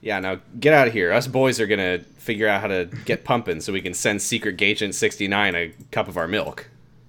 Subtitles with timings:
[0.00, 1.12] Yeah, now get out of here.
[1.12, 4.60] Us boys are gonna figure out how to get pumping so we can send Secret
[4.62, 6.68] Agent 69 a cup of our milk.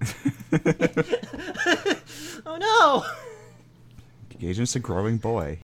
[2.46, 3.04] Oh no!
[4.42, 5.60] Agent's a growing boy.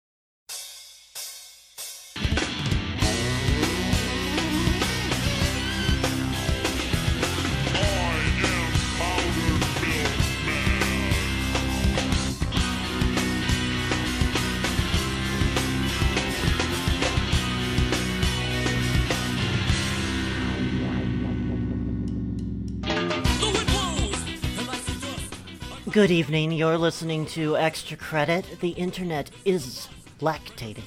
[25.91, 26.53] Good evening.
[26.53, 28.45] You're listening to Extra Credit.
[28.61, 29.89] The internet is
[30.21, 30.85] lactating.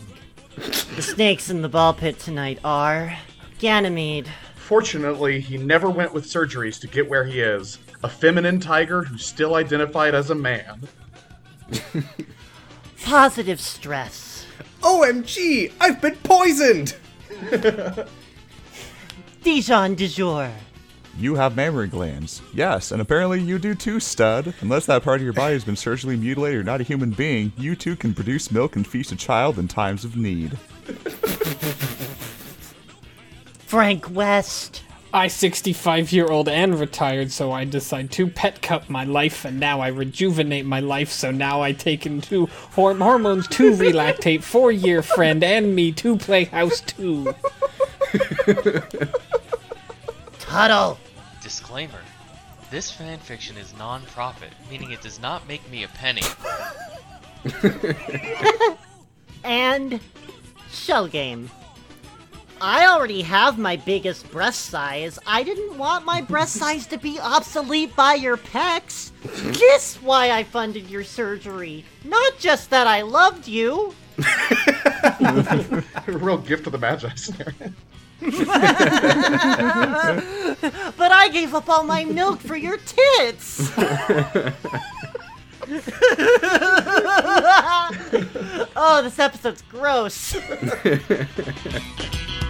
[0.56, 3.18] the snakes in the ball pit tonight are
[3.60, 4.30] Ganymede,
[4.64, 7.80] Fortunately, he never went with surgeries to get where he is.
[8.02, 10.88] A feminine tiger who still identified as a man.
[13.04, 14.46] Positive Stress,
[14.80, 15.74] OMG!
[15.82, 16.96] I've been poisoned!
[19.44, 20.50] Dijon du jour,
[21.18, 22.42] You have mammary glands.
[22.54, 24.54] Yes, and apparently you do too, stud.
[24.62, 27.54] Unless that part of your body has been surgically mutilated or not a human being,
[27.56, 30.58] you too can produce milk and feast a child in times of need.
[33.68, 39.04] Frank West, I, 65 year old and retired, so I decide to pet cup my
[39.04, 43.76] life, and now I rejuvenate my life, so now I take into horm- hormones to
[43.78, 47.34] relactate, four year friend, and me to play house two.
[50.40, 51.00] Tuttle,
[51.44, 52.02] Disclaimer.
[52.72, 56.24] This fanfiction is non-profit, meaning it does not make me a penny.
[59.44, 60.00] and
[60.72, 61.52] Shell Game.
[62.62, 65.20] I already have my biggest breast size.
[65.28, 69.12] I didn't want my breast size to be obsolete by your pecs.
[69.60, 71.84] This why I funded your surgery.
[72.06, 73.94] Not just that I loved you.
[75.20, 77.54] A real gift of the Magi snare.
[80.98, 83.70] But I gave up all my milk for your tits.
[88.76, 90.36] oh, this episode's gross.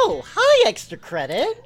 [0.00, 1.64] Oh, hi, extra credit.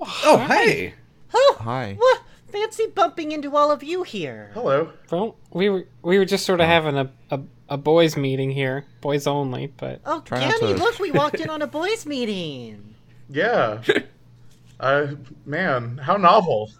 [0.00, 0.94] Oh, hey!
[1.32, 1.94] Oh, Hi.
[1.98, 2.22] what?
[2.50, 4.50] Fancy bumping into all of you here.
[4.54, 4.90] Hello.
[5.12, 8.84] Well, we were we were just sort of having a, a, a boys' meeting here,
[9.00, 12.04] boys only, but Oh, Try not Danny, to- look, we walked in on a boys'
[12.06, 12.94] meeting.
[13.28, 13.82] Yeah.
[14.80, 15.08] uh,
[15.46, 16.70] man, how novel.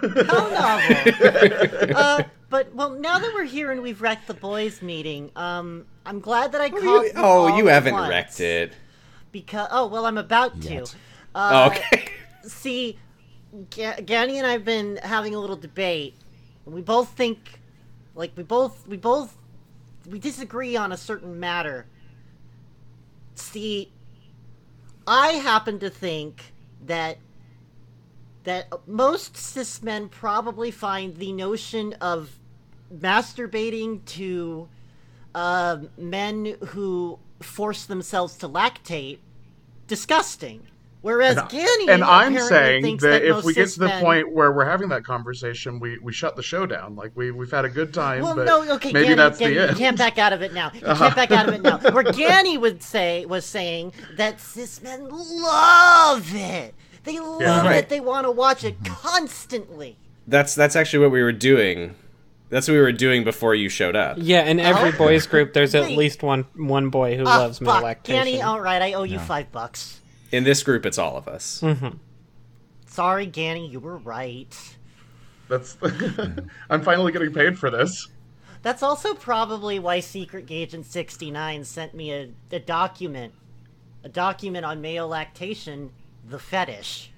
[0.00, 0.06] How
[0.48, 1.96] novel.
[1.96, 6.20] uh, but, well, now that we're here and we've wrecked the boys' meeting, um, I'm
[6.20, 8.08] glad that I called You- you oh, all you at haven't once.
[8.10, 8.72] wrecked it.
[9.32, 10.82] Because, oh, well, I'm about to.
[11.34, 12.04] Uh, Oh, okay.
[12.44, 12.98] See,
[13.70, 16.14] Ga- Ganny and I have been having a little debate.
[16.64, 17.60] We both think,
[18.14, 19.36] like, we both, we both,
[20.08, 21.86] we disagree on a certain matter.
[23.34, 23.92] See,
[25.06, 26.52] I happen to think
[26.86, 27.18] that
[28.44, 32.38] that most cis men probably find the notion of
[32.94, 34.68] masturbating to
[35.34, 39.18] uh, men who force themselves to lactate
[39.86, 40.62] disgusting.
[41.00, 44.32] Whereas And, Ganny and I'm saying thinks that, if we get to the men- point
[44.32, 46.96] where we're having that conversation, we, we shut the show down.
[46.96, 49.54] Like we we've had a good time, Well, but no, okay, maybe Ganny, that's Ganny,
[49.54, 49.70] the end.
[49.70, 50.72] You can't back out of it now.
[50.74, 51.04] You uh-huh.
[51.04, 51.78] can't back out of it now.
[51.92, 56.74] Where Ganny would say was saying that cis men love it.
[57.04, 57.72] They love Yeah.
[57.74, 57.88] it.
[57.88, 59.96] They want to watch it constantly.
[60.26, 61.94] That's that's actually what we were doing.
[62.50, 64.16] That's what we were doing before you showed up.
[64.20, 64.98] yeah, in every Oh.
[64.98, 65.98] boys group, there's at Wait.
[65.98, 67.82] least one one boy who Ah, loves male fuck.
[67.82, 68.26] lactation.
[68.26, 70.00] Ganny, all right, I owe you five bucks.
[70.32, 71.62] In this group, it's all of us.
[72.86, 74.54] Sorry, Ganny, you were right.
[75.48, 75.76] That's
[76.70, 78.08] I'm finally getting paid for this.
[78.62, 83.32] That's also probably why Secret Agent 69 sent me a, a document.
[84.04, 85.90] A document on male lactation,
[86.28, 87.10] the fetish.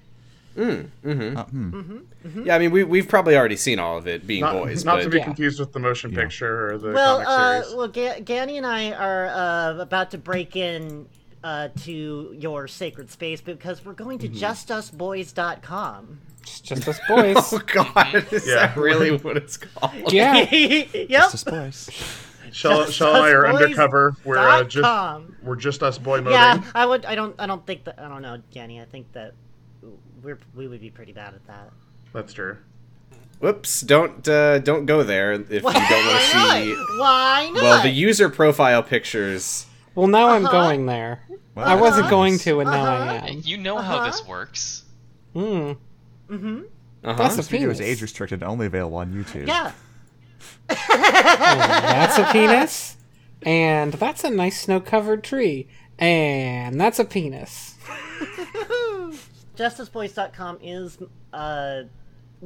[0.57, 1.97] Uh, hmm.
[2.43, 4.83] Yeah, I mean, we we've probably already seen all of it, being Not, boys.
[4.85, 5.23] not but to be Yeah.
[5.23, 7.75] confused with the motion picture or the Well, comic uh, series.
[7.77, 11.07] well, Ga- Ganny and I are uh, about to break in
[11.43, 14.37] uh, to your sacred space because we're going to Mm-hmm.
[14.37, 16.19] justusboys.com.
[16.43, 17.35] It's just us boys.
[17.53, 18.55] oh God, is Yeah.
[18.67, 20.11] that really what it's called?
[20.11, 20.35] yeah.
[20.51, 21.31] yep.
[21.31, 21.89] Just boys.
[22.51, 24.15] Shell, Shell and I are undercover.
[24.25, 25.37] We're uh, just com.
[25.41, 26.33] we're just us boy moding.
[26.33, 27.05] Yeah, I would.
[27.05, 27.33] I don't.
[27.39, 27.97] I don't think that.
[27.97, 28.81] I don't know, Ganny.
[28.81, 29.35] I think that
[30.23, 31.71] we're we would be pretty bad at that.
[32.13, 32.57] That's true.
[33.39, 33.81] Whoops!
[33.81, 36.73] Don't uh, don't go there if you don't want to see.
[36.73, 36.99] not?
[36.99, 37.63] Why not?
[37.63, 39.65] Well, the user profile pictures
[39.95, 40.51] Well, now I'm Uh-huh.
[40.51, 41.23] going there.
[41.55, 43.25] Well, I wasn't going to, and now I Uh-huh.
[43.27, 43.41] am.
[43.43, 44.29] You know how this Uh-huh.
[44.29, 44.83] works.
[45.33, 45.39] Hmm.
[46.29, 46.61] Mm-hmm.
[47.03, 47.13] Uh-huh.
[47.17, 47.91] That's a This video is penis.
[47.97, 49.47] age restricted and only available on YouTube.
[49.47, 49.71] Yeah.
[50.69, 52.97] And that's a penis.
[53.43, 55.67] And that's a nice snow-covered tree.
[55.99, 57.70] And that's a penis.
[59.57, 60.97] JustUsBoys.com is
[61.33, 61.83] uh.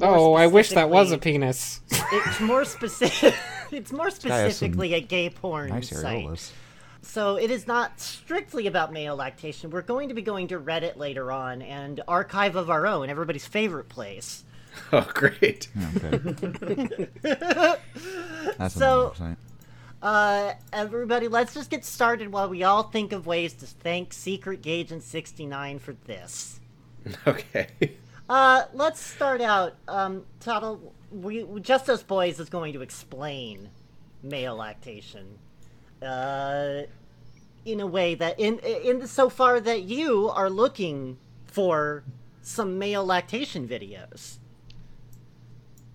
[0.01, 1.79] Oh, I wish that was a penis.
[1.89, 3.33] It's more specific.
[3.71, 6.51] it's more guy has some specifically a gay porn Nice site.
[7.01, 9.69] So it is not strictly about male lactation.
[9.69, 13.45] We're going to be going to Reddit later on and archive of our own, everybody's
[13.45, 14.43] favorite place.
[14.91, 15.69] Oh, great.
[15.95, 17.07] Okay.
[18.57, 19.35] That's So- so.
[20.01, 24.59] Uh, everybody, let's just get started while we all think of ways to thank Secret
[24.65, 26.59] Agent 69 for this.
[27.27, 27.67] Okay.
[28.27, 29.75] Uh, let's start out.
[29.87, 33.69] Um, Tuttle, we, Just Us Boys is going to explain
[34.23, 35.37] male lactation.
[36.01, 36.81] Uh,
[37.65, 42.03] in a way that, in, in so far that you are looking for
[42.41, 44.37] some male lactation videos.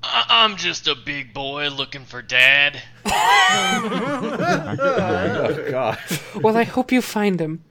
[0.03, 2.81] I- I'm just a big boy looking for dad.
[4.83, 5.99] Oh, God.
[6.41, 7.63] well, I hope you find him.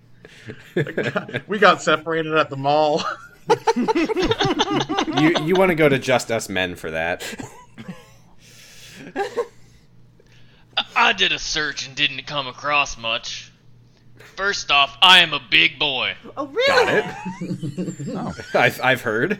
[1.47, 3.03] We got separated at the mall.
[5.19, 7.23] You you want to go to Just Us Men for that?
[10.77, 13.51] I-, I did a search and didn't come across much.
[14.35, 16.15] First off, I am a big boy.
[16.37, 16.67] Oh, really?
[16.67, 17.03] Got
[17.41, 18.07] it.
[18.15, 18.35] Oh.
[18.53, 19.39] I've I've heard.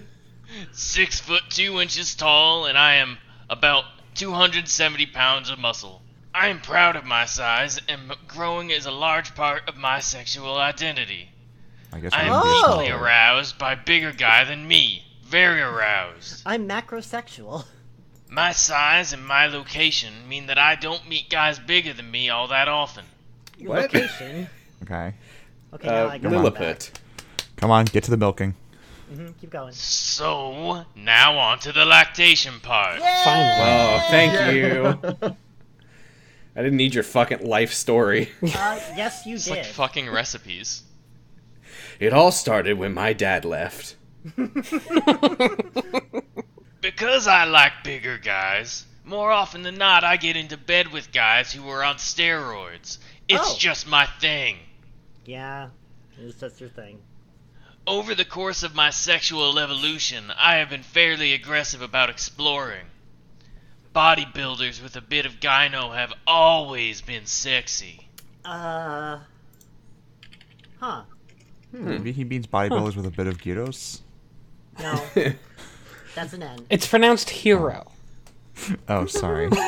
[0.72, 3.18] Six foot two inches tall, and I am
[3.50, 3.86] about
[4.16, 6.02] 270 pounds of muscle.
[6.40, 10.56] I am proud of my size, and growing is a large part of my sexual
[10.58, 11.30] identity.
[11.92, 12.78] I guess I am we're gonna be Oh.
[12.80, 15.04] deeply aroused by bigger guy than me.
[15.26, 16.44] Very aroused.
[16.46, 17.66] I'm macrosexual.
[18.30, 22.48] My size and my location mean that I don't meet guys bigger than me all
[22.48, 23.04] that often.
[23.58, 23.94] Your What?
[23.94, 24.50] location.
[24.84, 25.14] Okay.
[25.74, 26.92] Okay, now Uh, I got Lilliput.
[27.58, 28.56] Come on, get to the milking.
[29.14, 29.74] hmm keep going.
[29.74, 33.00] So, now on to the lactation part.
[33.02, 33.72] Finally.
[33.72, 35.36] Oh, thank you.
[36.60, 38.32] I didn't need your fucking life story.
[38.44, 39.52] Uh, yes, you It's did.
[39.52, 40.84] like fucking recipes.
[42.02, 43.96] It all started when my dad left.
[46.82, 51.52] Because I like bigger guys, more often than not I get into bed with guys
[51.52, 52.98] who are on steroids.
[53.28, 53.58] It's Oh.
[53.58, 54.58] just my thing.
[55.26, 55.70] Yeah,
[56.18, 57.00] it's just your thing.
[57.86, 62.86] Over the course of my sexual evolution, I have been fairly aggressive about exploring.
[64.00, 68.08] Bodybuilders with a bit of gyno have always been sexy.
[68.46, 69.20] Uh,
[70.80, 71.02] huh?
[71.74, 74.02] Maybe he means bodybuilders with a bit of gyros.
[74.80, 75.04] No,
[76.16, 76.66] that's an N.
[76.70, 77.92] It's pronounced hero.
[78.88, 79.50] Oh, sorry.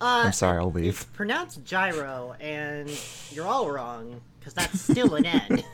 [0.00, 0.94] Uh, I'm sorry, I'll leave.
[0.94, 2.88] It's pronounced gyro, and
[3.32, 5.64] you're all wrong because that's still an N.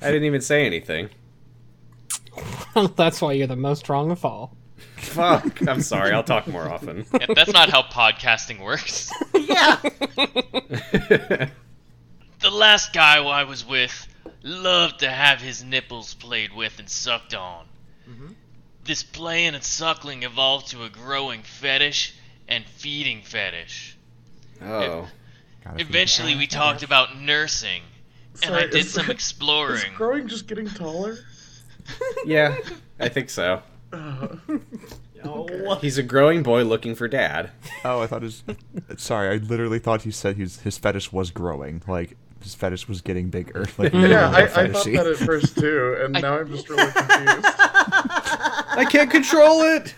[0.00, 1.10] I didn't even say anything.
[2.74, 4.56] Well, that's why you're the most wrong of all.
[4.96, 5.66] Fuck.
[5.66, 6.12] I'm sorry.
[6.12, 7.04] I'll talk more often.
[7.18, 9.10] Yeah, that's not how podcasting works.
[9.34, 9.78] yeah.
[12.40, 14.06] The last guy I was with
[14.44, 17.64] loved to have his nipples played with and sucked on.
[18.08, 18.28] Mm-hmm.
[18.84, 22.14] This playing and suckling evolved to a growing fetish
[22.46, 23.96] and feeding fetish.
[24.62, 25.08] Oh.
[25.64, 27.82] Gotta Eventually, we talked about nursing,
[28.44, 29.92] and I did is- some Is exploring.
[29.96, 31.18] growing just getting taller?
[32.24, 32.56] Yeah,
[33.00, 33.62] I think so.
[35.24, 37.50] Oh, He's a growing boy looking for dad.
[37.84, 38.44] Oh, I thought his.
[38.98, 41.82] Sorry, I literally thought he said his his fetish was growing.
[41.88, 43.66] Like his fetish was getting bigger.
[43.76, 46.84] Like Yeah, I, more I thought that at first too, and now I'm just really
[46.92, 47.46] confused.
[47.48, 49.94] I can't control it.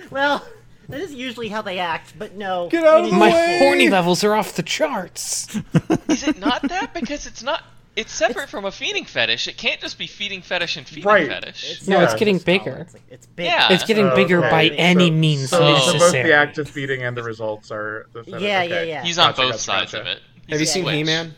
[0.10, 0.46] well,
[0.90, 2.68] that is usually how they act, but no.
[2.68, 3.58] Get out of is- the My way!
[3.58, 5.56] horny levels are off the charts.
[6.08, 6.92] Is it not that?
[6.92, 7.62] Because it's not.
[7.96, 9.46] It's separate from a feeding fetish.
[9.46, 11.28] It can't just be feeding fetish and feeding Right.
[11.28, 11.86] fetish.
[11.86, 12.78] No, it's getting it's bigger.
[12.78, 13.46] It's, like- it's big.
[13.46, 13.72] Yeah.
[13.72, 14.50] It's getting Oh, bigger okay.
[14.50, 18.06] by So- any means so- So both the act of feeding and the results are.
[18.12, 18.42] The fetish.
[18.42, 18.68] Yeah, okay.
[18.68, 19.02] yeah, yeah.
[19.04, 20.00] He's on Gotcha, both gotcha, sides gotcha.
[20.02, 20.22] of it.
[20.50, 20.96] Have you seen switched.
[20.96, 21.34] He-Man?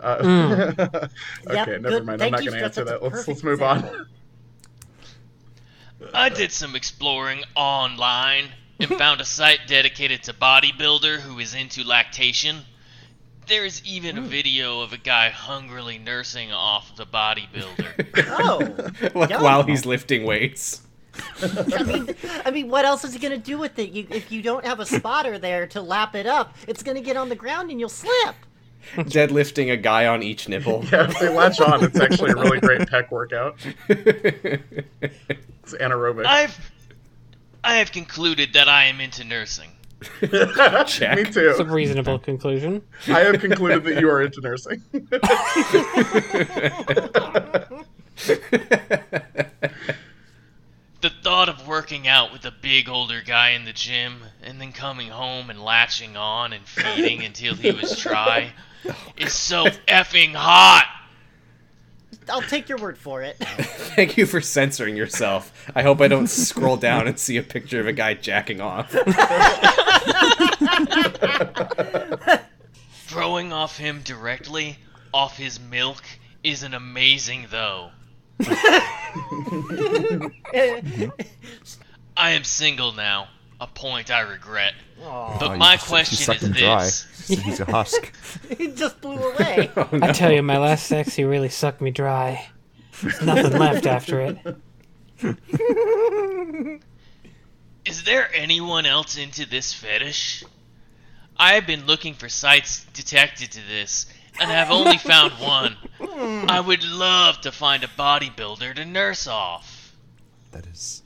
[0.00, 0.78] Uh, Yep,
[1.48, 2.06] okay, never good.
[2.06, 2.18] mind.
[2.18, 3.02] Thank I'm not going to answer that.
[3.02, 3.90] Let's let's move example.
[3.90, 4.06] on.
[6.14, 8.46] I did some exploring online
[8.80, 12.62] and found a site dedicated to bodybuilder who is into lactation.
[13.52, 14.28] There is even a hmm.
[14.28, 17.90] video of a guy hungrily nursing off the bodybuilder.
[18.38, 19.42] Oh, like Yeah.
[19.42, 20.80] while he's lifting weights.
[21.42, 22.14] I mean,
[22.46, 23.90] I mean, what else is he gonna do with it?
[23.90, 27.18] You, if you don't have a spotter there to lap it up, it's gonna get
[27.18, 28.36] on the ground and you'll slip.
[28.94, 30.82] Deadlifting a guy on each nipple.
[30.90, 33.58] Yeah, if they latch on, it's actually a really great pec workout.
[33.90, 36.24] It's anaerobic.
[36.24, 36.72] I've
[37.62, 39.72] I have concluded that I am into nursing.
[40.86, 41.16] Check.
[41.16, 41.50] Me too.
[41.50, 42.82] It's a reasonable conclusion.
[43.08, 44.82] I have concluded that you are into nursing.
[51.02, 54.70] The thought of working out with a big older guy in the gym and then
[54.72, 58.52] coming home and latching on and feeding until he was dry
[59.16, 60.86] is so effing hot.
[62.28, 63.36] I'll take your word for it.
[63.96, 65.70] Thank you for censoring yourself.
[65.74, 68.90] I hope I don't scroll down and see a picture of a guy jacking off.
[73.06, 74.78] Throwing off him directly
[75.12, 76.02] off his milk
[76.42, 77.90] isn't amazing though.
[82.16, 83.28] I am single now,
[83.62, 84.74] a point I regret.
[84.98, 86.84] But Oh, my suck- question is him dry.
[86.84, 87.06] this.
[87.28, 88.12] He's a husk.
[88.58, 89.70] he just blew away.
[89.76, 92.48] Oh, I tell you, my last sex, he really sucked me dry.
[93.00, 94.38] There's nothing left after it.
[97.84, 100.44] Is there anyone else into this fetish?
[101.36, 104.06] I have been looking for sites detected to this,
[104.40, 105.76] and have only found one.
[106.00, 106.46] Hmm.
[106.48, 109.94] I would love to find a bodybuilder to nurse off.
[110.52, 111.01] That is.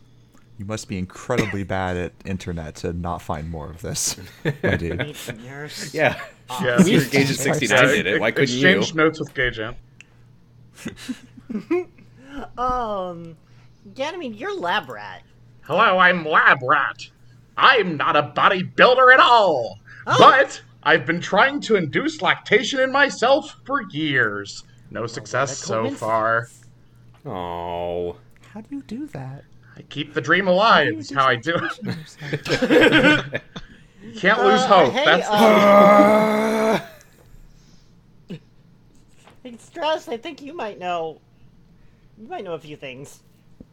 [0.58, 4.98] You must be incredibly bad at internet to not find more of this, my dude.
[4.98, 5.94] Needs a nurse.
[5.94, 6.20] Yeah.
[6.62, 6.78] Yeah.
[6.78, 8.20] Secret Agent 69 did it.
[8.20, 8.68] Why couldn't you?
[8.68, 9.76] Exchange notes with Gay Jam.
[12.58, 13.36] Um,
[13.94, 15.22] Ganymede, you're lab rat.
[15.62, 17.08] Hello, I'm Lab Rat.
[17.56, 19.78] I'm not a bodybuilder at all.
[20.06, 20.16] Oh.
[20.18, 24.64] But I've been trying to induce lactation in myself for years.
[24.90, 26.48] No success so far.
[27.24, 28.16] Oh.
[28.52, 29.44] How do you do that?
[29.76, 30.94] I keep the dream alive.
[30.98, 33.42] Is how I do it.
[34.16, 34.92] Can't lose Uh, hope.
[34.92, 36.80] hey, That's um,
[39.42, 41.20] hey, Strauss, I think you might know.
[42.18, 43.20] You might know a few things.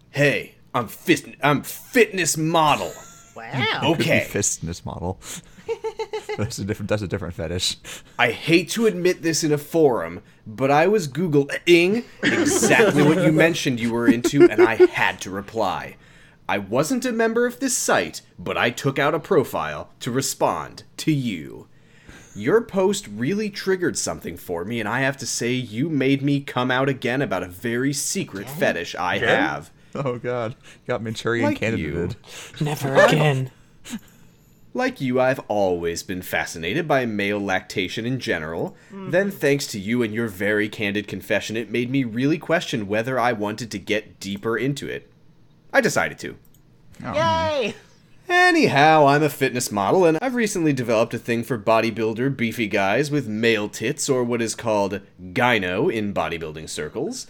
[0.10, 1.36] Hey, I'm fit.
[1.42, 2.92] I'm fitness model.
[3.36, 3.82] Wow.
[3.84, 4.26] Okay.
[4.30, 5.20] Fitness model.
[6.38, 6.90] that's a different.
[6.90, 7.78] That's a different fetish.
[8.20, 13.32] I hate to admit this in a forum, but I was Googling exactly what you
[13.32, 15.98] mentioned you were into, and I had to reply.
[16.48, 20.84] I wasn't a member of this site, but I took out a profile to respond
[20.98, 21.68] to you.
[22.36, 26.42] Your post really triggered something for me, and I have to say, you made me
[26.42, 29.30] come out again about a very secret fetish I Again?
[29.30, 29.72] have.
[29.96, 30.56] Oh God,
[30.88, 32.16] got Manchurian Like Candidate.
[32.60, 33.52] Never again.
[34.76, 38.76] Like you, I've always been fascinated by male lactation in general.
[38.92, 39.38] Then, mm-hmm.
[39.38, 43.34] thanks to you and your very candid confession, it made me really question whether I
[43.34, 45.12] wanted to get deeper into it.
[45.72, 46.36] I decided to.
[47.04, 47.16] Oh, hmm.
[47.16, 47.76] Yay!
[48.30, 53.12] Anyhow, I'm a fitness model, and I've recently developed a thing for bodybuilder beefy guys
[53.12, 57.28] with male tits, or what is called gyno in bodybuilding circles.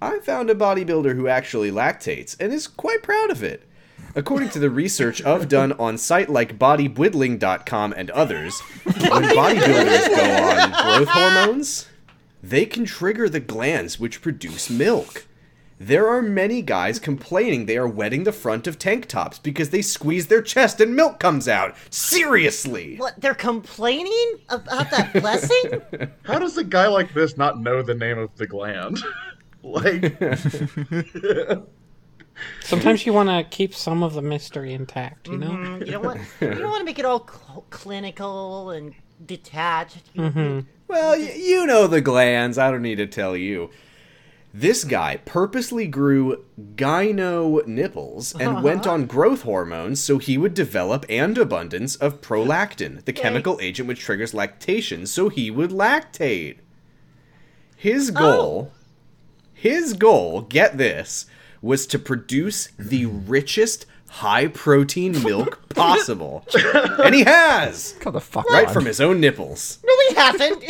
[0.00, 3.68] I found a bodybuilder who actually lactates, and is quite proud of it.
[4.14, 10.48] According to the research I've done on site like bodybuilding.com and others, when bodybuilders go
[10.48, 11.88] on growth hormones,
[12.42, 15.26] they can trigger the glands which produce milk.
[15.78, 19.82] There are many guys complaining they are wetting the front of tank tops because they
[19.82, 21.74] squeeze their chest and milk comes out.
[21.90, 22.98] Seriously!
[22.98, 23.20] What?
[23.20, 25.82] They're complaining about that blessing?
[26.22, 29.02] How does a guy like this not know the name of the gland?
[29.64, 30.20] like,
[32.64, 35.50] Sometimes you want to keep some of the mystery intact, you know?
[35.50, 38.94] Mm, you don't want you don't want to make it all cl- clinical and
[39.24, 40.02] detached.
[40.14, 40.60] You- Mm-hmm.
[40.88, 42.58] Well, y- you know the glands.
[42.58, 43.70] I don't need to tell you.
[44.54, 46.44] This guy purposely grew
[46.74, 53.02] gyno nipples and went on growth hormones so he would develop an abundance of prolactin,
[53.06, 56.58] the chemical agent which triggers lactation, so he would lactate.
[57.76, 58.72] His goal,
[59.54, 61.24] his goal, get this,
[61.62, 66.44] was to produce the richest high protein milk possible.
[67.02, 67.94] and he has!
[68.00, 68.74] Come the fuck Right on.
[68.74, 69.78] from his own nipples.
[69.84, 70.64] No, he hasn't.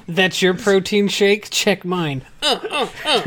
[0.06, 1.50] That's your protein shake?
[1.50, 2.22] Check mine.
[2.42, 3.22] Oh, oh, oh,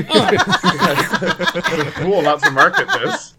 [1.96, 3.34] cool not to market this.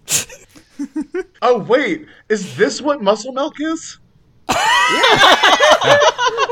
[1.43, 3.99] oh wait, is this what muscle milk is?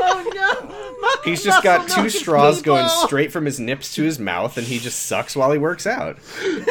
[0.03, 1.21] Oh no!
[1.25, 2.77] He's just got Muscle two oh, milk straws people.
[2.77, 5.87] going straight from his nips to his mouth, and he just sucks while he works
[5.87, 6.19] out.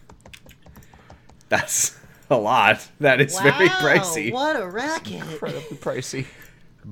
[1.48, 1.98] That's
[2.30, 2.90] a lot.
[3.00, 4.34] That is very pricey.
[4.34, 5.14] What a racket!
[5.14, 6.26] Incredibly pricey.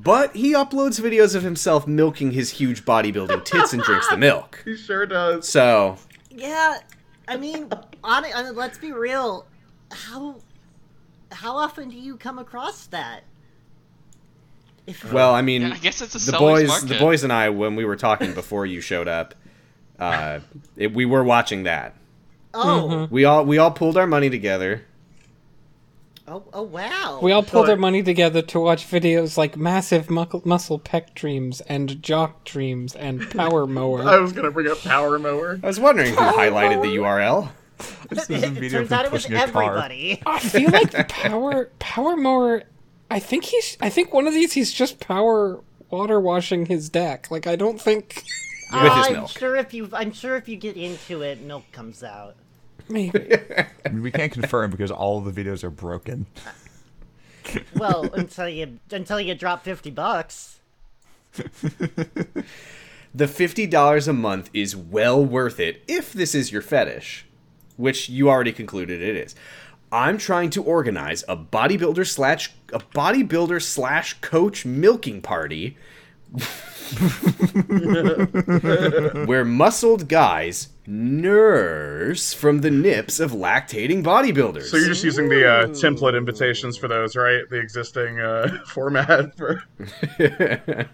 [0.04, 4.62] But he uploads videos of himself milking his huge bodybuilding tits and drinks the milk.
[4.66, 5.48] He sure does.
[5.50, 5.98] So,
[6.30, 6.78] Yeah,
[7.28, 7.70] I mean,
[8.04, 9.46] on, on, let's be real.
[9.92, 10.36] How
[11.32, 13.24] how often do you come across that?
[14.86, 16.88] If, well, I mean, Yeah, I guess it's a the boys, market.
[16.88, 19.34] the boys and I, when we were talking before you showed up,
[20.00, 20.40] uh,
[20.78, 21.96] it, we were watching that.
[22.54, 24.86] oh, We all we all pulled our money together.
[26.28, 27.20] Oh, oh, wow.
[27.22, 31.62] We all pulled our money together to watch videos like massive muckle, muscle pec dreams
[31.62, 34.04] and jock dreams and power Mower.
[34.04, 35.60] I was gonna bring up Power Mower.
[35.64, 37.50] I was wondering who highlighted the URL.
[38.10, 39.36] This is a it video turns from out it was car.
[39.36, 40.20] everybody.
[40.26, 42.64] I feel like power power mower.
[43.12, 43.78] I think he's.
[43.80, 47.30] I think one of these he's just power water washing his deck.
[47.30, 48.24] Like I don't think
[48.74, 49.30] With his I'm milk.
[49.30, 52.36] sure if you, I'm sure if you get into it, milk comes out.
[52.90, 53.34] Maybe.
[53.86, 56.26] I mean, we can't confirm because all of the videos are broken.
[57.76, 60.60] Well, until you until you drop fifty bucks.
[63.18, 67.26] The $50 a month is well worth it if this is your fetish,
[67.76, 69.34] which you already concluded it is.
[69.92, 75.78] I'm trying to organize a bodybuilder slash a bodybuilder slash coach milking party
[79.26, 84.64] where muscled guys nurse from the nips of lactating bodybuilders.
[84.64, 87.42] So you're just using the uh, template invitations for those, right?
[87.50, 89.64] The existing uh, format for.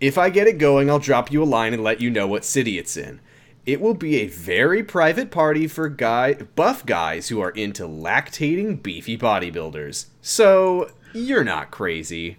[0.00, 2.44] If I get it going, I'll drop you a line and let you know what
[2.44, 3.20] city it's in.
[3.64, 8.82] It will be a very private party for guy buff guys who are into lactating
[8.82, 10.06] beefy bodybuilders.
[10.20, 12.38] So you're not crazy.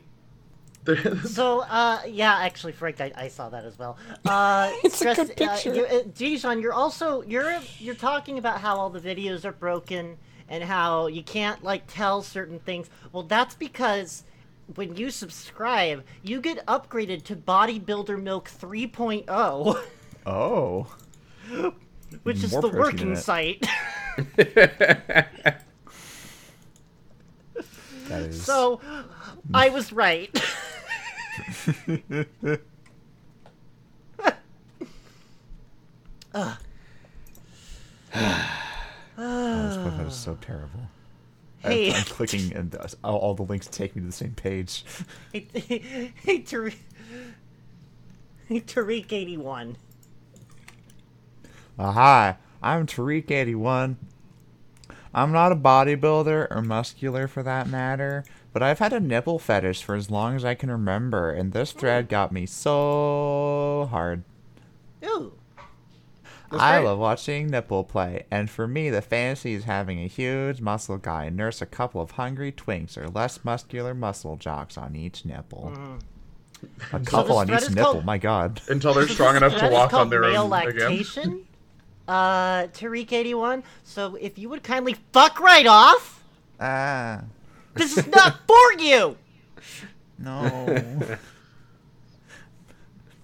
[1.26, 3.98] So, uh, yeah, actually, Frank, I, I saw that as well.
[4.26, 5.72] Uh, It's a good picture.
[5.72, 9.52] Uh, you- uh, Dijon, you're also you're you're talking about how all the videos are
[9.52, 10.18] broken
[10.50, 12.90] and how you can't like tell certain things.
[13.12, 14.24] Well, that's because
[14.76, 19.82] when you subscribe, you get upgraded to Bodybuilder Milk 3.0,
[20.26, 20.88] Oh.
[22.24, 23.66] which is the working site.
[28.10, 28.42] That is.
[28.42, 28.80] so,
[29.54, 30.30] I was right.
[36.40, 36.58] Oh,
[40.08, 40.82] was so terrible.
[41.64, 41.94] I- Hey.
[41.94, 44.86] I'm clicking and uh, all, all the links take me to the same page.
[45.34, 46.76] hey, hey, hey, Tariq,
[48.48, 49.76] hey, Tariq 81.
[51.80, 53.96] Uh, hi, I'm Tariq81.
[55.14, 59.84] I'm not a bodybuilder or muscular for that matter, but I've had a nipple fetish
[59.84, 64.24] for as long as I can remember, and this thread got me so hard.
[65.06, 65.34] Ooh.
[66.50, 66.86] I great.
[66.88, 71.28] love watching nipple play, and for me, the fantasy is having a huge muscle guy
[71.30, 75.74] nurse a couple of hungry twinks or less muscular muscle jocks on each nipple.
[76.94, 78.62] A couple on each nipple, called- my god.
[78.70, 80.74] Until they're strong enough to walk on their male own again.
[80.90, 81.44] lactation.
[82.08, 83.64] Uh, Tariq 81.
[83.84, 86.24] So if you would kindly fuck right off,
[86.62, 87.24] Ah,
[87.78, 89.18] this is not for you.
[90.20, 91.18] no.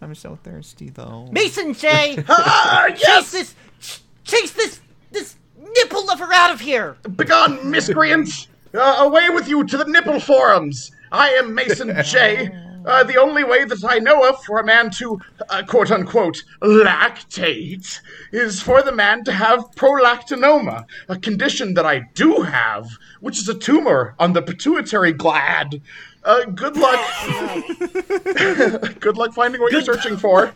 [0.02, 1.28] I'm so thirsty though.
[1.32, 2.24] Mason J.
[2.30, 3.32] Ah, Chase yes!
[3.32, 6.98] this, ch- chase this, this nipple lover out of here.
[7.16, 8.48] Begone, miscreants!
[8.74, 10.92] Uh, away with you to the nipple forums!
[11.12, 12.50] I am Mason J.
[12.86, 15.20] Uh, the only way that I know of for a man to,
[15.50, 18.00] uh, quote unquote, lactate
[18.32, 22.90] is for the man to have prolactinoma, a condition that I do have,
[23.22, 25.82] which is a tumor on the pituitary gland.
[26.24, 27.00] Uh, good luck.
[29.00, 30.54] good luck finding what you're searching for.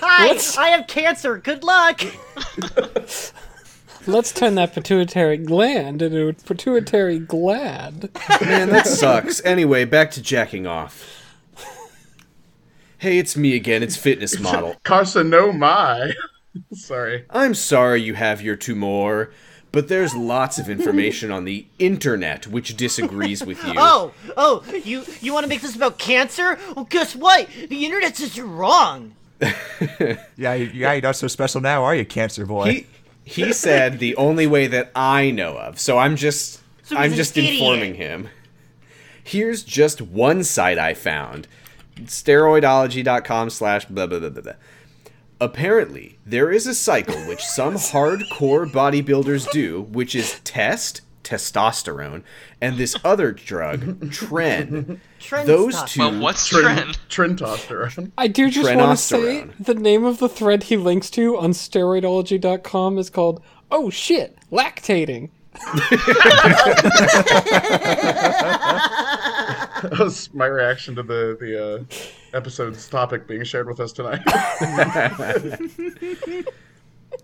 [0.00, 1.38] Hi, What's- I have cancer.
[1.38, 2.00] Good luck.
[4.06, 8.10] Let's turn that pituitary gland into a pituitary glad.
[8.42, 9.42] Man, that sucks.
[9.46, 11.23] Anyway, back to jacking off.
[12.98, 13.82] Hey, it's me again.
[13.82, 14.76] It's Fitness Model.
[14.84, 16.12] Casa no my.
[16.72, 17.24] Sorry.
[17.30, 19.32] I'm sorry you have your tumor,
[19.72, 23.74] but there's lots of information on the internet which disagrees with you.
[23.76, 26.56] Oh, oh, you you want to make this about cancer?
[26.76, 27.48] Well, guess what?
[27.68, 29.16] The internet says you're wrong.
[30.36, 32.70] Yeah, you- yeah, you're not so special now, are you, cancer boy?
[32.70, 32.86] He
[33.24, 35.80] he said the only way that I know of.
[35.80, 37.54] So I'm just So I'm he's an just idiot.
[37.54, 38.28] informing him.
[39.24, 41.48] Here's just one site I found.
[41.96, 44.52] Steroidology.com slash blah blah blah blah blah.
[45.40, 52.22] Apparently, there is a cycle which some hardcore bodybuilders do, which is test, testosterone,
[52.60, 53.80] and this other drug,
[54.10, 55.00] tren.
[55.18, 56.94] Trend Those two- Well, what's tren?
[57.08, 57.38] trend?
[57.38, 58.12] Trintosterone.
[58.16, 61.50] I do just want to say the name of the thread he links to on
[61.50, 65.30] steroidology.com is called "Oh shit, lactating."
[69.90, 74.22] That was my reaction to the the uh, episode's topic being shared with us tonight.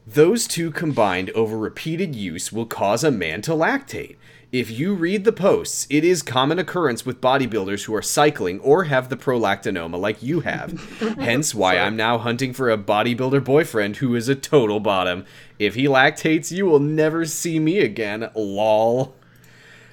[0.07, 4.17] Those two combined over repeated use will cause a man to lactate.
[4.53, 8.85] If you read the posts, it is common occurrence with bodybuilders who are cycling or
[8.85, 10.73] have the prolactinoma like you have.
[11.19, 15.25] Hence why I'm now hunting for a bodybuilder boyfriend who is a total bottom.
[15.59, 18.29] If he lactates, you will never see me again.
[18.35, 19.15] Lol.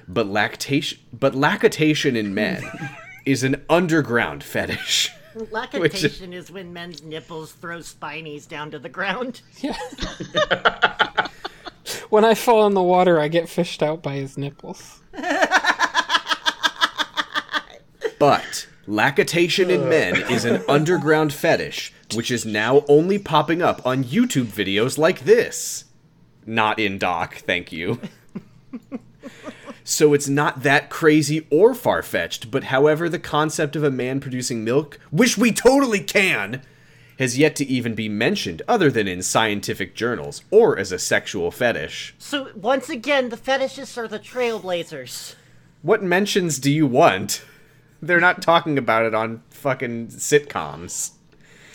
[0.08, 2.64] But lactation but lactation in men
[3.26, 5.12] is an underground fetish.
[5.50, 9.42] Lactation is when men's nipples throw spinies down to the ground.
[9.58, 9.76] Yeah.
[12.10, 15.00] When I fall in the water, I get fished out by his nipples.
[18.18, 24.04] But lactation in men is an underground fetish, which is now only popping up on
[24.04, 25.84] YouTube videos like this.
[26.44, 28.00] Not in doc, thank you.
[29.88, 34.20] so it's not that crazy or far fetched, but however, the concept of a man
[34.20, 36.60] producing milk, which we totally can,
[37.18, 41.50] has yet to even be mentioned other than in scientific journals or as a sexual
[41.50, 42.14] fetish.
[42.18, 45.36] So once again, the fetishists are the trailblazers.
[45.80, 47.42] What mentions do you want?
[48.02, 51.12] They're not talking about it on fucking sitcoms.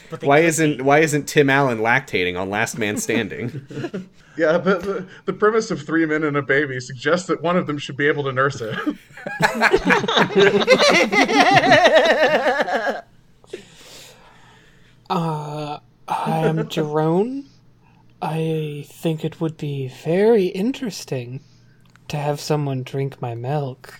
[0.09, 0.83] But Why isn't be.
[0.83, 3.65] why isn't Tim Allen lactating on Last Man Standing?
[4.37, 7.67] yeah, the, the the premise of three men and a baby suggests that one of
[7.67, 8.77] them should be able to nurse it.
[15.09, 17.47] Uh, I'm Jerome.
[18.21, 21.41] I think it would be very interesting
[22.07, 23.99] to have someone drink my milk.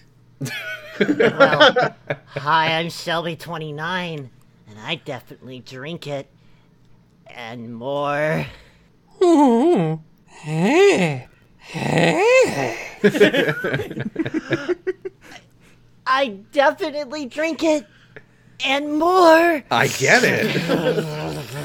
[1.00, 1.96] Well,
[2.28, 4.30] hi, I'm Shelby29,
[4.76, 6.28] and I definitely drink it.
[7.28, 8.48] And more.
[9.22, 10.02] Ooh.
[10.26, 11.28] Hey.
[11.58, 12.78] Hey.
[16.06, 17.86] I definitely drink it.
[18.66, 19.64] And more.
[19.70, 21.40] I get it.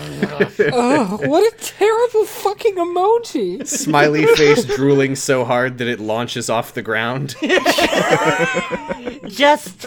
[0.73, 3.67] Oh, what a terrible fucking emoji.
[3.67, 7.35] Smiley face drooling so hard that it launches off the ground.
[9.29, 9.87] Just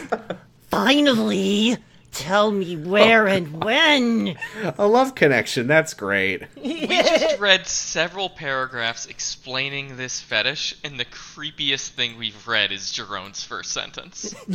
[0.70, 1.78] finally
[2.12, 4.38] tell me where and oh, when.
[4.78, 5.68] A love connection.
[5.68, 6.44] That's great.
[6.56, 12.92] We just read several paragraphs explaining this fetish, and the creepiest thing we've read is
[12.92, 14.36] Jerome's first sentence.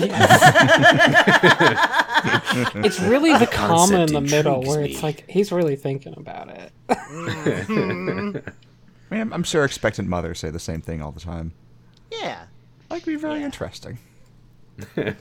[2.77, 4.93] It's really the comma in the middle where me.
[4.93, 6.73] it's like he's really thinking about it.
[6.89, 8.43] I mean,
[9.11, 11.53] I'm, I'm sure expectant mothers say the same thing all the time.
[12.11, 12.45] Yeah.
[12.91, 13.99] Like, be very interesting.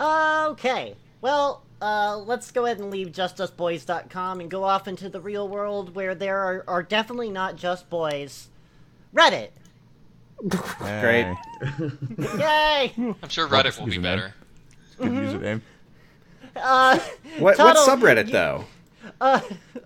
[0.00, 0.96] Okay.
[1.24, 5.94] Well, uh, let's go ahead and leave justusboys.com and go off into the real world
[5.94, 8.48] where there are, are definitely not just boys.
[9.16, 9.48] Reddit.
[10.46, 11.34] Great.
[12.38, 12.92] Yay!
[12.98, 14.34] I'm sure Reddit will be better.
[14.98, 15.62] good username.
[16.54, 16.98] Uh,
[17.38, 18.64] What what Tuttle, subreddit you- though?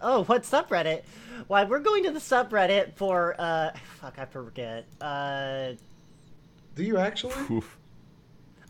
[0.03, 1.03] oh, what subreddit?
[1.47, 3.71] Why, we're going to the subreddit for, uh,
[4.01, 4.87] fuck, I forget.
[5.01, 5.75] Uh,
[6.75, 7.35] Do you actually?
[7.49, 7.79] Oof.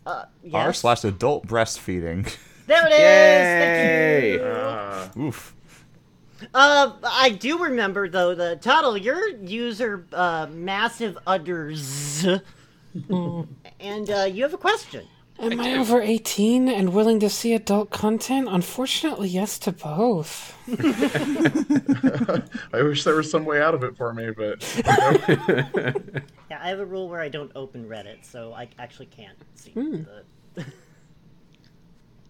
[0.04, 2.30] uh, R slash adult breastfeeding.
[2.68, 2.98] There it is!
[3.00, 4.38] Yay!
[4.38, 4.46] Thank you!
[4.46, 5.54] Uh, Oof.
[6.52, 8.94] Uh, I do remember though the title.
[8.96, 12.26] Your user, uh, massive udders,
[13.08, 15.06] and uh, you have a question.
[15.40, 18.48] Am I over 18 and willing to see adult content?
[18.50, 20.54] Unfortunately, yes to both.
[22.74, 24.62] I wish there was some way out of it for me, but
[26.50, 29.72] Yeah, I have a rule where I don't open Reddit, so I actually can't see
[29.72, 30.22] the.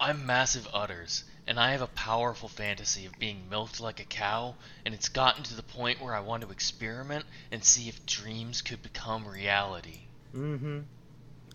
[0.01, 4.55] I'm Massive Utters, and I have a powerful fantasy of being milked like a cow,
[4.85, 8.61] and it's gotten to the point where I want to experiment and see if dreams
[8.61, 9.99] could become reality.
[10.33, 10.79] Mm hmm.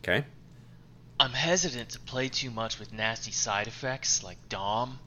[0.00, 0.26] Okay.
[1.18, 4.98] I'm hesitant to play too much with nasty side effects like Dom,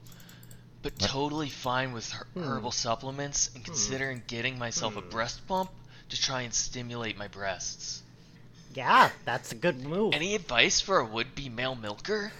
[0.82, 5.70] but totally fine with her- herbal supplements and considering getting myself a breast pump
[6.08, 8.02] to try and stimulate my breasts.
[8.74, 10.14] Yeah, that's a good move.
[10.14, 12.32] Any advice for a would-be male milker?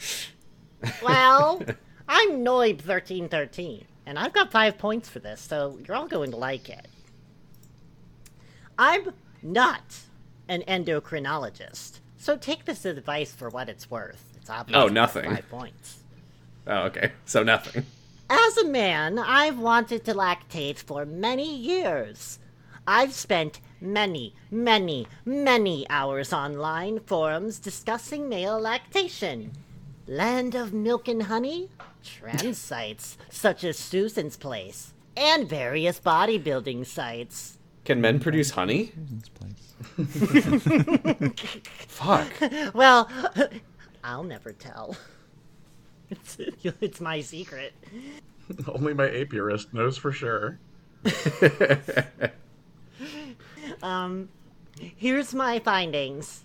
[1.02, 1.62] Well,
[2.08, 6.70] I'm Noib1313, and I've got five points for this, so you're all going to like
[6.70, 6.88] it.
[8.78, 9.98] I'm not
[10.48, 14.24] an endocrinologist, so take this advice for what it's worth.
[14.36, 14.78] It's obvious.
[14.78, 15.30] Oh, nothing.
[15.30, 15.98] Five points.
[16.66, 17.12] Oh, okay.
[17.26, 17.84] So nothing.
[18.30, 22.38] As a man, I've wanted to lactate for many years.
[22.86, 29.52] I've spent many, many, many hours online forums discussing male lactation.
[30.10, 31.68] Land of milk and honey,
[32.02, 37.58] trans sites such as Susan's Place, and various bodybuilding sites.
[37.84, 38.90] Can men produce honey?
[41.86, 42.32] Fuck.
[42.74, 43.08] Well,
[44.02, 44.96] I'll never tell.
[46.10, 46.38] It's,
[46.80, 47.72] it's my secret.
[48.66, 50.58] Only my apiarist knows for sure.
[53.80, 54.28] um,
[54.96, 56.42] Here's my findings.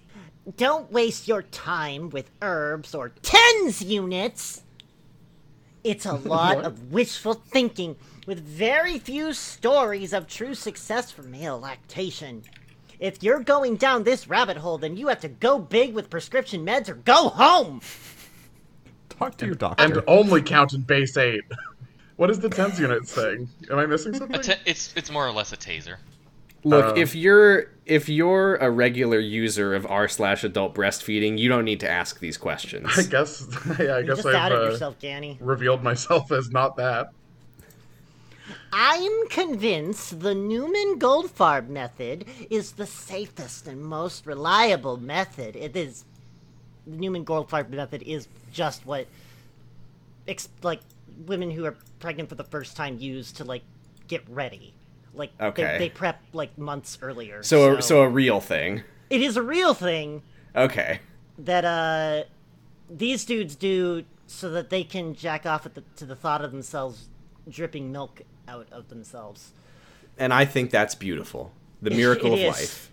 [0.58, 4.62] Don't waste your time with herbs or tens units.
[5.84, 7.96] It's a lot of wishful thinking
[8.28, 12.44] with very few stories of true success for male lactation.
[13.00, 16.66] If you're going down this rabbit hole, then you have to go big with prescription
[16.66, 17.82] meds or go home.
[19.10, 19.84] Talk to your doctor.
[19.84, 21.42] And only count in base 8.
[22.18, 23.50] What is the tens unit saying?
[23.70, 24.40] Am I missing something?
[24.40, 25.98] A ta- it's it's more or less a taser.
[26.66, 31.50] Look, Um, if you're if you're a regular user of r slash adult breastfeeding, you
[31.50, 32.98] don't need to ask these questions.
[32.98, 33.48] I guess,
[33.80, 35.42] yeah, I You guess I've uh, yourself, Danny.
[35.42, 37.12] revealed myself as not that.
[38.74, 45.56] I'm convinced the Newman Goldfarb method is the safest and most reliable method.
[45.56, 46.06] It is
[46.88, 49.08] the Newman Goldfarb method is just what
[50.64, 50.82] like
[51.26, 53.64] women who are pregnant for the first time use to like
[54.08, 54.75] get ready.
[55.16, 55.64] Like Okay.
[55.64, 57.42] they, they prep like months earlier.
[57.44, 58.84] so, so a real thing.
[59.10, 60.22] it is a real thing
[60.56, 61.00] Okay.
[61.40, 62.24] that uh
[62.90, 66.52] these dudes do so that they can jack off at the, to the thought of
[66.52, 67.10] themselves
[67.50, 69.52] dripping milk out of themselves.
[70.18, 71.52] And I think that's beautiful.
[71.82, 72.48] The miracle of is.
[72.48, 72.92] life.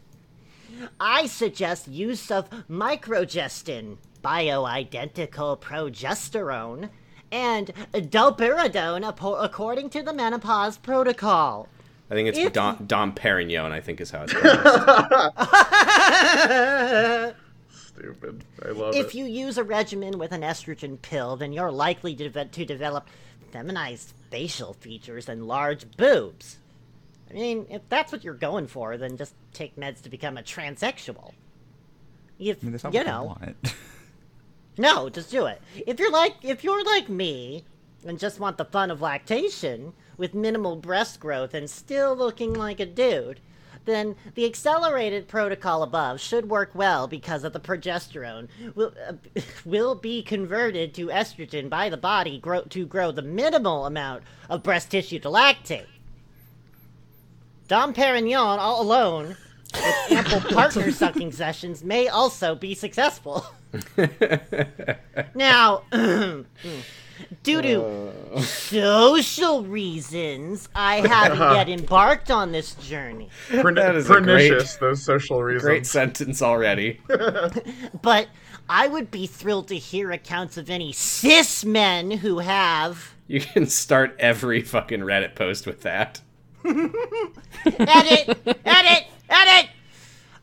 [0.99, 6.89] I suggest use of microgestin, bioidentical progesterone,
[7.31, 9.07] and domperidone
[9.45, 11.69] according to the menopause protocol.
[12.13, 14.67] I think it's If- Dom, Dom Perignon, I think is how it's pronounced.
[17.71, 18.45] Stupid.
[18.63, 19.15] I love If it.
[19.15, 23.09] you use a regimen with an estrogen pill, then you're likely to, deve- to develop
[23.51, 26.59] feminized facial features and large boobs.
[27.31, 30.43] I mean, if that's what you're going for, then just take meds to become a
[30.43, 31.33] transsexual.
[32.39, 33.75] If, I mean, that's not you what I know, want.
[34.79, 35.63] No, just do it.
[35.87, 37.65] If you're like if you're like me
[38.07, 42.81] and just want the fun of lactation with minimal breast growth and still looking like
[42.81, 43.41] a dude,
[43.85, 49.15] then the accelerated protocol above should work well because of the progesterone will uh,
[49.65, 54.63] will be converted to estrogen by the body grow, to grow the minimal amount of
[54.63, 55.87] breast tissue to lactate.
[57.69, 59.37] Dom Perignon all alone
[59.73, 63.47] with ample partner sucking sessions may also be successful.
[65.35, 65.83] Now,
[67.43, 73.29] due to social reasons, I haven't yet embarked on this journey.
[73.49, 75.65] Pern- That is a great- pernicious, those social reasons.
[75.69, 77.01] Great sentence already.
[78.03, 78.29] But
[78.69, 83.15] I would be thrilled to hear accounts of any cis men who have.
[83.29, 86.21] You can start every fucking Reddit post with that.
[86.65, 88.39] Edit!
[88.65, 89.05] edit!
[89.29, 89.71] Edit!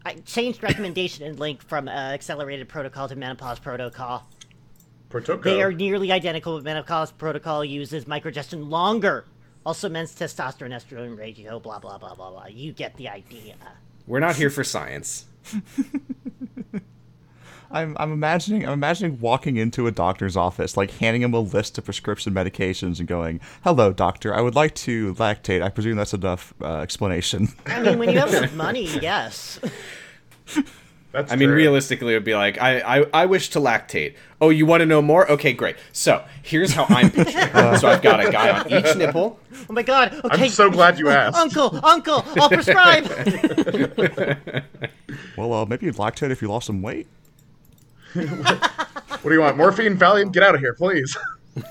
[0.06, 4.28] I changed recommendation and link from uh, accelerated protocol to menopause protocol.
[5.10, 5.52] Protocol.
[5.52, 9.26] They are nearly identical, but menopause protocol uses microgestin longer.
[9.66, 12.46] Also, men's testosterone estrogen ratio, blah blah blah blah blah.
[12.46, 13.56] You get the idea.
[14.08, 15.26] We're not here for science.
[17.72, 21.78] I'm, I'm imagining I'm imagining walking into a doctor's office, like handing him a list
[21.78, 24.34] of prescription medications and going, "Hello, doctor.
[24.34, 25.62] I would like to lactate.
[25.62, 29.60] I presume that's enough uh, explanation." I mean, when you have enough money, yes.
[31.12, 31.58] That's I mean, true.
[31.58, 34.14] realistically, it would be like, I, I, I wish to lactate.
[34.40, 35.30] Oh, you want to know more?
[35.32, 35.76] Okay, great.
[35.92, 37.48] So here's how I'm picturing.
[37.52, 37.80] it.
[37.80, 39.40] so I've got a guy on each nipple.
[39.68, 40.14] Oh my god.
[40.24, 40.44] Okay.
[40.44, 41.36] I'm so glad you asked.
[41.36, 43.06] Uncle, uncle, I'll prescribe.
[45.38, 47.08] well, uh, maybe you'd lactate if you lost some weight.
[48.14, 49.58] What do you want?
[49.58, 50.32] Morphine, Valium?
[50.32, 51.18] Get out of here, please.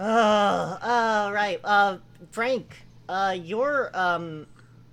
[0.00, 1.60] uh, right.
[1.62, 1.98] Uh,
[2.32, 2.74] Frank,
[3.08, 4.44] uh, you're um, ma-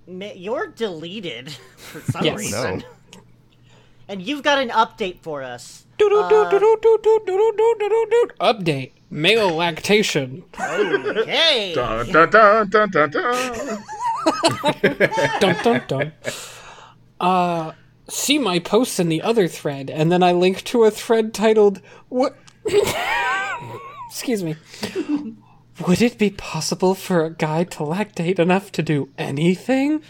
[0.06, 2.38] you're deleted for some Yes.
[2.38, 3.20] reason, No.
[4.08, 5.86] and you've got an update for us.
[8.40, 8.92] Update.
[9.10, 10.42] Male lactation.
[10.58, 11.72] Okay.
[11.74, 13.84] dun, dun, dun, dun, dun, dun.
[15.40, 16.12] dun dun dun.
[17.20, 17.72] Uh,
[18.08, 21.80] see my posts in the other thread, and then I link to a thread titled
[22.08, 22.36] "What."
[24.08, 24.56] Excuse me.
[25.86, 30.02] Would it be possible for a guy to lactate enough to do anything?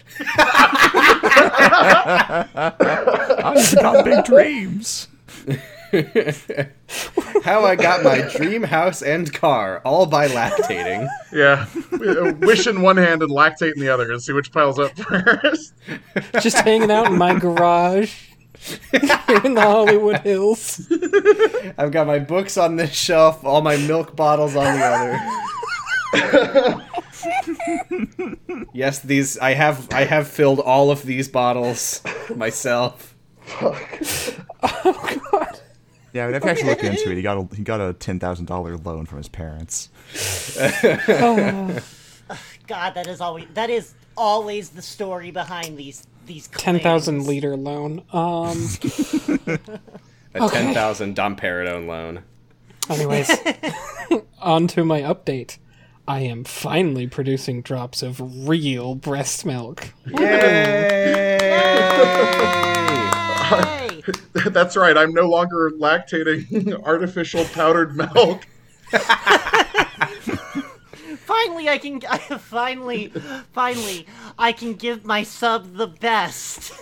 [3.44, 5.08] I've got big dreams.
[7.44, 11.08] how I got my dream house and car, all by lactating.
[11.32, 11.66] Yeah.
[11.92, 14.96] Uh, Wish in one hand and lactate in the other and see which piles up
[14.96, 15.74] first.
[16.40, 18.14] Just hanging out in my garage
[19.44, 20.86] in the Hollywood Hills.
[21.78, 25.18] I've got my books on this shelf, all my milk bottles on the other.
[28.74, 32.02] yes, these I have I have filled all of these bottles
[32.34, 33.14] myself.
[33.40, 34.00] Fuck.
[34.62, 35.60] oh god.
[36.12, 38.20] Yeah, but if you actually look into it, he got a he got a ten
[38.20, 39.88] thousand dollar loan from his parents.
[41.08, 41.78] oh.
[42.66, 47.56] God, that is always that is always the story behind these these Ten thousand liter
[47.56, 48.02] loan.
[48.12, 48.68] Um.
[50.34, 52.22] A ten thousand Dom Peridone loan.
[52.88, 53.30] Anyways,
[54.40, 55.58] on to my update.
[56.06, 59.92] I am finally producing drops of real breast milk.
[60.06, 61.38] Yay!
[63.48, 64.02] Hey,
[64.50, 64.96] That's right.
[64.96, 68.46] I'm no longer lactating artificial powdered milk.
[71.24, 73.08] finally I can I, finally
[73.52, 74.06] finally
[74.38, 76.72] I can give my sub the best.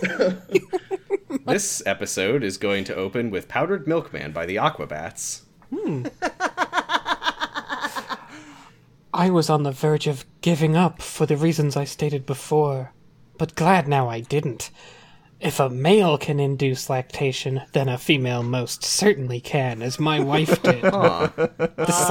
[1.45, 5.43] this episode is going to open with Powdered Milkman by the Aquabats.
[5.73, 6.07] Hmm.
[9.13, 12.93] I was on the verge of giving up for the reasons I stated before,
[13.37, 14.71] but glad now I didn't.
[15.41, 20.61] If a male can induce lactation, then a female most certainly can, as my wife
[20.63, 20.83] did.
[20.83, 22.09] this,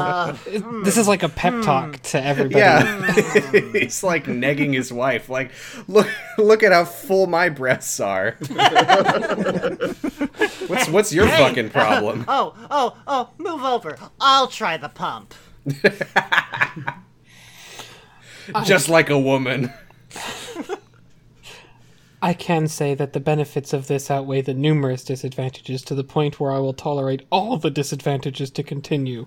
[0.48, 1.62] is, this is like a pep hmm.
[1.62, 2.26] talk to hmm.
[2.26, 2.58] everybody.
[2.58, 3.70] Yeah, hmm.
[3.72, 5.28] he's like negging his wife.
[5.28, 5.52] Like,
[5.86, 6.08] look,
[6.38, 8.32] look at how full my breasts are.
[10.66, 12.24] what's what's your fucking problem?
[12.26, 13.96] Oh, oh, oh, move over.
[14.20, 15.34] I'll try the pump.
[18.64, 19.73] Just like a woman.
[22.23, 26.38] I can say that the benefits of this outweigh the numerous disadvantages to the point
[26.38, 29.27] where I will tolerate all the disadvantages to continue.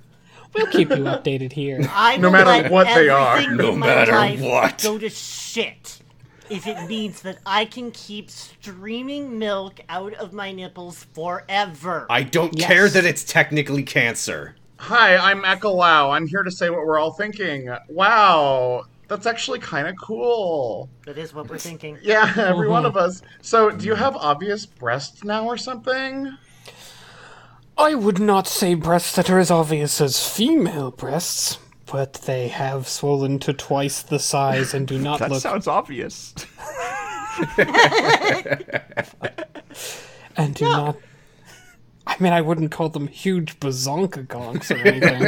[0.54, 1.80] We'll keep you updated here.
[1.90, 3.42] I No matter let what they are.
[3.52, 4.84] No matter what.
[4.84, 6.02] Go to shit.
[6.50, 12.06] If it means that I can keep streaming milk out of my nipples forever.
[12.12, 12.68] I don't Yes.
[12.68, 14.56] care that it's technically cancer.
[14.88, 16.12] Hi, I'm Echo Lau.
[16.12, 17.74] I'm here to say what we're all thinking.
[17.88, 20.90] Wow, that's actually kind of cool.
[21.06, 21.98] that is what we're thinking.
[22.02, 23.06] Yeah, every one of mm-hmm.
[23.06, 23.22] us.
[23.42, 26.38] So, do you have obvious breasts now or something?
[27.78, 32.86] I would not say breasts that are as obvious as female breasts, but they have
[32.86, 36.34] swollen to twice the size and do not That look That sounds obvious.
[40.36, 40.98] and do not.
[42.06, 45.24] I mean, I wouldn't call them huge bazonka gonks or anything.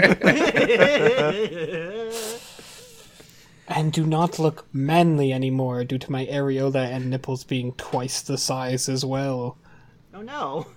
[3.67, 8.37] and do not look manly anymore due to my areola and nipples being twice the
[8.37, 9.57] size as well.
[10.13, 10.67] Oh no.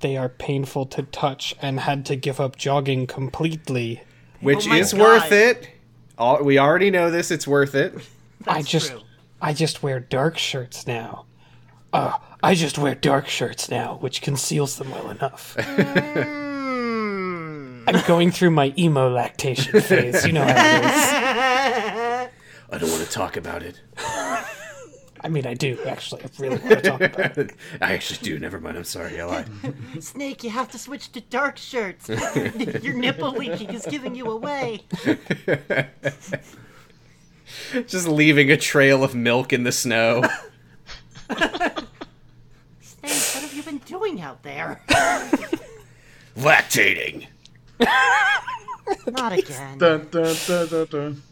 [0.00, 4.02] They are painful to touch and had to give up jogging completely.
[4.40, 5.00] Which Oh is God.
[5.00, 5.70] worth it.
[6.18, 7.94] All, we already know this, it's worth it.
[8.46, 9.00] I just true.
[9.40, 11.25] I just wear dark shirts now.
[11.96, 15.56] Uh, I just wear dark shirts now, which conceals them well enough.
[17.88, 20.26] I'm going through my emo lactation phase.
[20.26, 20.90] You know how it is.
[22.70, 23.80] I don't want to talk about it.
[23.98, 26.22] I mean, I do actually.
[26.24, 27.54] I really want to talk about it.
[27.80, 28.38] I actually do.
[28.38, 28.76] Never mind.
[28.76, 29.18] I'm sorry.
[29.18, 29.48] I lied.
[30.00, 32.10] Snake, you have to switch to dark shirts.
[32.10, 34.82] Your nipple leaking is giving you away.
[37.86, 40.22] Just leaving a trail of milk in the snow.
[41.28, 44.82] Snake, what have you been doing out there?
[46.36, 47.26] Lactating.
[49.06, 49.78] Not again.
[49.78, 51.22] Dun, dun, dun, dun, dun.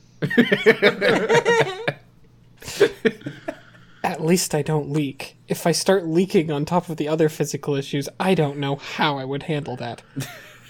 [4.03, 5.37] At least I don't leak.
[5.49, 9.19] If I start leaking on top of the other physical issues, I don't know how
[9.19, 10.03] I would handle that.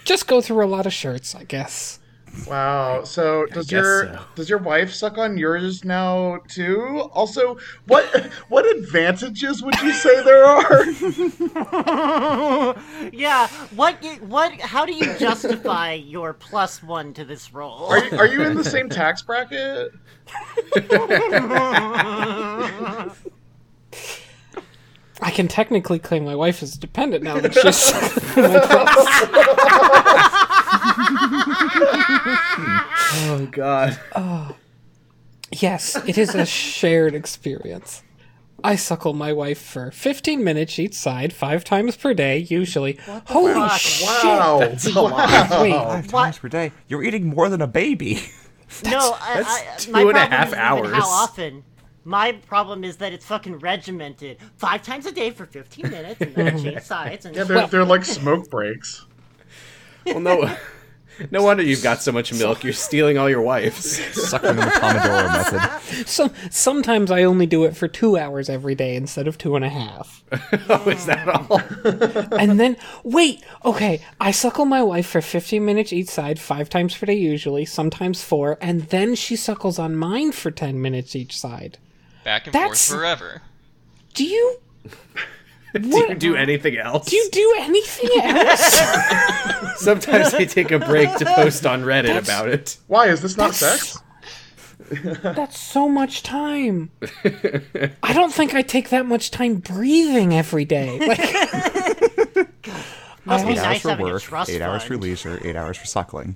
[0.05, 1.99] Just go through a lot of shirts, I guess.
[2.47, 3.03] Wow.
[3.03, 4.19] So, does your so.
[4.35, 7.09] does your wife suck on yours now too?
[7.13, 8.05] Also, what
[8.49, 10.85] what advantages would you say there are?
[13.11, 13.95] Yeah, what?
[14.21, 14.59] What?
[14.59, 17.85] How do you justify your plus one to this role?
[17.85, 19.91] Are you, are you in the same tax bracket?
[25.21, 27.93] I can technically claim my wife is dependent now that she's.
[31.77, 33.99] Oh God.
[34.15, 34.55] Oh.
[35.51, 38.03] yes, it is a shared experience.
[38.63, 42.97] I suckle my wife for 15 minutes each side, five times per day, usually.
[43.27, 43.79] Holy fuck?
[43.79, 44.05] shit!
[44.05, 44.59] Wow.
[44.59, 46.21] Wait, Five What?
[46.23, 46.71] times per day.
[46.87, 48.21] You're eating more than a baby.
[48.85, 50.91] no, I, that's I, my two and a half hours.
[50.93, 51.63] How often?
[52.05, 54.37] My problem is that it's fucking regimented.
[54.57, 57.25] Five times a day for 15 minutes, and then change sides.
[57.25, 59.05] And Yeah, they're, they're like smoke breaks.
[60.05, 60.55] Well, no,
[61.31, 62.63] no wonder you've got so much milk.
[62.63, 63.99] You're stealing all your wife's.
[64.29, 66.07] Sucking in the Pomodoro method.
[66.07, 69.65] Some sometimes I only do it for two hours every day instead of two and
[69.65, 70.23] a half.
[70.69, 71.61] oh, is that all?
[72.39, 76.95] and then wait, okay, I suckle my wife for 15 minutes each side, five times
[76.97, 81.37] per day usually, sometimes four, and then she suckles on mine for 10 minutes each
[81.39, 81.77] side.
[82.23, 83.41] Back and That's- forth forever.
[84.13, 84.59] Do you
[85.81, 87.09] Do you do anything else?
[87.09, 88.79] do you do anything else?
[89.81, 92.77] Sometimes I take a break to post on Reddit about it.
[92.87, 93.99] Why is this not sex?
[95.21, 96.91] That's so much time.
[98.03, 100.99] I don't think I take that much time breathing every day.
[100.99, 101.19] Like,
[103.25, 105.01] Must be Eight hours nice for having a work, trust eight hours for fund.
[105.03, 106.35] leisure, eight hours for suckling.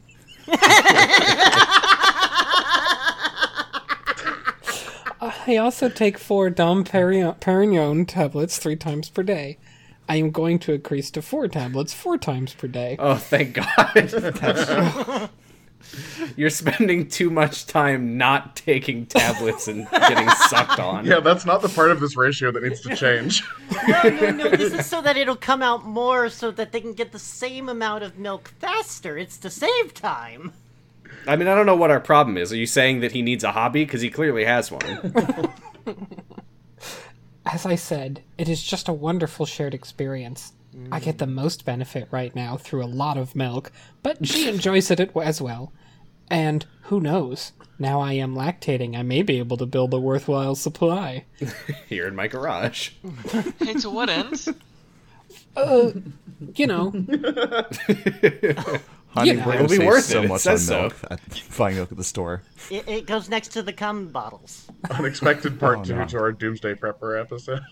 [5.48, 9.58] I also take four Dom Perignon, Perignon tablets three times per day.
[10.08, 12.96] I am going to increase to four tablets four times per day.
[13.00, 15.30] Oh, thank God.
[16.36, 21.06] You're spending too much time not taking tablets and getting sucked on.
[21.06, 23.44] Yeah, that's not the part of this ratio that needs to change.
[23.88, 24.50] No, no, no.
[24.50, 27.70] This is so that it'll come out more, so that they can get the same
[27.70, 29.18] amount of milk faster.
[29.18, 30.54] It's to save time.
[31.28, 32.52] I mean, I don't know what our problem is.
[32.52, 33.86] Are you saying that he needs a hobby?
[33.86, 35.14] Because he clearly has one.
[37.46, 40.54] As I said, it is just a wonderful shared experience.
[40.92, 43.72] I get the most benefit right now through a lot of milk,
[44.04, 45.74] but she enjoys it as well.
[46.30, 47.54] And who knows?
[47.80, 51.26] Now I am lactating, I may be able to build a worthwhile supply.
[51.88, 52.92] Here in my garage.
[53.60, 54.48] Hey, to what end?
[55.56, 55.92] Uh,
[56.56, 56.92] you know,
[59.12, 59.46] Honey, know.
[59.48, 60.82] we're It'll be worth so it, it much says on so.
[60.82, 61.20] milk at
[61.58, 62.44] buying milk at the store.
[62.70, 64.70] It, it goes next to the cum bottles.
[64.92, 66.06] Unexpected part Oh, two no.
[66.06, 67.62] to our Doomsday Prepper episode.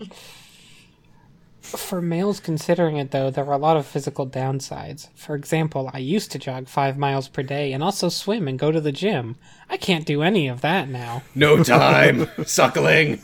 [1.60, 5.08] For males considering it, though, there are a lot of physical downsides.
[5.14, 8.72] For example, I used to jog five miles per day and also swim and go
[8.72, 9.36] to the gym.
[9.68, 11.24] I can't do any of that now.
[11.34, 12.26] No time.
[12.46, 13.20] Suckling.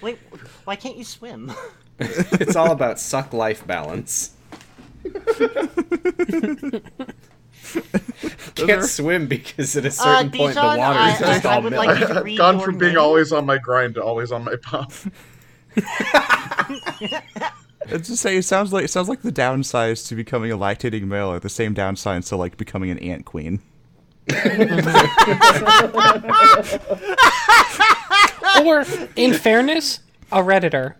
[0.00, 0.18] Wait,
[0.64, 1.52] why can't you swim?
[1.98, 4.36] It's all about suck life balance.
[8.54, 11.54] Can't swim because at a Uh, certain point the water I, is just I, I
[11.56, 11.86] all would milk.
[11.86, 13.02] like you to Gone from being name.
[13.02, 14.92] always on my grind to always on my pump.
[17.86, 21.04] It's just say it sounds like it sounds like the downsides to becoming a lactating
[21.08, 23.60] male are the same downsides to like becoming an ant queen.
[28.64, 28.84] Or,
[29.16, 30.94] in fairness, a redditor.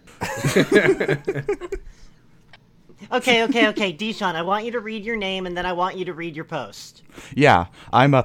[3.12, 5.96] Okay, okay, okay, Dijon, I want you to read your name and then I want
[5.96, 7.02] you to read your post.
[7.34, 8.24] Yeah, I'm a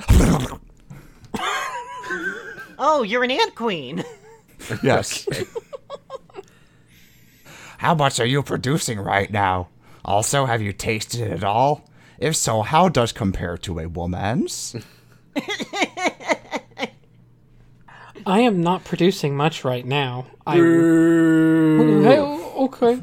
[2.77, 4.03] Oh, you're an ant queen.
[4.83, 5.27] yes.
[7.77, 9.69] How much are you producing right now?
[10.03, 11.87] Also, have you tasted it at all?
[12.19, 14.75] If so, how does compare to a woman's?
[18.25, 20.27] I am not producing much right now.
[20.47, 20.55] I.
[20.55, 20.61] Hey,
[22.19, 23.01] okay.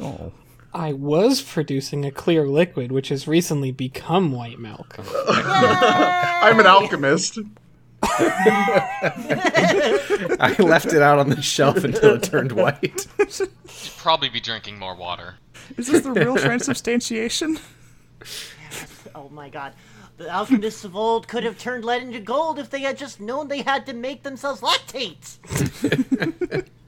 [0.00, 0.32] Oh.
[0.72, 4.96] I was producing a clear liquid, which has recently become white milk.
[5.28, 7.38] I'm an alchemist.
[8.02, 9.26] I
[10.58, 13.06] left it out on the shelf until it turned white.
[13.18, 13.50] you should
[13.96, 15.34] probably be drinking more water.
[15.76, 17.58] Is this the real transubstantiation?
[19.14, 19.74] Oh my god.
[20.18, 23.48] The alchemists of old could have turned lead into gold if they had just known
[23.48, 25.38] they had to make themselves lactate.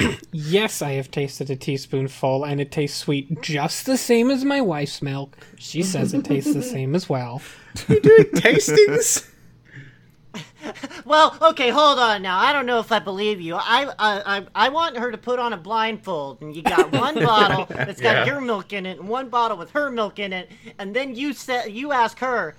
[0.32, 4.60] Yes, I have tasted a teaspoonful, and it tastes sweet just the same as my
[4.60, 5.36] wife's milk.
[5.58, 7.42] She says it tastes the same as well.
[7.88, 9.26] You doing Tastings?
[11.04, 12.38] Well, okay, hold on now.
[12.38, 13.56] I don't know if I believe you.
[13.56, 17.14] I I I, I want her to put on a blindfold, and you got one
[17.24, 18.26] bottle that's got Yeah.
[18.26, 21.32] your milk in it, and one bottle with her milk in it, and then you
[21.32, 22.54] say, you ask her,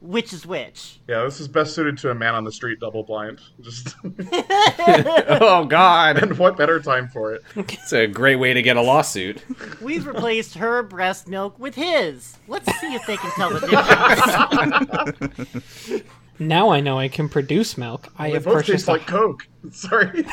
[0.00, 1.00] which is which.
[1.08, 3.40] Yeah, this is best suited to a man on the street double blind.
[3.60, 6.18] Just Oh, God.
[6.22, 7.42] and what better time for it?
[7.56, 9.42] It's a great way to get a lawsuit.
[9.80, 12.36] We've replaced her breast milk with his.
[12.48, 13.60] Let's see if they can tell the
[15.80, 16.02] difference.
[16.38, 18.08] Now I know I can produce milk.
[18.16, 18.86] I They have both purchased.
[18.86, 19.46] taste A, like Coke.
[19.72, 20.24] Sorry.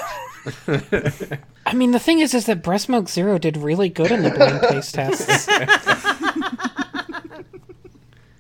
[1.66, 4.30] I mean, the thing is, is that breast milk zero did really good in the
[4.32, 5.50] blind taste tests.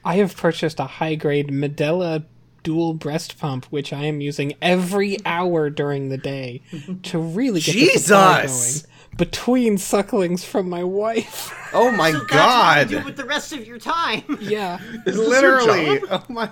[0.08, 2.24] I have purchased a high grade Medela
[2.64, 6.62] dual breast pump, which I am using every hour during the day
[7.03, 8.82] to really get the supply Jesus!
[8.84, 8.93] going.
[9.18, 11.53] Between sucklings from my wife.
[11.74, 12.91] Oh, my god That's what God.
[12.91, 14.24] you do with the rest of your time.
[14.39, 14.80] yeah.
[15.05, 15.99] Is this your Literally.
[15.99, 16.24] job?
[16.30, 16.49] Oh, my.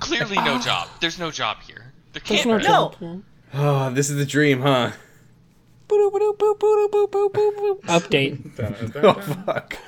[0.00, 0.60] Clearly, no ah.
[0.60, 0.88] job.
[1.00, 1.92] There's no job here.
[2.12, 2.56] There There's can't no.
[2.56, 2.62] No.
[2.64, 3.22] job here.
[3.54, 4.90] Oh, this is the dream, huh?
[7.86, 8.96] Update.
[8.96, 9.78] Oh, fuck.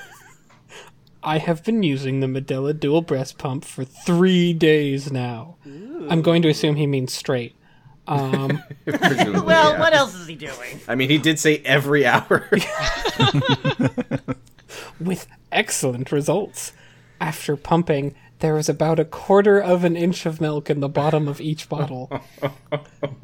[1.22, 5.56] I have been using the Medela dual breast pump for three days now.
[6.08, 7.54] I'm going to assume he means straight.
[8.06, 9.78] Um, Well, yeah.
[9.80, 10.80] what else is he doing?
[10.88, 12.48] I mean, he did say every hour.
[15.00, 16.72] with excellent results.
[17.20, 21.28] After pumping, there was about a quarter of an inch of milk in the bottom
[21.28, 22.10] of each bottle.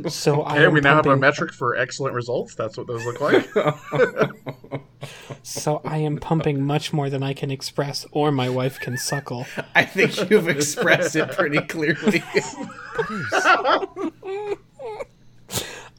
[0.09, 2.55] So I Okay, am we now have a metric for excellent results.
[2.55, 3.49] That's what those look like.
[5.43, 9.47] so I am pumping much more than I can express or my wife can suckle.
[9.75, 12.23] I think you've expressed it pretty clearly.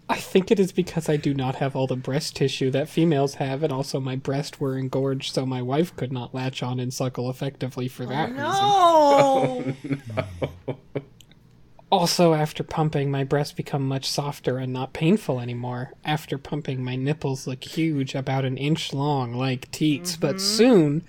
[0.08, 3.36] I think it is because I do not have all the breast tissue that females
[3.36, 6.93] have, and also my breasts were engorged, so my wife could not latch on and
[6.93, 9.78] suckle effectively for oh, that reason.
[10.16, 10.76] No.
[11.91, 15.93] Also, after pumping, my breasts become much softer and not painful anymore.
[16.03, 20.45] After pumping, my nipples look huge, about an inch long, like teats, but mm-hmm.
[20.45, 21.03] soon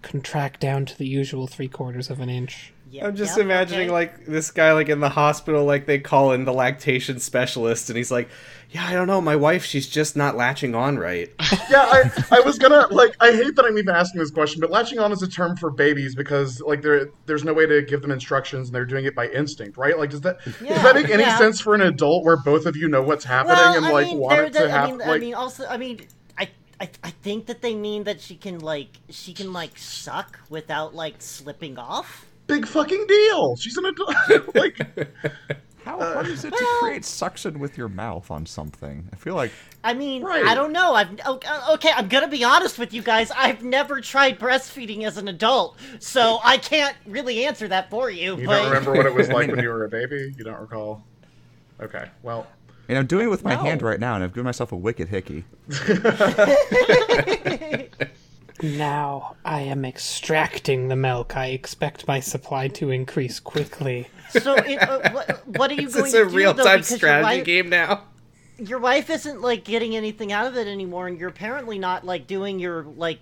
[0.00, 2.72] contract down to the usual three quarters of an inch.
[2.92, 3.90] Yep, I'm just yep, imagining okay.
[3.90, 7.96] like this guy like in the hospital, like they call in the lactation specialist, and
[7.96, 8.28] he's like,
[8.68, 11.30] "Yeah, I don't know, my wife, she's just not latching on right."
[11.70, 13.16] yeah, I, I was gonna like.
[13.18, 15.70] I hate that I'm even asking this question, but latching on is a term for
[15.70, 19.14] babies because like there there's no way to give them instructions and they're doing it
[19.14, 19.98] by instinct, right?
[19.98, 21.38] Like, does that does that make any yeah.
[21.38, 24.06] sense for an adult where both of you know what's happening Well, and I like
[24.08, 24.98] mean, want it to there- I happen?
[24.98, 28.20] mean, like, I mean, also, I mean, I, I, I think that they mean that
[28.20, 32.26] she can like she can like suck without like slipping off.
[32.46, 33.56] Big fucking deal.
[33.56, 34.14] She's an adult.
[34.54, 34.78] like,
[35.84, 39.08] How hard is it to create suction with your mouth on something?
[39.12, 39.50] I feel like
[39.82, 40.44] I mean, Right.
[40.46, 40.94] I don't know.
[40.94, 41.90] I've okay, okay.
[41.96, 43.32] I'm gonna be honest with you guys.
[43.32, 48.38] I've never tried breastfeeding as an adult, so I can't really answer that for you.
[48.38, 50.32] you but don't remember what it was like when you were a baby.
[50.38, 51.02] You don't recall.
[51.80, 52.46] Okay, well,
[52.88, 53.62] and I'm doing it with my No.
[53.62, 55.42] hand right now, and I've given myself a wicked hickey.
[58.62, 61.36] Now I am extracting the milk.
[61.36, 64.08] I expect my supply to increase quickly.
[64.30, 66.76] so it, uh, what, what are you Is going this to a do real time
[66.78, 68.04] your strategy wife- game now?
[68.58, 72.26] your wife isn't like getting anything out of it anymore, and you're apparently not like
[72.28, 73.18] doing your like.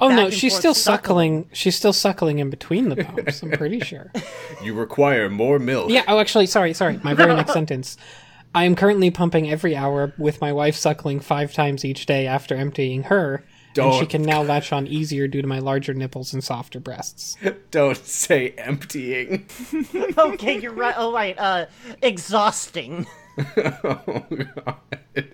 [0.00, 1.42] Oh no, she's still suckling.
[1.42, 1.50] suckling.
[1.54, 3.42] She's still suckling in between the pumps.
[3.42, 4.10] I'm pretty sure.
[4.62, 5.90] You require more milk.
[5.90, 6.04] Yeah.
[6.06, 7.00] Oh, actually, sorry, sorry.
[7.02, 7.96] My very next sentence.
[8.54, 12.54] I am currently pumping every hour, with my wife suckling five times each day after
[12.54, 13.44] emptying her,
[13.76, 17.36] and she can now latch on easier due to my larger nipples and softer breasts.
[17.70, 19.46] Don't say emptying.
[20.18, 20.94] Okay, you're right.
[20.96, 21.66] Oh right, uh,
[22.02, 23.06] exhausting.
[23.56, 25.28] oh god.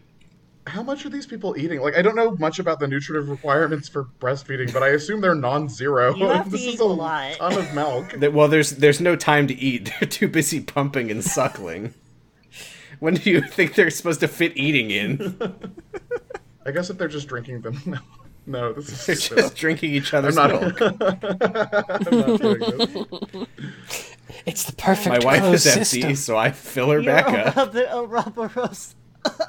[0.66, 1.80] how much are these people eating?
[1.80, 5.34] Like, I don't know much about the nutritive requirements for breastfeeding, but I assume they're
[5.34, 6.14] non-zero.
[6.14, 7.32] You have to this eat is a a lot.
[7.36, 8.14] ton of milk.
[8.34, 9.90] Well, there's there's no time to eat.
[10.00, 11.94] They're too busy pumping and suckling.
[13.00, 15.36] when do you think they're supposed to fit eating in?
[16.66, 17.98] I guess if they're just drinking them.
[18.48, 19.42] No, no this is They're silly.
[19.42, 20.80] just drinking each other's I'm milk.
[20.80, 23.46] not, I'm not doing this.
[24.46, 26.16] It's the perfect My wife closed is empty, system.
[26.16, 27.72] so I fill her You're back up.
[27.72, 28.94] the Ouroboros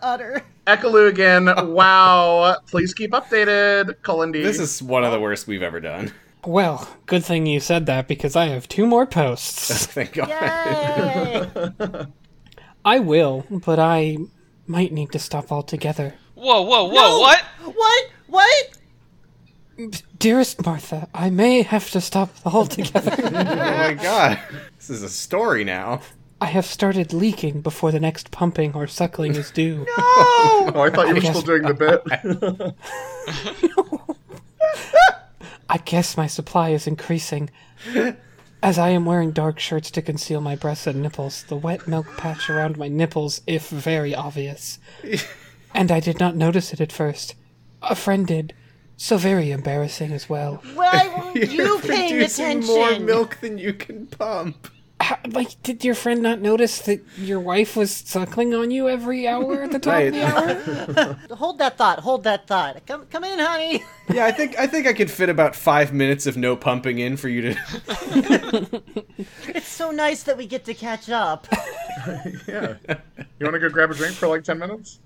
[0.01, 0.43] udder.
[0.67, 1.45] Ekalu again.
[1.73, 2.57] Wow.
[2.67, 3.95] Please keep updated.
[4.03, 4.41] Colin D.
[4.43, 6.11] This is one of the worst we've ever done.
[6.45, 9.85] Well, good thing you said that because I have two more posts.
[9.87, 10.29] Thank God.
[10.29, 12.05] Yay!
[12.85, 14.17] I will, but I
[14.67, 16.15] might need to stop altogether.
[16.35, 17.19] Whoa, whoa, whoa, No!
[17.19, 17.41] what?
[17.75, 18.05] what?
[18.27, 18.78] What?
[20.17, 23.15] Dearest Martha, I may have to stop altogether.
[23.23, 24.39] Oh my God.
[24.77, 26.01] This is a story now.
[26.41, 29.85] I have started leaking before the next pumping or suckling is due.
[30.71, 32.03] Oh, I thought you were guess- still doing the bit.
[35.69, 37.49] I guess my supply is increasing.
[38.61, 42.07] As I am wearing dark shirts to conceal my breasts and nipples, the wet milk
[42.17, 44.79] patch around my nipples, if very obvious.
[45.73, 47.35] And I did not notice it at first.
[47.81, 48.53] A friend did.
[49.01, 50.61] So very embarrassing as well.
[50.73, 52.67] Why weren't you You're paying producing attention?
[52.75, 54.67] more milk than you can pump.
[54.99, 59.25] How, like, did your friend not notice that your wife was suckling on you every
[59.25, 61.17] hour at the top of the hour?
[61.37, 61.99] Hold that thought.
[62.01, 62.85] Hold that thought.
[62.85, 63.83] Come, come in, honey.
[64.13, 67.15] Yeah, I think I think I could fit about five minutes of no pumping in
[67.15, 68.81] for you to.
[69.49, 71.47] It's so nice that we get to catch up.
[72.47, 72.73] yeah.
[72.87, 74.99] You want to go grab a drink for like 10 minutes?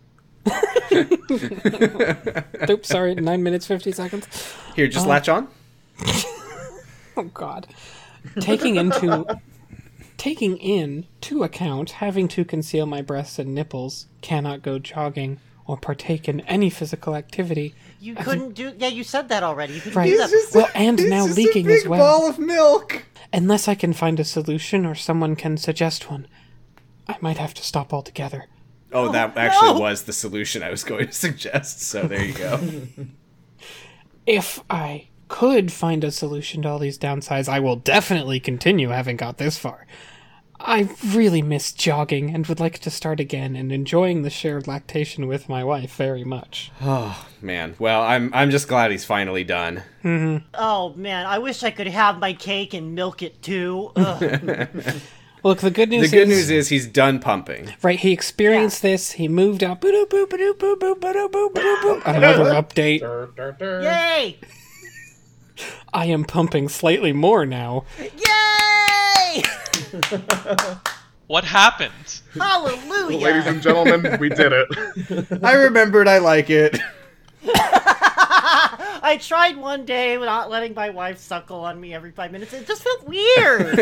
[2.70, 4.28] Oops, sorry, 9 minutes 50 seconds.
[4.76, 5.48] Here, just uh, latch on.
[7.16, 7.68] Oh god.
[8.40, 9.40] Taking into
[10.18, 15.78] taking in to account having to conceal my breasts and nipples, cannot go jogging or
[15.78, 17.76] partake in any physical activity.
[18.00, 18.74] You couldn't do.
[18.80, 19.76] Yeah, you said that already.
[19.76, 20.10] You couldn't Right.
[20.10, 20.32] do that.
[20.32, 22.00] just- Well, and now just leaking a big as well.
[22.00, 23.04] ball of milk.
[23.32, 26.26] Unless I can find a solution or someone can suggest one.
[27.08, 28.48] I might have to stop altogether.
[28.94, 29.80] Oh, that actually no.
[29.80, 31.82] was the solution I was going to suggest.
[31.82, 32.60] So there you go.
[34.26, 39.18] If I could find a solution to all these downsides, I will definitely continue having
[39.18, 39.86] got this far.
[40.66, 45.28] I really miss jogging and would like to start again and enjoying the shared lactation
[45.28, 46.72] with my wife very much.
[46.82, 49.84] Oh man, well, I'm I'm just glad he's finally done.
[50.06, 50.46] Mm-hmm.
[50.54, 53.92] Oh man, I wish I could have my cake and milk it too.
[55.44, 56.10] Look, the good news.
[56.10, 57.74] The good is, news is he's done pumping.
[57.82, 58.92] Right, he experienced yeah.
[58.92, 59.12] this.
[59.14, 59.84] He moved up.
[59.84, 60.00] Another
[62.56, 63.02] update.
[63.84, 64.40] Yay!
[65.94, 67.84] I am pumping slightly more now.
[68.00, 69.44] Yay!
[71.28, 72.22] what happened?
[72.34, 73.18] Hallelujah!
[73.18, 75.28] Ladies and gentlemen, we did it.
[75.44, 76.08] I remembered.
[76.08, 76.80] I like it.
[79.06, 82.54] I tried one day not letting my wife suckle on me every five minutes.
[82.54, 83.78] It just felt weird.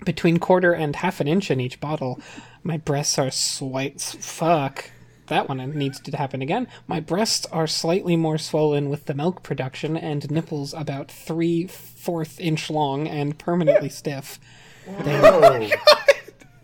[0.04, 2.20] Between quarter and half an inch in each bottle,
[2.62, 4.00] my breasts are slight.
[4.00, 4.90] Fuck.
[5.26, 6.68] That one needs to happen again.
[6.86, 12.38] My breasts are slightly more swollen with the milk production, and nipples about three fourth
[12.38, 14.38] inch long and permanently stiff.
[15.02, 15.68] They are,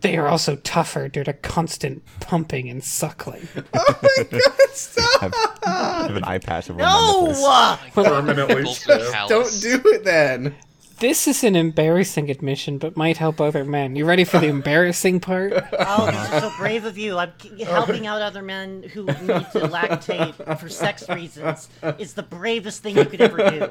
[0.03, 3.49] they are also tougher due to constant pumping and suckling.
[3.75, 5.33] Oh my god, stop!
[5.65, 7.41] I have an eye patch over my nipples.
[7.41, 7.79] no!
[8.03, 10.55] Permanently Nipples are Don't do it then.
[10.99, 13.97] This is an embarrassing admission, but might help other men.
[13.97, 15.53] You ready for the embarrassing part?
[15.73, 17.19] Oh, this is so brave of you.
[17.19, 17.33] I'm
[17.65, 21.69] helping out other men who need to lactate for sex reasons.
[21.83, 23.67] It's the bravest thing you could ever do.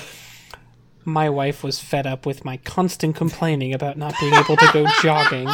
[1.06, 4.86] My wife was fed up with my constant complaining about not being able to go
[5.02, 5.48] jogging.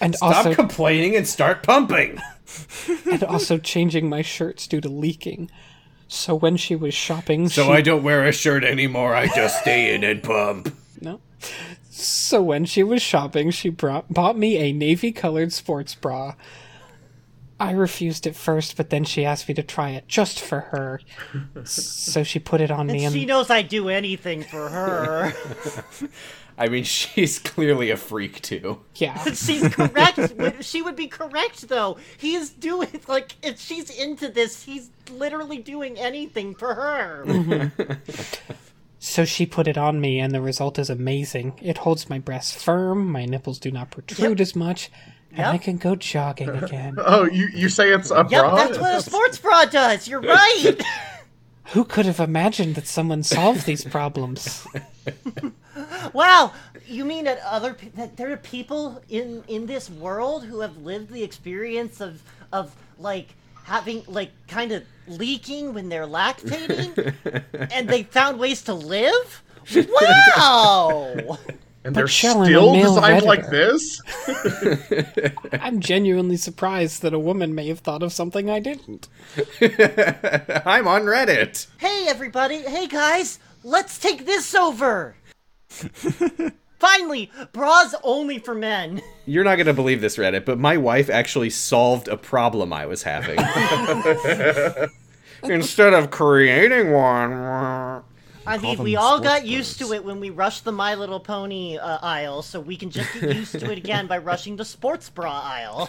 [0.00, 2.20] And Stop also complaining and start pumping.
[3.10, 5.50] and also changing my shirts due to leaking.
[6.08, 9.14] So when she was shopping, So she, I don't wear a shirt anymore.
[9.14, 10.74] I just stay in and pump.
[11.00, 11.20] no.
[11.88, 16.34] So when she was shopping, she brought bought me a navy colored sports bra.
[17.62, 21.00] I refused at first, but then she asked me to try it just for her.
[21.64, 25.32] so she put it on me and She knows I'd do anything for her.
[26.58, 28.80] I mean, she's clearly a freak too.
[28.96, 29.22] yeah.
[29.32, 30.34] She's correct.
[30.60, 31.98] She would be correct, though.
[32.18, 37.72] He's doing, like, if she's into this, he's literally doing anything for her.
[38.98, 41.58] So she put it on me, and the result is amazing.
[41.60, 44.90] It holds my breasts firm, my nipples do not protrude as much,
[45.34, 46.96] and I can go jogging again.
[47.04, 48.54] Oh, you, you say it's a Yep, bra?
[48.54, 50.06] that's what a sports bra does.
[50.08, 50.80] You're right.
[51.72, 54.66] Who could have imagined that someone solved these problems?
[56.12, 56.52] Wow,
[56.86, 60.76] you mean that other pe- that there are people in in this world who have
[60.76, 62.22] lived the experience of
[62.52, 63.28] of like
[63.64, 67.14] having like kind of leaking when they're lactating,
[67.72, 69.42] and they found ways to live.
[69.74, 71.38] Wow!
[71.84, 74.00] And they're Shell, still male designed like this?
[75.52, 79.08] I'm genuinely surprised that a woman may have thought of something I didn't.
[79.60, 81.66] I'm on Reddit.
[81.78, 82.58] hey everybody!
[82.58, 83.38] Hey guys!
[83.64, 85.16] Let's take this over.
[86.78, 89.00] Finally, bras only for men.
[89.24, 93.04] You're not gonna believe this, Reddit, but my wife actually solved a problem I was
[93.04, 93.38] having.
[95.44, 98.02] Instead of creating one.
[98.46, 100.94] I mean, them we all sports got used to it when we rushed the My
[100.94, 104.56] Little Pony uh, aisle, so we can just get used to it again by rushing
[104.56, 105.86] the sports bra aisle.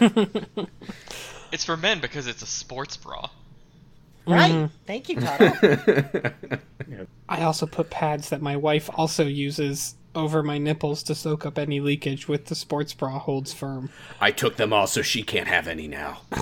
[1.52, 3.28] It's for men because it's a sports bra.
[4.26, 4.68] right?
[4.86, 5.52] Thank you, Tuttle.
[7.28, 11.58] I also put pads that my wife also uses over my nipples to soak up
[11.58, 13.90] any leakage with the sports bra holds firm.
[14.20, 16.20] I took them all so she can't have any now.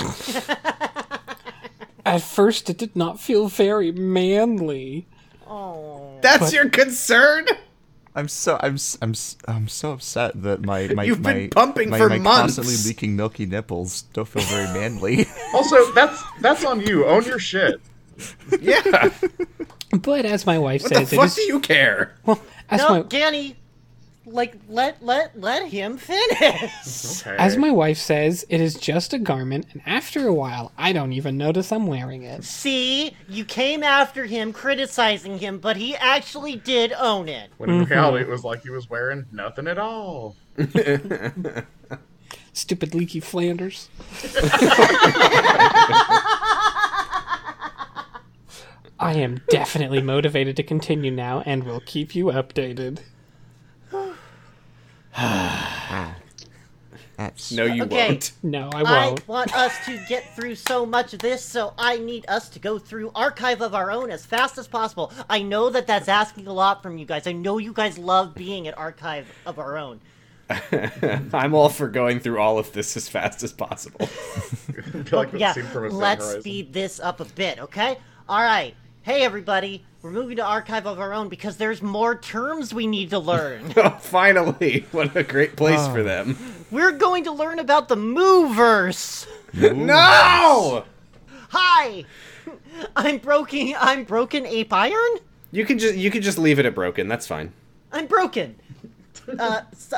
[2.05, 5.07] At first, it did not feel very manly.
[5.47, 7.47] Oh, That's But- your concern?
[8.15, 11.49] I'm so I'm s- I'm s- I'm so upset that my my You've my, been
[11.51, 12.57] pumping my, for my months.
[12.57, 15.27] constantly leaking milky nipples don't feel very manly.
[15.55, 17.07] Also, that's that's on you.
[17.07, 17.81] Own your shit.
[18.61, 19.09] Yeah.
[20.03, 22.15] But as my wife What says, it fuck is do you care?
[22.27, 22.41] well.
[22.71, 23.57] As no, my Danny,
[24.33, 27.23] like let let let him finish.
[27.23, 27.37] Okay.
[27.39, 31.13] as my wife says, it is just a garment, and after a while, I don't
[31.13, 32.45] even notice I'm wearing it.
[32.45, 37.51] See, you came after him, criticizing him, but he actually did own it.
[37.59, 37.93] when in mm-hmm.
[37.93, 40.37] reality, it was like he was wearing nothing at all.
[42.53, 43.89] Stupid leaky Flanders.
[48.99, 53.01] I am definitely motivated to continue now, and will keep you updated.
[57.17, 58.09] That's No, you Okay.
[58.09, 58.33] won't.
[58.43, 59.21] No, I I won't.
[59.21, 62.59] I want us to get through so much of this, so I need us to
[62.59, 65.13] go through Archive of Our Own as fast as possible.
[65.29, 67.27] I know that that's asking a lot from you guys.
[67.27, 70.01] I know you guys love being at Archive of Our Own.
[71.33, 74.09] I'm all for going through all of this as fast as possible.
[75.13, 77.99] Like yeah, scene from Event let's speed this up a bit, okay?
[78.29, 78.75] All right.
[79.03, 79.85] Hey, everybody.
[80.03, 83.73] We're moving to Archive of Our Own because there's more terms we need to learn.
[83.77, 84.85] Oh, finally!
[84.93, 86.37] What a great place for them.
[86.73, 89.27] We're going to learn about the Mooverse.
[89.55, 90.85] No!
[91.51, 92.05] Hi.
[92.97, 93.75] I'm broken.
[93.79, 95.19] I'm broken ape iron.
[95.51, 97.07] You can just you can just leave it at broken.
[97.07, 97.53] That's fine.
[97.93, 98.57] I'm broken.
[99.39, 99.97] Uh, su-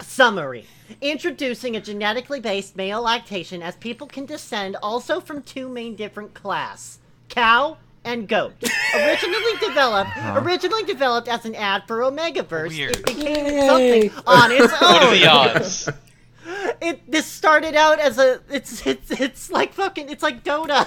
[0.00, 0.66] summary.
[1.00, 6.32] Introducing a genetically based male lactation as people can descend also from two main different
[6.32, 8.52] class, cow and goat.
[8.94, 12.96] Originally developed, originally developed as an ad for Omegaverse, Weird.
[12.96, 14.78] it became something on its own.
[14.80, 15.88] What are the odds?
[16.82, 20.86] It this started out as a it's it's it's like fucking it's like Dota.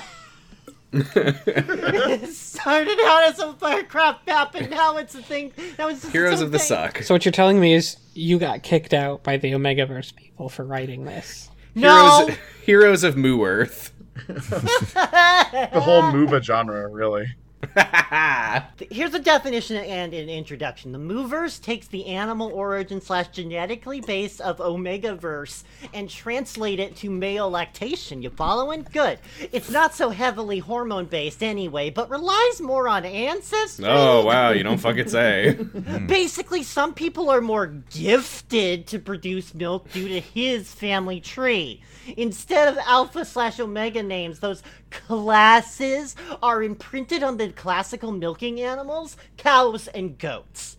[0.94, 5.52] it started out as a Warcraft map and now it's a thing.
[5.80, 7.04] Now it's Heroes of the something- suck.
[7.04, 10.64] So what you're telling me is you got kicked out by the Omegaverse people for
[10.64, 11.50] writing this.
[11.76, 13.92] No, Heroes, heroes of Moo Earth.
[14.28, 17.28] the whole MOBA genre, really.
[18.92, 20.92] Here's a definition and an introduction.
[20.92, 25.64] The Mooverse takes the animal origin slash genetically based of Omegaverse
[25.94, 28.22] and translate it to male lactation.
[28.22, 28.86] You following?
[28.92, 29.20] Good.
[29.52, 33.86] It's not so heavily hormone based anyway, but relies more on ancestry.
[33.88, 35.54] Oh wow, you don't fucking say.
[36.08, 41.82] Basically, some people are more gifted to produce milk due to his family tree.
[42.16, 49.18] Instead of alpha slash omega names, those classes are imprinted on the classical milking animals,
[49.36, 50.78] cows and goats.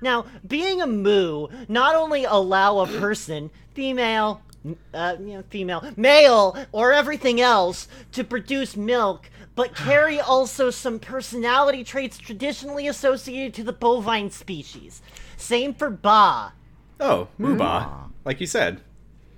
[0.00, 4.42] Now, being a moo not only allow a person, female,
[4.94, 10.98] uh, you know, female, male, or everything else to produce milk, but carry also some
[10.98, 15.02] personality traits traditionally associated to the bovine species.
[15.36, 16.52] Same for ba.
[17.00, 18.10] Oh, Mooba.
[18.24, 18.80] Like you said.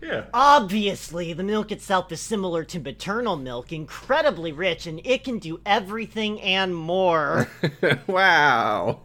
[0.02, 0.24] Yeah.
[0.32, 5.60] Obviously, the milk itself is similar to maternal milk, incredibly rich, and it can do
[5.66, 7.48] everything and more.
[8.06, 9.00] wow.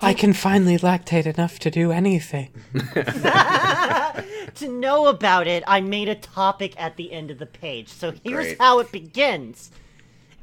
[0.00, 2.50] I can finally lactate enough to do anything.
[4.54, 7.88] to know about it, I made a topic at the end of the page.
[7.88, 8.60] So here's Great.
[8.60, 9.70] how it begins.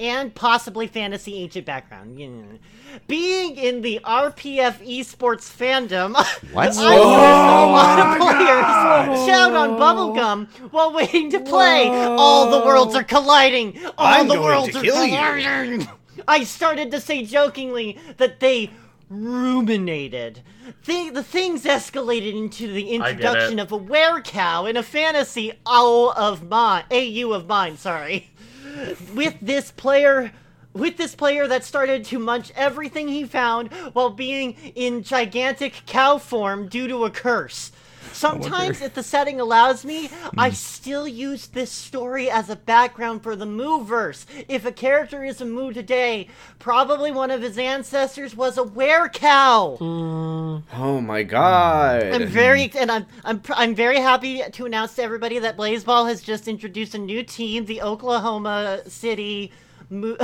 [0.01, 2.17] And possibly fantasy ancient background.
[3.07, 6.15] Being in the RPF esports fandom,
[6.53, 6.69] What?
[6.69, 11.87] I used a lot of players shout on bubblegum while waiting to play.
[11.87, 13.77] All the worlds are colliding.
[13.85, 15.87] All I'm the going worlds to are kill you.
[16.27, 18.71] I started to say jokingly that they
[19.07, 20.41] ruminated.
[20.83, 26.49] Thi- the things escalated into the introduction of a werecow in a fantasy AU of
[26.49, 28.30] mine, AU of mine, sorry.
[29.13, 30.31] With this player,
[30.73, 36.17] with this player that started to munch everything he found while being in gigantic cow
[36.17, 37.71] form due to a curse.
[38.13, 40.55] Sometimes, if the setting allows me, I hmm.
[40.55, 44.25] still use this story as a background for the Mooverse.
[44.47, 46.27] If a character is a Moo today,
[46.59, 49.77] probably one of his ancestors was a werecow.
[49.77, 50.81] Hmm.
[50.81, 52.03] Oh my god.
[52.03, 56.21] I'm very and I'm I'm I'm very happy to announce to everybody that Blaseball has
[56.21, 59.51] just introduced a new team, the Oklahoma City
[59.89, 60.15] Mo-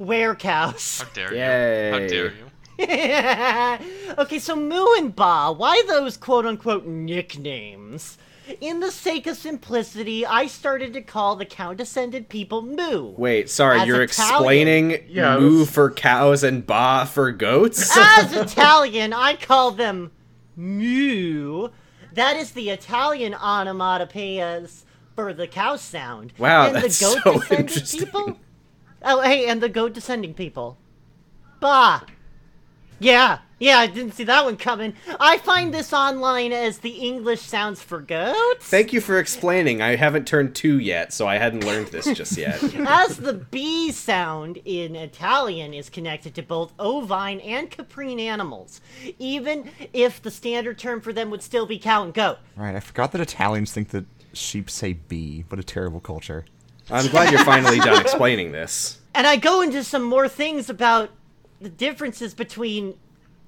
[0.00, 1.02] Werecows.
[1.02, 1.92] How dare you?
[1.92, 2.50] How dare you?
[4.18, 8.18] okay, so Moo and Ba, why those quote unquote nicknames?
[8.60, 13.14] In the sake of simplicity, I started to call the cow descended people Moo.
[13.16, 17.90] Wait, sorry, As you're Italian- explaining Yeah, it moo for cows and ba for goats?
[17.96, 20.10] As Italian, I call them
[20.56, 21.68] Moo.
[22.12, 24.82] That is the Italian onomatopoeias
[25.16, 26.32] for the cow sound.
[26.38, 28.00] Wow, and that's the goat so descending interesting.
[28.00, 28.38] people.
[29.02, 30.76] Oh, hey, and the goat descending people.
[31.60, 32.00] Bah.
[32.98, 34.94] Yeah, yeah, I didn't see that one coming.
[35.20, 38.66] I find this online as the English sounds for goats.
[38.66, 39.80] Thank you for explaining.
[39.80, 42.62] I haven't turned two yet, so I hadn't learned this just yet.
[42.86, 48.80] as the B sound in Italian is connected to both ovine and caprine animals,
[49.18, 52.38] even if the standard term for them would still be cow and goat.
[52.56, 55.44] Right, I forgot that Italians think that sheep say bee.
[55.48, 56.44] What a terrible culture.
[56.90, 59.00] I'm glad you're finally done explaining this.
[59.14, 61.10] And I go into some more things about
[61.60, 62.94] the differences between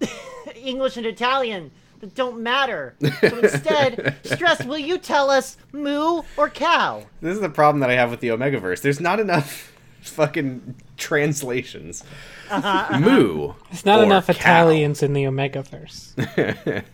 [0.55, 2.95] English and Italian that don't matter.
[3.01, 7.05] So instead, Stress, will you tell us moo or cow?
[7.21, 8.83] This is the problem that I have with the Omegaverse.
[8.83, 12.05] There's not enough fucking translations.
[12.51, 13.01] Uh-huh, uh-huh.
[13.01, 13.53] Moo.
[13.71, 14.33] There's not or enough cow.
[14.33, 16.85] Italians in the Omegaverse.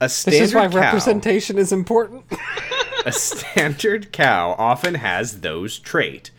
[0.00, 2.24] A This is why cow, representation is important.
[3.04, 6.30] A standard cow often has those trait.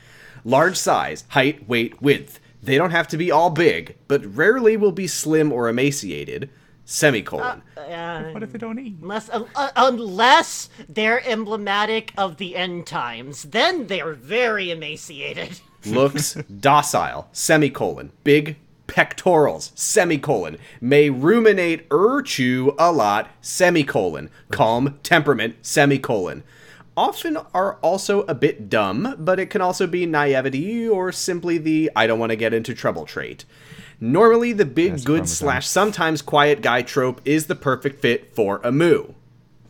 [0.46, 2.40] Large size, height, weight, width.
[2.62, 6.50] They don't have to be all big, but rarely will be slim or emaciated.
[6.86, 7.62] Semicolon.
[7.78, 8.96] Uh, What if they don't eat?
[9.02, 15.60] unless, uh, uh, unless they're emblematic of the end times, then they're very emaciated.
[15.86, 18.58] looks docile, semicolon, big
[18.88, 26.44] pectorals, semicolon, may ruminate or chew a lot, semicolon, calm temperament, semicolon.
[27.00, 31.90] Often are also a bit dumb, but it can also be naivety or simply the
[31.96, 33.46] I don't want to get into trouble trait.
[34.02, 38.60] Normally, the big Yes, good slash sometimes quiet guy trope is the perfect fit for
[38.66, 39.14] a moo.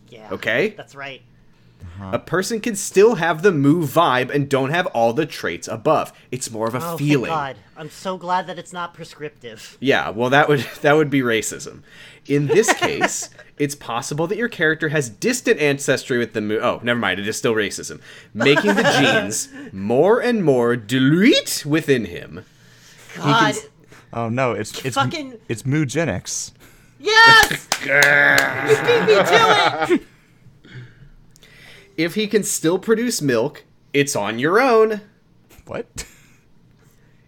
[0.09, 0.27] Yeah.
[0.31, 0.69] Okay?
[0.69, 1.21] That's right.
[2.01, 6.13] A person can still have the moo vibe and don't have all the traits above.
[6.31, 7.29] It's more of a Oh, feeling.
[7.29, 7.57] thank God.
[7.77, 9.77] I'm so glad that it's not prescriptive.
[9.79, 11.81] Yeah, well that would that would be racism.
[12.25, 13.29] In this case,
[13.59, 16.59] it's possible that your character has distant ancestry with the moo.
[16.59, 18.01] Oh, never mind, it is still racism,
[18.33, 22.45] making the genes more and more dilute within him.
[23.17, 23.55] God.
[24.13, 26.51] Oh no, it's it's Fucking- it's moogenics.
[26.99, 27.67] Yes!
[27.81, 27.87] you
[28.87, 30.01] beat me to it!
[31.97, 35.01] If he can still produce milk, it's on your own.
[35.67, 36.05] What?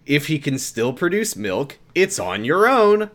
[0.03, 3.11] If he can still produce milk, it's on your own.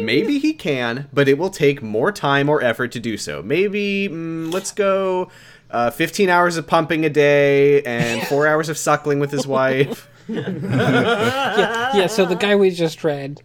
[0.00, 3.42] Maybe he can, but it will take more time or effort to do so.
[3.42, 5.30] Maybe, mm, let's go
[5.70, 10.08] uh, 15 hours of pumping a day and four hours of suckling with his wife.
[10.28, 13.40] Yeah, so the guy we just read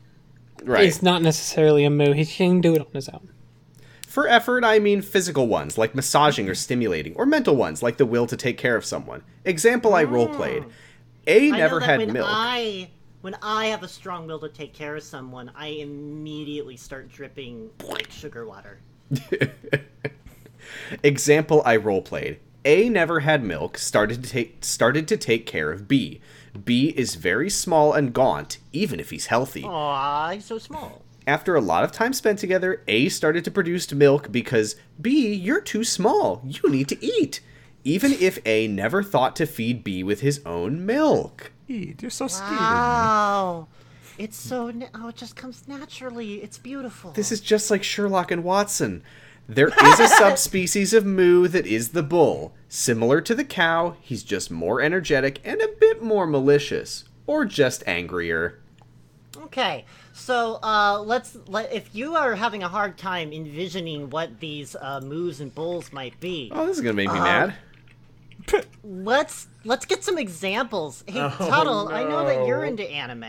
[0.66, 0.86] Right.
[0.86, 2.12] is not necessarily a moo.
[2.14, 3.30] He can do it on his own.
[4.08, 8.06] For effort, I mean physical ones, like massaging or stimulating, or mental ones, like the
[8.06, 9.24] will to take care of someone.
[9.46, 10.70] Example I roleplayed.
[11.26, 12.28] A I know never that had when milk.
[12.30, 12.90] I
[13.24, 17.70] when I have a strong will to take care of someone, I immediately start dripping
[17.82, 18.80] like sugar water.
[21.04, 22.40] Example I roleplayed.
[22.66, 26.20] A never had milk, started to take started to take care of B.
[26.66, 29.64] B is very small and gaunt, even if he's healthy.
[29.64, 31.02] Aw, he's so small.
[31.26, 35.62] After a lot of time spent together, A started to produce milk because B, you're
[35.62, 36.42] too small.
[36.46, 37.40] You need to eat.
[37.86, 41.53] Even if A never thought to feed B with his own milk.
[41.68, 42.02] Eat.
[42.02, 42.56] You're so skinny.
[42.58, 43.68] Wow.
[44.18, 46.36] It's so na- oh, it just comes naturally.
[46.44, 47.12] It's beautiful.
[47.12, 49.04] This is just like Sherlock and Watson.
[49.48, 52.54] There is a subspecies of moo that is the bull.
[52.70, 57.06] Similar to the cow, he's just more energetic and a bit more malicious.
[57.28, 58.60] Or just angrier.
[59.38, 64.76] Okay, so uh, let's let if you are having a hard time envisioning what these
[64.80, 67.56] uh, moves and bulls might be, Oh, this is gonna make me mad.
[68.84, 71.04] let's let's get some examples.
[71.08, 73.26] Hey, Oh, Tuttle, I know that you're into anime.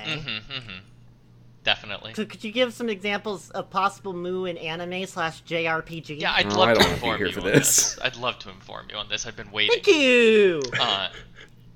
[1.62, 2.12] Definitely.
[2.14, 6.20] So could you give some examples of possible moo in anime slash JRPG?
[6.20, 7.94] Yeah, I'd Oh, love I to don't wanna be inform you for on this.
[7.94, 7.98] this.
[8.02, 9.26] I'd love to inform you on this.
[9.26, 9.82] I've been waiting.
[9.82, 10.60] Thank you.
[10.78, 11.08] Uh,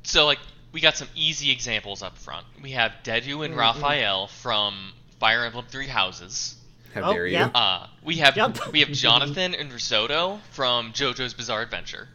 [0.02, 0.38] so like
[0.72, 2.44] we got some easy examples up front.
[2.62, 6.56] We have Dedue and Raphael from Fire Emblem Three Houses.
[6.94, 7.38] How Oh, dare you?
[7.38, 7.46] yeah.
[7.54, 8.72] Uh, we have Yep.
[8.72, 12.08] we have Jonathan and Risotto from JoJo's Bizarre Adventure.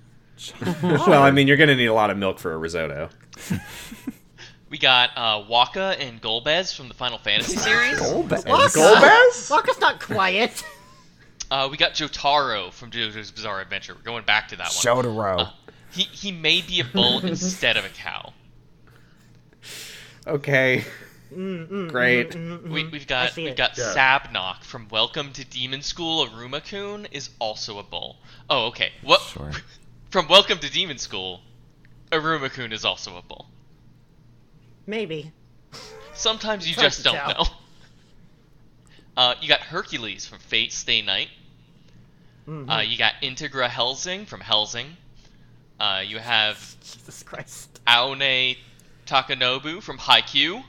[0.81, 3.09] Well, I mean, you're gonna need a lot of milk for a risotto.
[4.69, 7.99] We got uh, Wakka and Golbez from the Final Fantasy series.
[7.99, 8.43] Golbez?
[8.43, 8.95] Wakka.
[8.95, 9.51] Golbez?
[9.51, 10.63] Wakka's not quiet.
[11.51, 13.93] Uh, we got Jotaro from JoJo's Bizarre Adventure.
[13.93, 15.03] We're going back to that one.
[15.03, 15.51] Shotaro.
[15.91, 18.33] He he may be a bull instead of a cow.
[20.25, 20.83] Okay.
[21.31, 22.33] Mm, Great.
[22.35, 23.93] We, we've got we've got Yeah.
[23.95, 26.25] Sabnock from Welcome to Demon School.
[26.27, 28.17] Iruma-kun is also a bull.
[28.49, 28.91] Oh, okay.
[29.03, 29.51] What Sure.
[30.13, 31.41] from Welcome to Demon School?
[32.11, 33.47] Iruma-kun is also a bull.
[34.85, 35.31] Maybe.
[36.13, 37.27] Sometimes you just don't tell.
[37.29, 37.43] know.
[39.15, 41.29] Uh, you got Hercules from Fate Stay Night.
[42.47, 42.67] Mm-hmm.
[42.67, 44.87] Uh, you got Integra Hellsing from Hellsing.
[45.79, 47.79] Uh, you have Jesus Christ.
[47.87, 48.55] Aone
[49.05, 50.63] Takanobu from Haikyuu.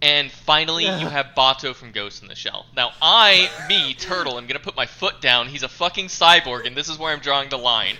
[0.00, 2.66] And finally, you have Batou from Ghost in the Shell.
[2.76, 5.48] Now, I, me, Turtle, am gonna put my foot down.
[5.48, 7.96] He's a fucking cyborg, and this is where I'm drawing the line.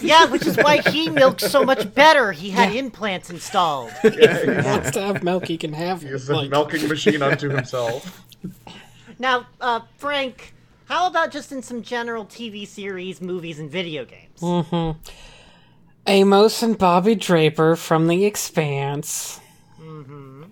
[0.00, 2.32] Yeah, which is why he milks so much better.
[2.32, 3.92] He had implants installed.
[4.02, 6.12] He wants to have milk, he can have it.
[6.12, 8.24] He's a milking machine unto himself.
[9.18, 10.54] Now, uh, Frank,
[10.86, 14.40] how about just in some general TV series, movies, and video games?
[14.40, 14.98] Mm-hmm.
[16.06, 19.40] Amos and Bobby Draper from The Expanse.
[19.78, 20.44] Mm-hmm.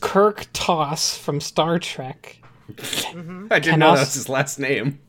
[0.00, 2.42] Kirk Toss from Star Trek
[2.72, 3.46] mm-hmm.
[3.50, 5.00] I didn't know us- that was his last name.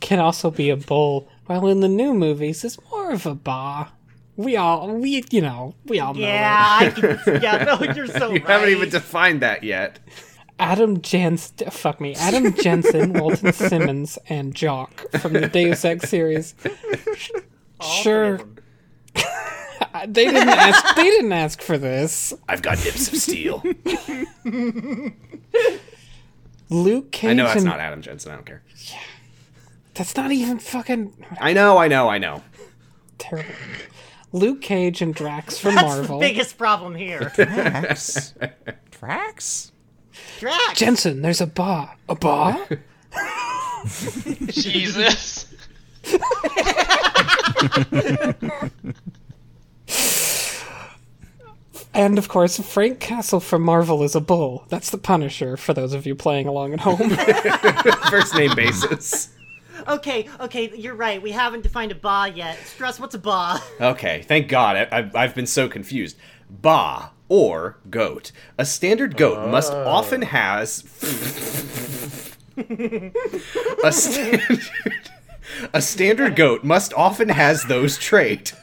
[0.00, 1.28] can also be a bull,
[1.60, 3.92] while in the new movies is more of a ba.
[4.36, 6.20] We all, we, you know, we all know.
[6.20, 6.98] Yeah, it.
[6.98, 7.42] I can.
[7.42, 8.46] Yeah, no, you're so You right.
[8.48, 9.98] haven't even defined that yet.
[10.58, 16.54] Adam Jens, fuck me, Adam Jensen, Walton Simons, and Jock from the Deus Ex series.
[17.80, 18.40] All sure.
[20.06, 20.96] They didn't ask.
[20.96, 22.32] They didn't ask for this.
[22.48, 23.62] I've got hips of steel.
[26.70, 27.30] Luke Cage.
[27.30, 28.32] I know that's and, not Adam Jensen.
[28.32, 28.62] I don't care.
[29.94, 32.42] That's not even fucking I know, I know, I know.
[33.18, 33.50] terrible.
[34.32, 36.18] Luke Cage and Drax from That's Marvel.
[36.18, 37.30] the biggest problem here.
[37.34, 38.32] Drax.
[38.90, 39.72] Drax?
[40.40, 40.78] Drax.
[40.78, 41.94] Jensen, there's a bar.
[42.08, 42.58] A bar?
[44.48, 45.46] Jesus.
[51.94, 54.64] and of course, Frank Castle from Marvel is a bull.
[54.68, 57.10] That's the Punisher for those of you playing along at home.
[58.10, 59.28] First name basis.
[59.88, 61.20] Okay, okay, you're right.
[61.20, 62.58] We haven't defined a ba yet.
[62.66, 63.60] Stress, what's a ba?
[63.80, 64.76] Okay, thank God.
[64.76, 66.16] I, I've, I've been so confused.
[66.48, 68.32] Ba or goat.
[68.58, 69.88] A standard goat must oh.
[69.88, 70.84] often has
[73.84, 74.60] a standard
[75.72, 78.54] a standard goat must often has those trait.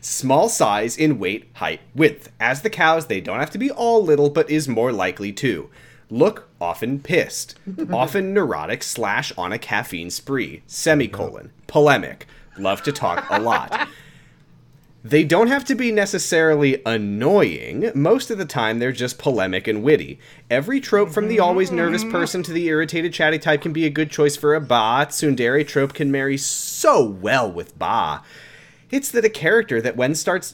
[0.00, 2.32] Small size in weight, height, width.
[2.38, 5.70] As the cows, they don't have to be all little, but is more likely to.
[6.10, 7.56] Look often pissed,
[7.92, 10.62] often neurotic slash on a caffeine spree.
[10.66, 11.52] Semicolon.
[11.66, 12.26] Polemic.
[12.58, 13.88] Love to talk a lot.
[15.04, 17.92] They don't have to be necessarily annoying.
[17.94, 20.18] Most of the time, they're just polemic and witty.
[20.50, 22.10] Every trope from the always nervous mm.
[22.10, 25.06] person to the irritated chatty type can be a good choice for a Ba.
[25.08, 28.22] Tsundere trope can marry so well with Ba.
[28.90, 30.52] It's that a character that when starts.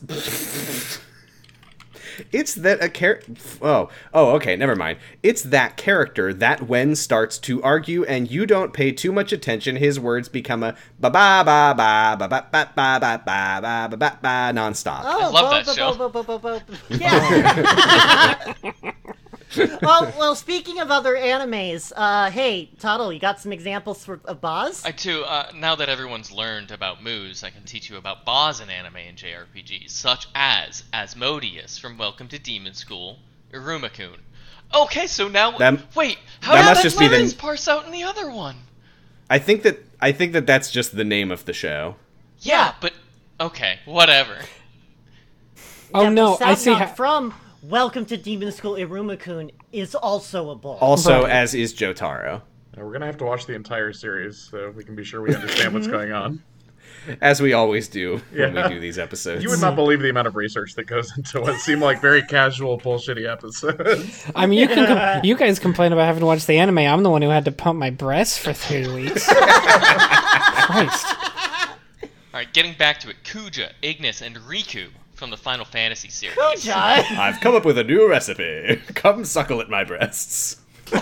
[2.33, 3.21] It's that a char-
[3.63, 4.99] oh oh okay never mind.
[5.23, 9.77] It's that character that when starts to argue and you don't pay too much attention,
[9.77, 13.89] his words become a ba ba ba ba ba ba ba ba ba ba ba
[13.91, 15.03] ba ba ba nonstop.
[15.05, 15.95] Oh, love bo- that bo- show.
[15.95, 18.55] bo- bo- bo- bo- bo- Yeah.
[19.83, 20.35] well, well.
[20.35, 24.85] Speaking of other animes, uh, hey, Tuttle, you got some examples for, of Boz?
[24.85, 28.61] I too, uh, now that everyone's learned about moves, I can teach you about boss
[28.61, 33.19] in anime and JRPGs, such as Asmodeus from Welcome to Demon School,
[33.53, 34.19] Iruma-kun.
[34.75, 37.69] Okay, so now That- wait, how that did must that just be the- Lemons parse
[37.69, 38.57] out in the other one?
[39.31, 41.97] I think that I think that that's just the name of the show.
[42.41, 42.93] Yeah, but
[43.41, 44.37] okay, whatever.
[45.95, 46.87] oh Yeah, no, I see sound how.
[46.95, 47.35] from
[47.69, 50.77] Welcome to Demon School Iruma-kun is also a bull.
[50.83, 51.31] Also, Right.
[51.31, 52.43] as is Jotaro.
[52.77, 55.35] Now, we're gonna have to watch the entire series so we can be sure we
[55.35, 55.97] understand what's mm-hmm.
[55.97, 56.43] going on.
[57.23, 58.69] As we always do when Yeah.
[58.69, 59.43] we do these episodes.
[59.43, 62.21] You would not believe the amount of research that goes into what seem like very
[62.21, 64.31] casual, bullshitty episodes.
[64.37, 66.79] I mean, you can com- you guys complain about having to watch the anime.
[66.79, 69.27] I'm the one who had to pump my breasts for three weeks.
[69.33, 71.07] Christ.
[72.31, 74.89] Alright, getting back to it, Kuja, Ignis, and Riku
[75.25, 76.37] from the Final Fantasy series.
[76.37, 76.75] Kuja.
[77.19, 78.77] I've come up with a new recipe.
[78.95, 80.61] Come suckle at my breasts.
[80.93, 81.01] We've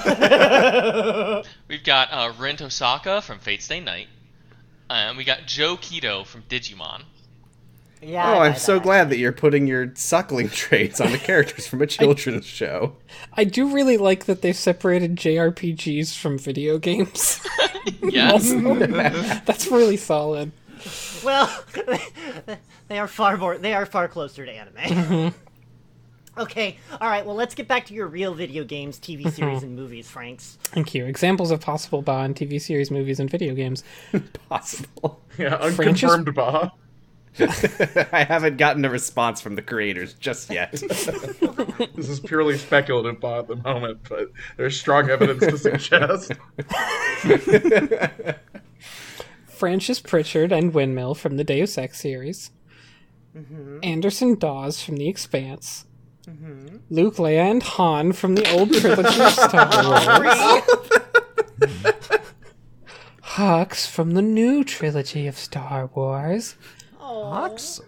[1.82, 4.06] got uh, Rin Tosaka from Fate Stay Night.
[4.88, 7.02] And we got Joe Kido from Digimon.
[8.00, 8.30] Yeah.
[8.30, 8.84] Oh, I I'm so that.
[8.84, 12.94] glad that you're putting your suckling traits on the characters from a children's show.
[13.32, 17.44] I do really like that they've separated JRPGs from video games.
[18.02, 18.52] Yes.
[19.44, 20.52] That's really solid.
[21.24, 21.64] Well,
[22.88, 23.58] they are far more.
[23.58, 24.74] They are far closer to anime.
[24.76, 26.40] Mm-hmm.
[26.40, 26.76] okay.
[27.00, 27.24] All right.
[27.24, 29.28] Well, let's get back to your real video games, TV Mm-hmm.
[29.30, 30.58] series, and movies, Franks.
[30.64, 31.04] Thank you.
[31.06, 33.84] Examples of possible Bond TV series, movies, and video games.
[34.48, 35.20] Possible.
[35.38, 36.72] yeah, Francis- unconfirmed Ba.
[38.12, 40.72] I haven't gotten a response from the creators just yet.
[40.72, 46.32] This is purely speculative Ba at the moment, but there's strong evidence to suggest.
[49.52, 52.50] Francis Pritchard and Windmill from the Deus Ex series.
[53.36, 53.78] Mm-hmm.
[53.82, 55.86] Anderson Dawes from The Expanse.
[56.26, 56.76] Mm-hmm.
[56.90, 60.62] Luke, Leia, and Han from the old trilogy of Star Wars.
[63.22, 66.56] Hux from the new trilogy of Star Wars.
[67.00, 67.80] Hux?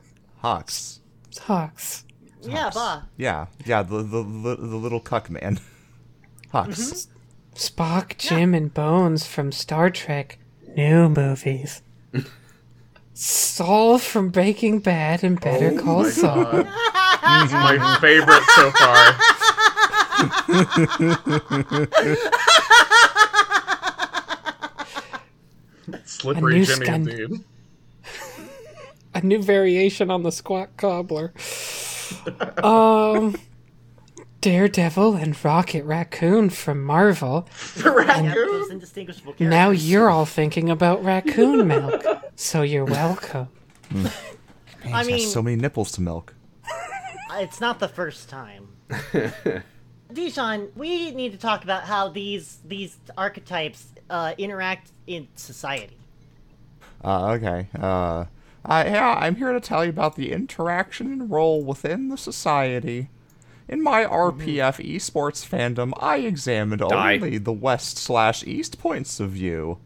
[0.43, 1.01] Hux.
[1.35, 2.05] Hux.
[2.43, 3.09] Yeah, Ba.
[3.17, 5.61] Yeah, yeah, the the, the, the little cuck man.
[6.53, 6.69] Hux.
[6.69, 7.11] Mm-hmm.
[7.55, 10.39] Spock, Jim, and Bones from Star Trek
[10.77, 11.83] new movies.
[13.15, 16.57] Saul from Breaking Bad and Better Oh Call Saul.
[16.57, 19.15] He's my favorite so far.
[26.05, 27.45] Slippery Jimmy
[29.15, 31.33] a new variation on the squat cobbler.
[32.63, 33.37] um,
[34.45, 37.49] Daredevil and Rocket Raccoon from Marvel.
[37.83, 38.79] Raccoon.
[38.79, 39.23] those.
[39.41, 42.05] Now you're all thinking about raccoon milk,
[42.37, 43.49] so you're welcome.
[43.91, 44.13] Man,
[44.93, 46.35] I he's mean- so many nipples to milk.
[47.37, 48.69] It's not the first time.
[50.13, 55.97] Dijon, we need to talk about how these these archetypes uh, interact in society.
[57.03, 57.69] Uh, okay.
[57.75, 58.27] Uh,
[58.67, 63.09] I, yeah, I'm here to tell you about the interaction and role within the society.
[63.69, 64.41] In my mm-hmm.
[64.41, 67.15] RPF esports fandom, I examined Die.
[67.15, 69.79] only the west slash east points of view.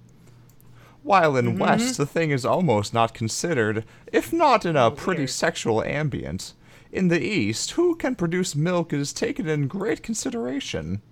[1.03, 1.59] While in mm-hmm.
[1.59, 6.55] west, the thing is almost not considered, if not in a pretty sexual ambient.
[6.91, 11.03] In the east, who can produce milk is taken in great consideration.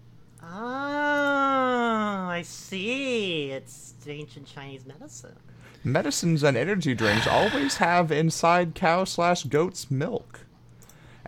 [0.43, 3.51] Oh, I see.
[3.51, 5.37] It's ancient Chinese medicine.
[5.85, 10.46] Medicines and energy drinks always have inside cow slash goat's milk.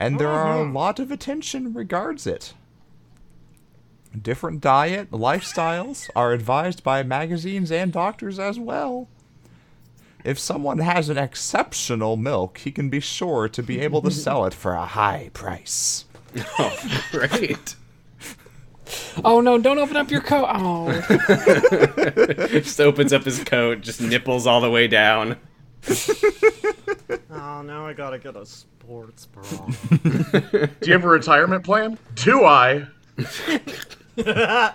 [0.00, 0.76] And there are a mm-hmm.
[0.76, 2.54] lot of attention regards it.
[4.22, 9.08] Different diet lifestyles are advised by magazines and doctors as well.
[10.24, 14.44] If someone has an exceptional milk, he can be sure to be able to sell
[14.46, 16.04] it for a high price.
[16.58, 17.74] Oh, Great.
[19.24, 19.58] Oh no!
[19.58, 20.46] Don't open up your coat.
[20.48, 20.92] Oh,
[22.48, 25.36] Just opens up his coat, just nipples all the way down.
[27.30, 28.44] Oh, now I gotta get a
[28.88, 29.42] sports bra.
[30.02, 31.98] Do you have a retirement plan?
[32.14, 32.86] Do I?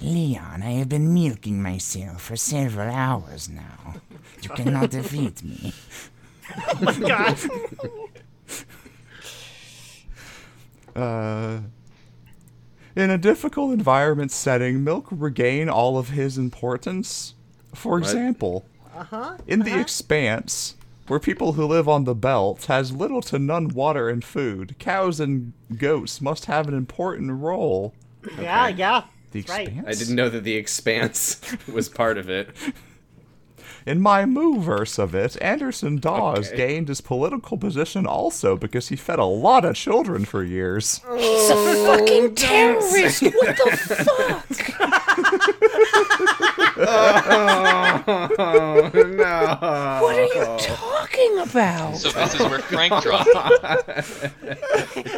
[0.00, 3.96] Leon, I have been milking myself for several hours now.
[4.40, 5.74] You cannot defeat me.
[6.56, 7.38] Oh my god.
[10.96, 11.60] Uh,
[12.96, 17.34] in a difficult environment setting, milk will regain all of his importance.
[17.74, 18.64] For example,
[18.96, 20.77] uh-huh, in the expanse,
[21.08, 25.20] where people who live on the belt has little to none water and food, cows
[25.20, 27.94] and goats must have an important role.
[28.38, 29.04] Yeah, yeah.
[29.32, 29.68] The That's right.
[29.68, 29.86] expanse?
[29.86, 31.40] I didn't know that the expanse
[31.72, 32.50] was part of it.
[33.86, 36.56] In my Mooverse of it, Anderson Dawes Okay.
[36.56, 41.00] gained his political position also because he fed a lot of children for years.
[41.16, 41.54] he's a
[41.86, 43.22] fucking oh, terrorist.
[43.22, 44.44] What the fuck?
[46.80, 49.58] Oh no!
[50.02, 51.96] What are you talking about?
[51.96, 53.28] So this is where Frank dropped.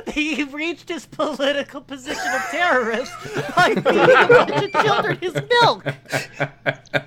[0.09, 3.13] He reached his political position of terrorist
[3.55, 5.85] by feeding a bunch of children his milk.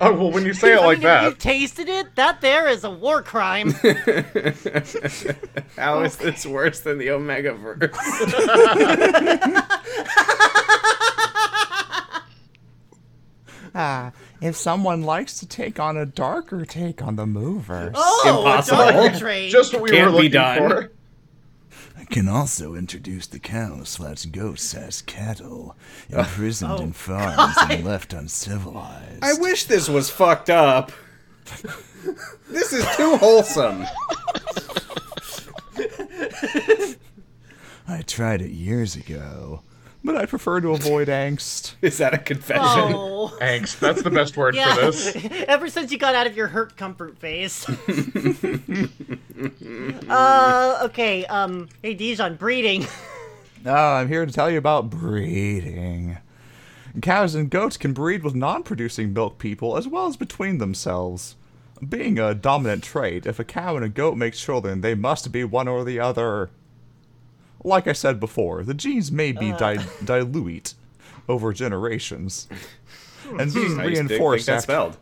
[0.02, 2.84] Oh well, when you say it I like mean, that, tasted it, that there is
[2.84, 3.70] a war crime.
[5.78, 7.94] How is this worse than the Omegaverse?
[13.76, 18.82] Ah, if someone likes to take on a darker take on the Mooverse, Oh, Impossible.
[18.82, 19.52] a darker trait.
[19.52, 20.70] just what we Can't were be looking done.
[20.70, 20.92] for.
[21.98, 25.76] I can also introduce the cows slash goats as cattle,
[26.10, 29.24] imprisoned in farms and left uncivilized.
[29.24, 30.92] I wish this was fucked up.
[32.50, 33.86] This is too wholesome.
[37.88, 39.62] I tried it years ago.
[40.04, 41.76] but I prefer to avoid angst.
[41.82, 42.62] Is that a confession?
[42.94, 43.36] Oh.
[43.42, 43.80] Angst.
[43.80, 44.76] That's the best word Yeah.
[44.76, 45.16] for this.
[45.48, 47.66] Ever since you got out of your hurt comfort phase.
[50.10, 52.86] uh, okay, um, hey Dijon, breeding.
[53.66, 56.18] Ah, I'm here to tell you about breeding.
[57.02, 61.36] Cows and goats can breed with non producing milk people as well as between themselves.
[61.88, 65.44] Being a dominant trait, if a cow and a goat make children, they must be
[65.44, 66.52] one or the other.
[67.64, 69.58] Like I said before, the genes may be ah.
[69.58, 70.76] di- dilute
[71.28, 72.48] over generations.
[73.38, 74.98] And being I used to think reinforced after spelled.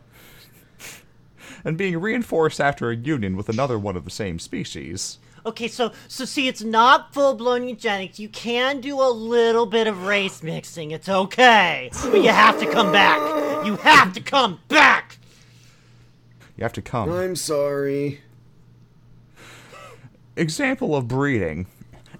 [1.65, 5.19] and being reinforced after a union with another one of the same species.
[5.45, 8.19] Okay, so so see, it's not full blown eugenics.
[8.19, 10.91] You can do a little bit of race mixing.
[10.91, 13.65] It's okay, but you have to come back.
[13.65, 15.17] You have to come back.
[16.57, 17.11] You have to come.
[17.11, 18.21] I'm sorry.
[20.35, 21.67] Example of breeding.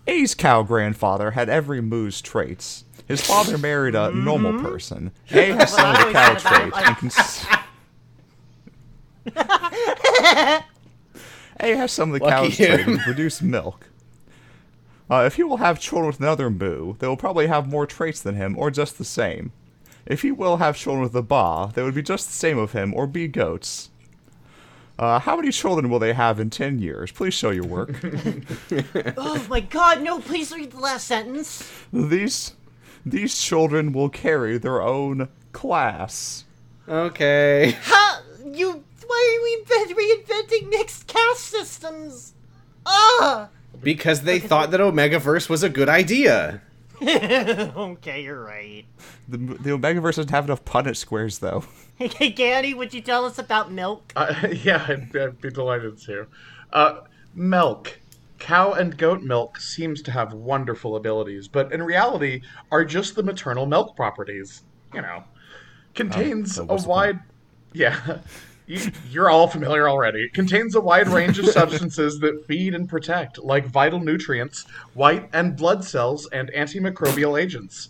[0.08, 2.86] A's cow grandfather had every moose traits.
[3.08, 4.66] His father married a normal mm-hmm.
[4.66, 5.12] person.
[5.32, 7.46] A has some of the oh, cow always said traits
[9.26, 10.66] that.
[11.62, 11.78] and can.
[11.78, 12.90] A has some of the Lucky cow's traits him.
[12.94, 13.88] and produce milk.
[15.10, 18.22] Uh, if he will have children with another moo, they will probably have more traits
[18.22, 19.52] than him, or just the same.
[20.06, 22.72] If he will have children with a ba, they would be just the same of
[22.72, 23.90] him, or be goats.
[24.98, 27.12] Uh, how many children will they have in ten years?
[27.12, 27.92] Please show your work.
[29.18, 30.02] Oh my God!
[30.02, 31.70] No, please read the last sentence.
[31.92, 32.54] These
[33.06, 36.46] these children will carry their own class.
[36.88, 37.76] Okay.
[37.82, 38.84] How you?
[39.12, 42.34] Why are we invent- reinventing mixed caste systems?
[42.86, 43.50] Ah.
[43.84, 46.62] Because they thought that Omegaverse was a good idea.
[47.02, 48.86] okay, you're right.
[49.28, 51.66] The, the Omegaverse doesn't have enough Punnett squares, though.
[51.98, 54.12] Hey, Danny, would you tell us about milk?
[54.16, 54.34] Uh,
[54.64, 56.26] yeah, I'd, I'd be delighted to.
[56.74, 57.02] Uh,
[57.36, 58.00] milk.
[58.40, 63.22] Cow and goat milk seems to have wonderful abilities, but in reality are just the
[63.22, 64.64] maternal milk properties.
[64.96, 65.24] You know,
[65.94, 67.20] contains so a what's the wide.
[67.74, 68.22] Yeah.
[68.72, 70.20] You- You're all familiar already.
[70.24, 75.30] It contains a wide range of substances that feed and protect, like vital nutrients, white
[75.34, 77.90] and blood cells, and antimicrobial agents.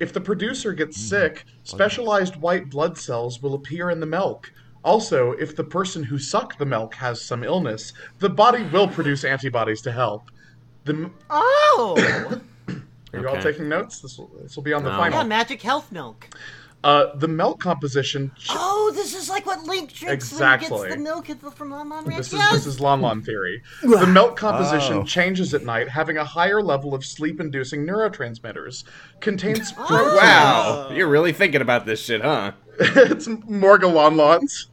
[0.00, 4.50] If the producer gets mm, sick, specialized white blood cells will appear in the milk.
[4.82, 9.24] Also, if the person who sucked the milk has some illness, the body will produce
[9.24, 10.30] antibodies to help.
[10.84, 11.94] The, m- Oh!
[13.12, 13.42] are you all Okay.
[13.52, 14.00] taking notes?
[14.00, 14.96] This will, this will be on the No.
[14.96, 15.18] final.
[15.18, 16.28] yeah, magic health milk.
[16.84, 18.32] Uh, the milk composition.
[18.36, 20.78] ch- Oh, this is like what Link drinks when Exactly.
[20.78, 22.16] he gets the milk from Lon Lon Ranch.
[22.18, 22.52] This is yes!
[22.52, 23.62] this is Lon Lon theory.
[23.82, 25.04] The milk composition Oh.
[25.04, 28.82] changes at night, having a higher level of sleep-inducing neurotransmitters.
[29.20, 29.86] Contains Oh.
[29.86, 30.16] protein.
[30.16, 32.52] Wow, you're really thinking about this shit, huh?
[32.80, 34.66] it's Morga Lon Lons.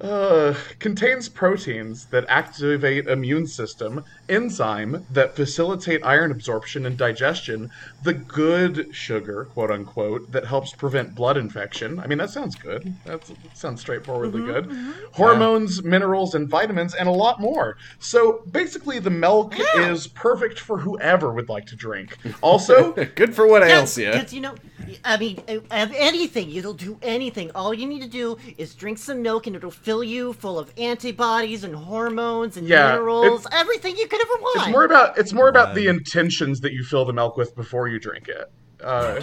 [0.00, 7.70] Uh, contains proteins that activate immune system, enzyme that facilitate iron absorption and digestion,
[8.02, 11.98] the good sugar, quote unquote, that helps prevent blood infection.
[11.98, 12.94] I mean, that sounds good.
[13.04, 14.64] That's, that sounds straightforwardly mm-hmm, good.
[14.68, 14.92] Mm-hmm.
[15.12, 17.76] Hormones, minerals, and vitamins, and a lot more.
[17.98, 22.16] So basically, the milk is perfect for whoever would like to drink.
[22.42, 24.10] Also, Good for what Yeah, ails you.
[24.12, 24.54] Because, you know,
[25.04, 27.50] I mean, of anything, it'll do anything.
[27.54, 30.72] All you need to do is drink some milk and it'll fill you full of
[30.78, 34.60] antibodies and hormones and Yeah, minerals, it's- everything you could ever want.
[34.60, 37.88] it's more about it's more about the intentions that you fill the milk with before
[37.88, 38.50] you drink it.
[38.82, 39.20] Uh,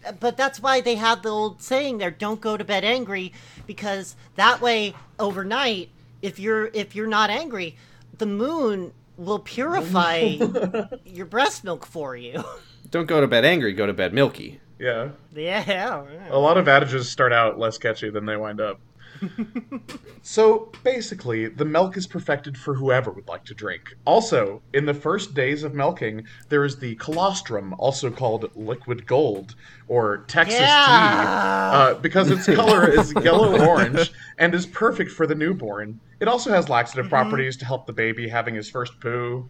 [0.20, 3.32] but that's why they have the old saying there don't go to bed angry
[3.66, 5.90] because that way overnight
[6.22, 7.76] if you're if you're not angry
[8.16, 10.36] the moon will purify
[11.04, 12.42] your breast milk for you
[12.90, 14.60] Don't go to bed angry, go to bed milky.
[14.78, 15.10] yeah.
[15.34, 18.80] yeah A lot of adages start out less catchy than they wind up.
[20.22, 23.94] so basically, the milk is perfected for whoever would like to drink.
[24.04, 29.54] Also, in the first days of milking, there is the colostrum, also called liquid gold
[29.88, 31.30] or Texas Yeah.
[31.70, 36.00] tea, uh, because its color is yellow orange and is perfect for the newborn.
[36.20, 39.48] It also has laxative properties to help the baby having his first poo.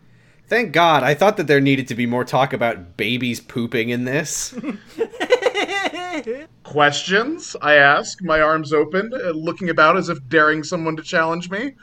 [0.49, 4.05] Thank God, I thought that there needed to be more talk about babies pooping in
[4.05, 4.55] this.
[6.65, 7.57] Questions?
[7.61, 11.75] I ask, my arms open, uh, looking about as if daring someone to challenge me.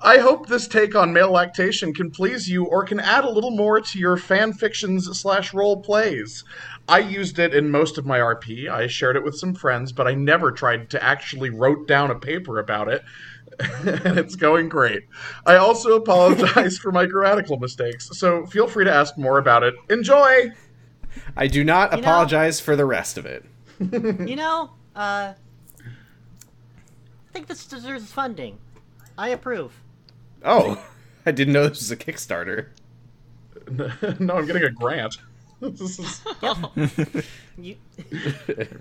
[0.00, 3.50] I hope this take on male lactation can please you or can add a little
[3.50, 6.44] more to your fan fictions slash role plays.
[6.86, 8.68] I used it in most of my RP.
[8.68, 12.18] I shared it with some friends, but I never tried to actually wrote down a
[12.18, 13.02] paper about it.
[13.58, 15.04] and it's going great.
[15.46, 19.74] I also apologize for my grammatical mistakes, so feel free to ask more about it.
[19.88, 20.50] Enjoy!
[21.36, 23.44] I do not You know- apologize for the rest of it.
[23.78, 28.56] you know uh i think this deserves funding
[29.18, 29.72] i approve
[30.44, 30.82] Oh,
[31.26, 32.66] I didn't know this was a Kickstarter.
[34.20, 35.16] no, I'm getting a grant.
[35.60, 36.22] this is,
[37.58, 37.74] you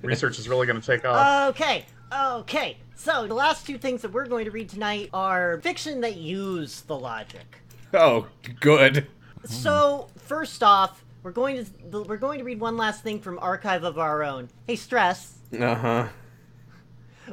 [0.03, 1.49] research is really going to take off.
[1.55, 2.77] Okay, okay.
[2.95, 6.81] So the last two things that we're going to read tonight are fiction that use
[6.81, 7.61] the logic.
[7.93, 8.27] Oh,
[8.59, 9.07] good.
[9.45, 13.83] So first off, we're going to we're going to read one last thing from Archive
[13.83, 14.47] of Our Own.
[14.67, 16.07] Hey, Stress, Uh huh.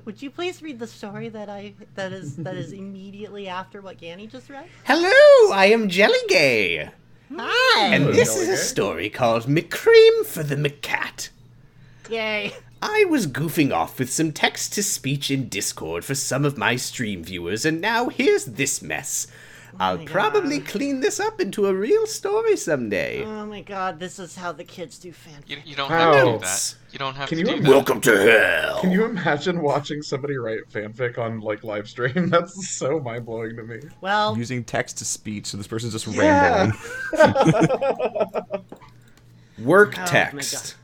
[0.06, 3.98] would you please read the story that I that is that is immediately after what
[3.98, 4.64] Ganny just read?
[4.84, 6.88] Hello, I am Jelly Gay.
[7.36, 7.94] Hi.
[7.94, 11.28] And this is a story called McCream for the McCat.
[12.08, 12.52] Yay.
[12.80, 16.76] I was goofing off with some text to speech in Discord for some of my
[16.76, 19.26] stream viewers, and now here's this mess.
[19.74, 20.68] Oh I'll my probably God.
[20.68, 23.24] clean this up into a real story someday.
[23.24, 25.42] Oh my God, this is how the kids do fan.
[25.46, 26.12] You, you don't How?
[26.12, 26.74] have to do that.
[26.92, 27.68] You don't have Can to you do im- that.
[27.70, 28.80] Welcome to hell.
[28.80, 32.28] Can you imagine watching somebody write fanfic on like live stream?
[32.30, 33.80] That's so mind blowing to me.
[34.02, 36.70] Well, Using text to speech, so this person's just Yeah.
[37.12, 38.64] rambling.
[39.58, 40.76] Work Oh, text.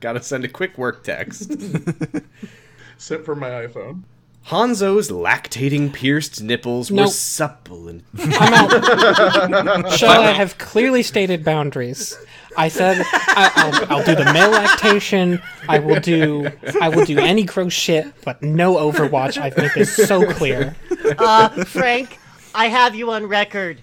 [0.00, 1.50] Gotta send a quick work text.
[2.98, 4.02] Sent from my iPhone.
[4.48, 9.92] Hanzo's lactating pierced nipples were supple and I'm out.
[9.98, 12.16] Shall I have clearly stated boundaries?
[12.56, 15.42] I said I, I'll, I'll do the male lactation.
[15.68, 16.48] I will do
[16.80, 19.36] I will do any gross shit, but no Overwatch.
[19.36, 20.76] I've made this so clear.
[21.18, 22.18] uh, Frank,
[22.54, 23.82] I have you on record.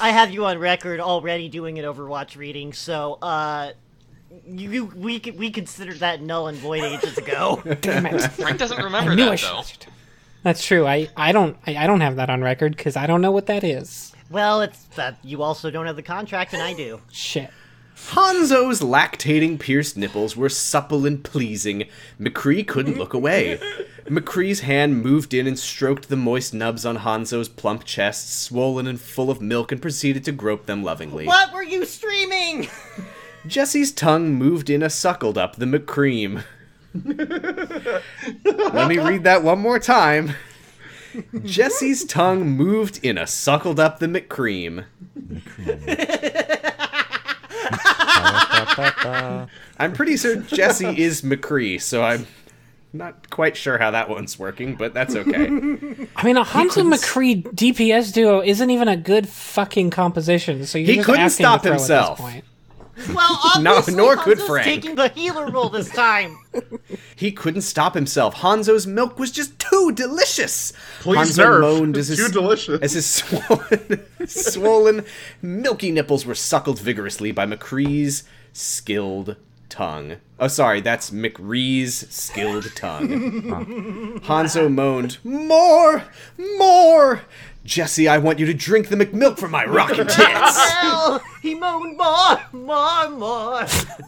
[0.00, 3.72] I have you on record already doing an Overwatch reading, so uh,
[4.46, 7.62] you we we considered that null and void ages ago.
[7.80, 8.20] Damn it!
[8.32, 9.80] Frank doesn't remember I knew I that should.
[9.80, 9.92] though.
[10.42, 10.86] That's true.
[10.86, 13.46] I, I don't I, I don't have that on record because I don't know what
[13.46, 14.12] that is.
[14.30, 17.00] well, it's that you also don't have the contract, and I do.
[17.10, 17.50] Shit.
[17.96, 21.84] Hanzo's lactating pierced nipples were supple and pleasing.
[22.20, 23.58] McCree couldn't look away.
[24.06, 29.00] McCree's hand moved in and stroked the moist nubs on Hanzo's plump chest, swollen and
[29.00, 31.24] full of milk, and proceeded to grope them lovingly.
[31.26, 32.68] What were you streaming?
[33.46, 36.44] Jesse's tongue moved in a suckled up the McCream.
[38.72, 40.32] Let me read that one more time.
[41.42, 44.84] Jesse's tongue moved in a suckled up the McCream.
[49.78, 52.26] I'm pretty sure Jesse is McCree, so I'm
[52.92, 55.46] not quite sure how that one's working, but that's okay.
[55.46, 55.48] I
[56.24, 60.64] mean, a Hanzo McCree DPS duo isn't even a good fucking composition.
[60.66, 62.20] So you're He just couldn't asking stop to throw at himself.
[62.96, 63.16] This point.
[63.16, 64.64] Well, No, obviously, nor could Hanzo's Frank.
[64.64, 66.38] taking the healer role this time.
[67.16, 68.34] He couldn't stop himself.
[68.36, 70.72] Hanzo's milk was just too delicious.
[71.00, 71.60] Please Hanzo nerf.
[71.60, 72.80] moaned as his, too delicious.
[72.82, 75.04] as his swollen, swollen,
[75.40, 79.36] milky nipples were suckled vigorously by McCree's skilled
[79.68, 80.16] tongue.
[80.40, 84.20] Oh, sorry, that's McRee's skilled tongue.
[84.24, 86.04] Hanzo moaned, More!
[86.58, 87.22] More!
[87.64, 90.18] Jesse, I want you to drink the McMilk from my rockin' tits!
[90.18, 93.60] Well, he moaned more, more, more.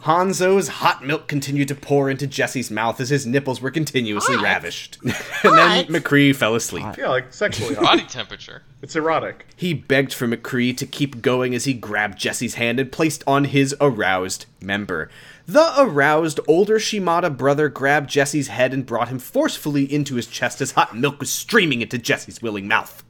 [0.02, 4.44] Hanzo's hot milk continued to pour into Jesse's mouth as his nipples were continuously Hot?
[4.44, 4.98] ravished.
[5.02, 5.14] and
[5.56, 6.84] then McCree fell asleep.
[6.98, 7.84] Yeah, like sexually hot.
[7.84, 8.62] Body temperature.
[8.82, 9.46] It's erotic.
[9.56, 13.46] He begged for McCree to keep going as he grabbed Jesse's hand and placed on
[13.46, 15.10] his aroused member.
[15.46, 20.60] The aroused older Shimada brother grabbed Jesse's head and brought him forcefully into his chest
[20.60, 23.02] as hot milk was streaming into Jesse's willing mouth.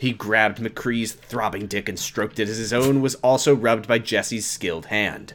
[0.00, 3.98] He grabbed McCree's throbbing dick and stroked it as his own was also rubbed by
[3.98, 5.34] Jesse's skilled hand.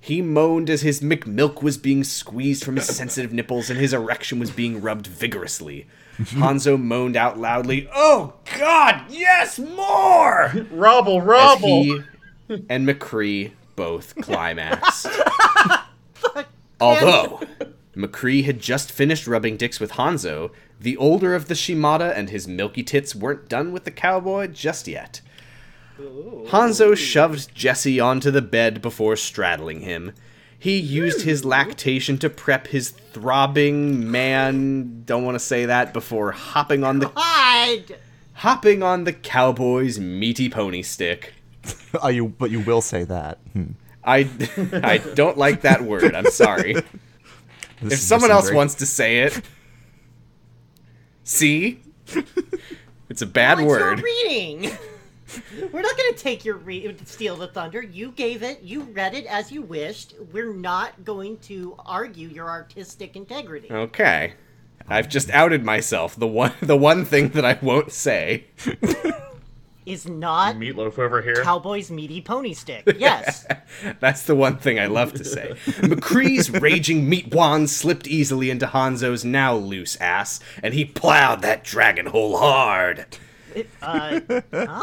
[0.00, 4.38] He moaned as his McMilk was being squeezed from his sensitive nipples and his erection
[4.38, 5.86] was being rubbed vigorously.
[6.18, 10.54] Hanzo moaned out loudly, Oh God, yes, more!
[10.70, 12.00] Robble, As he
[12.70, 15.06] and McCree both climaxed.
[16.80, 17.42] Although
[17.94, 20.50] McCree had just finished rubbing dicks with Hanzo,
[20.80, 24.86] the older of the Shimada and his milky tits weren't done with the cowboy just
[24.88, 25.20] yet.
[25.98, 30.12] Hanzo shoved Jesse onto the bed before straddling him.
[30.58, 36.32] He used his lactation to prep his throbbing man, don't want to say that, before
[36.32, 37.96] hopping on the Hide.
[38.34, 41.32] hopping on the cowboy's meaty pony stick.
[42.02, 43.38] Oh, you, but you will say that.
[43.54, 43.70] Hmm.
[44.04, 44.28] I
[44.72, 46.14] I don't like that word.
[46.14, 46.74] I'm sorry.
[47.82, 48.56] This If someone else disintegrate.
[48.56, 49.40] wants to say it,
[51.26, 51.80] see,
[53.10, 54.00] it's a bad It's word.
[54.02, 54.70] reading.
[55.72, 57.82] We're not going to take your re- steal the thunder.
[57.82, 58.62] You gave it.
[58.62, 60.14] You read it as you wished.
[60.32, 63.68] We're not going to argue your artistic integrity.
[63.70, 64.34] Okay,
[64.88, 66.14] I've just outed myself.
[66.14, 68.44] The one the one thing that I won't say.
[69.86, 71.42] Is not Meatloaf over here.
[71.44, 72.82] cowboy's meaty pony stick.
[72.98, 73.46] Yes.
[74.00, 75.52] That's the one thing I love to say.
[75.80, 81.62] McCree's raging meat wand slipped easily into Hanzo's now loose ass, and he plowed that
[81.62, 83.06] dragon hole hard.
[83.80, 84.20] uh,
[84.52, 84.82] huh?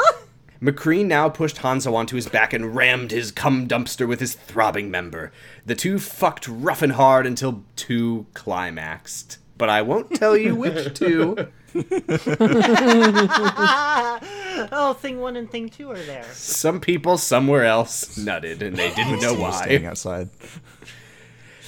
[0.61, 4.89] McCree now pushed Hanzo onto his back and rammed his cum dumpster with his throbbing
[4.89, 5.33] member.
[5.65, 9.39] The two fucked rough and hard until two climaxed.
[9.57, 11.49] But I won't tell you which two.
[14.71, 16.25] oh, thing one and thing two are there.
[16.33, 19.89] Some people somewhere else nutted, and they didn't know Standing why.
[19.89, 20.29] outside.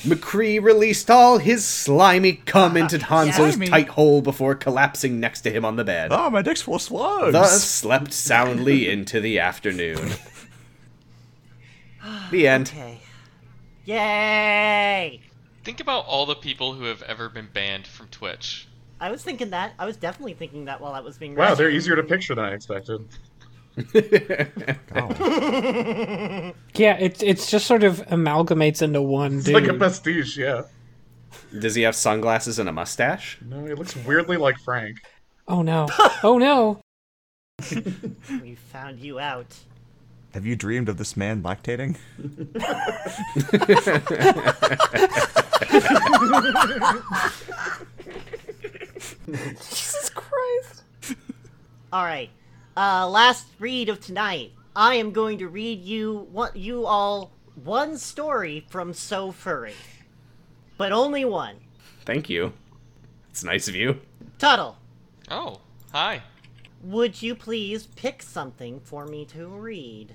[0.02, 3.68] McCree released all his slimy cum into Hanzo's Slimy.
[3.68, 6.12] tight hole before collapsing next to him on the bed.
[6.12, 7.32] Oh, my dick's full of slugs.
[7.34, 10.12] Thus slept soundly into the afternoon.
[12.32, 12.70] the end.
[12.74, 13.00] Okay.
[13.86, 15.22] Yay!
[15.64, 18.68] Think about all the people who have ever been banned from Twitch.
[19.00, 19.74] I was thinking that.
[19.78, 21.58] I was definitely thinking that while that was being Wow, read.
[21.58, 23.02] they're easier to picture than I expected.
[24.96, 26.54] Oh.
[26.76, 29.54] Yeah, it's it's just sort of amalgamates into one It's dude.
[29.56, 30.64] like a pastiche, yeah.
[31.60, 33.38] Does he have sunglasses and a mustache?
[33.46, 34.98] No, he looks weirdly like Frank.
[35.48, 35.88] oh no!
[36.24, 36.80] Oh no!
[38.42, 39.56] We found you out.
[40.34, 41.96] Have you dreamed of this man lactating?
[49.32, 50.84] Jesus Christ!
[51.92, 52.30] All right.
[52.78, 54.52] Uh, last read of tonight.
[54.76, 57.32] I am going to read you what you all
[57.64, 59.74] one story from SoFurry,
[60.78, 61.56] but only one.
[62.06, 62.52] Thank you.
[63.30, 64.00] It's nice of you.
[64.38, 64.78] Tuttle,
[65.32, 65.62] Oh,
[65.94, 66.22] hi.
[66.84, 70.14] would you please pick something for me to read?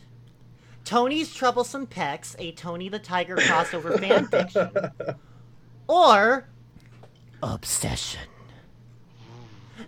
[0.85, 5.16] Tony's Troublesome Pecs, a Tony the Tiger crossover fanfiction.
[5.89, 6.47] Or
[7.43, 8.20] Obsession.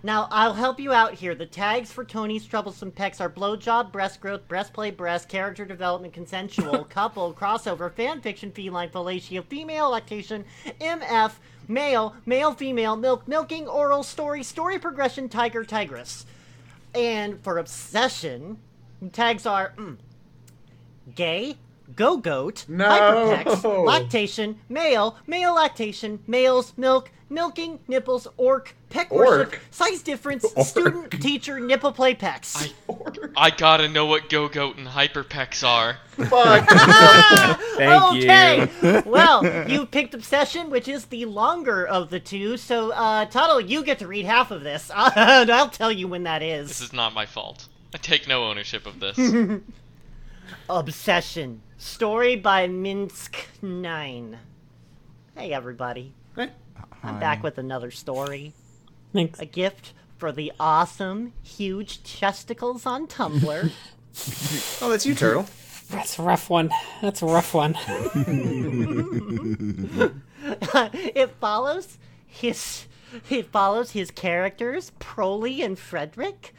[0.02, 1.34] Now, I'll help you out here.
[1.34, 6.84] The tags for Tony's Troublesome Pecs are blowjob, breast growth, breastplay, breast, character development, consensual,
[6.90, 10.44] couple, crossover, fanfiction, feline, fellatio, female lactation,
[10.80, 11.32] MF,
[11.68, 16.26] male, male, female, milk, milking, oral, story, story progression, tiger, tigress.
[16.94, 18.58] And for obsession,
[19.12, 19.96] tags are mm,
[21.14, 21.56] gay,
[21.94, 22.88] Gogoat, No.
[22.88, 31.10] hyperpex, lactation, male, male lactation, males, milk, milking, nipples, orc, peck worship, size difference, student,
[31.22, 32.72] teacher, nipple play pecs.
[33.36, 35.96] I gotta know what Gogoat and Hyperpex are.
[36.10, 36.68] Fuck.
[37.76, 38.68] Thank okay.
[38.82, 39.02] you.
[39.06, 42.56] well, you picked obsession, which is the longer of the two.
[42.56, 44.90] So, uh, Tuttle, you get to read half of this.
[44.94, 46.68] and I'll tell you when that is.
[46.68, 47.68] This is not my fault.
[47.94, 49.18] I take no ownership of this.
[50.68, 51.62] Obsession.
[51.78, 54.38] Story by Minsk 9.
[55.36, 56.12] Hey, everybody.
[57.04, 58.52] I'm back with another story.
[59.12, 59.40] Thanks.
[59.40, 63.70] A gift for the awesome, huge chesticles on Tumblr.
[64.82, 65.46] Oh, that's you, Turtle.
[65.88, 66.70] That's a rough one.
[67.00, 67.74] That's a rough one.
[70.92, 72.86] it follows his
[73.30, 76.52] it follows his characters Proly and Frederick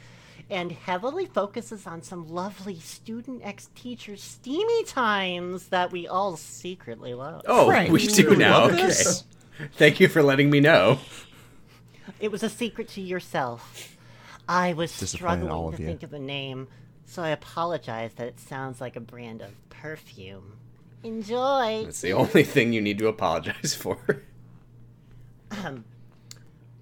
[0.50, 7.14] and heavily focuses on some lovely student ex teacher steamy times that we all secretly
[7.14, 7.42] love.
[7.46, 8.64] Oh, Frank, we do now.
[8.64, 8.92] Okay.
[9.74, 10.98] Thank you for letting me know.
[12.20, 13.96] It was a secret to yourself.
[14.48, 15.88] I was Disappointed all struggling of to you.
[15.88, 16.68] think of a name,
[17.06, 20.58] so I apologize that it sounds like a brand of perfume.
[21.02, 21.82] Enjoy.
[21.84, 23.98] That's the only thing you need to apologize for.
[25.50, 25.84] Um,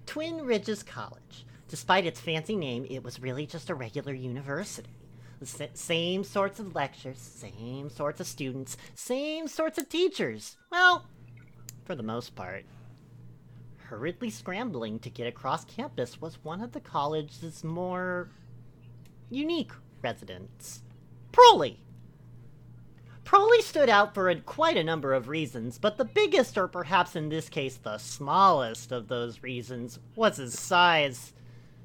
[0.05, 1.45] Twin Ridges College.
[1.69, 4.89] Despite its fancy name, it was really just a regular university.
[5.39, 10.55] The same sorts of lectures, same sorts of students, same sorts of teachers.
[10.71, 11.05] Well,
[11.83, 12.63] for the most part.
[13.85, 18.29] Hurriedly scrambling to get across campus was one of the college's more
[19.29, 20.83] unique residents.
[21.31, 21.77] Proly.
[23.23, 27.15] Proly stood out for a, quite a number of reasons, but the biggest, or perhaps
[27.15, 31.33] in this case the smallest of those reasons, was his size.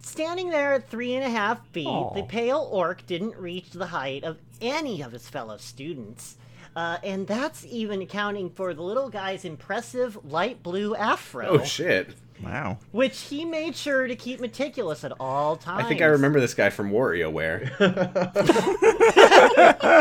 [0.01, 4.25] Standing there at three and a half feet, the pale orc didn't reach the height
[4.25, 6.37] of any of his fellow students.
[6.77, 12.15] Uh, and that's even accounting for the little guy's impressive light blue afro, Oh shit!
[12.43, 12.79] Wow.
[12.93, 15.85] which he made sure to keep meticulous at all times.
[15.85, 17.73] I think I remember this guy from WarioWare.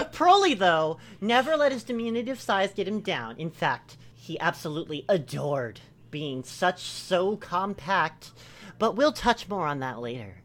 [0.11, 3.37] Proly, though, never let his diminutive size get him down.
[3.37, 5.79] In fact, he absolutely adored
[6.11, 8.31] being such so compact,
[8.79, 10.35] but we'll touch more on that later.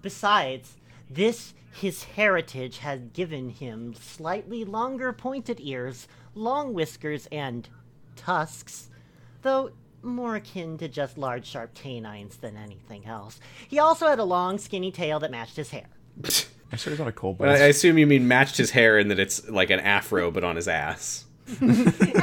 [0.00, 0.76] Besides,
[1.10, 7.68] this his heritage had given him slightly longer pointed ears, long whiskers, and
[8.14, 8.90] tusks,
[9.42, 9.72] though
[10.02, 13.40] more akin to just large sharp canines than anything else.
[13.66, 15.86] He also had a long skinny tail that matched his hair.
[16.72, 18.98] I sure he's on a cold But I I assume you mean matched his hair
[18.98, 21.26] in that it's like an afro but on his ass.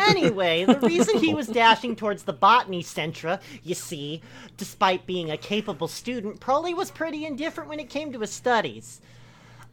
[0.10, 4.22] Anyway, the reason he was dashing towards the botany centra, you see,
[4.58, 9.02] despite being a capable student, Proly was pretty indifferent when it came to his studies.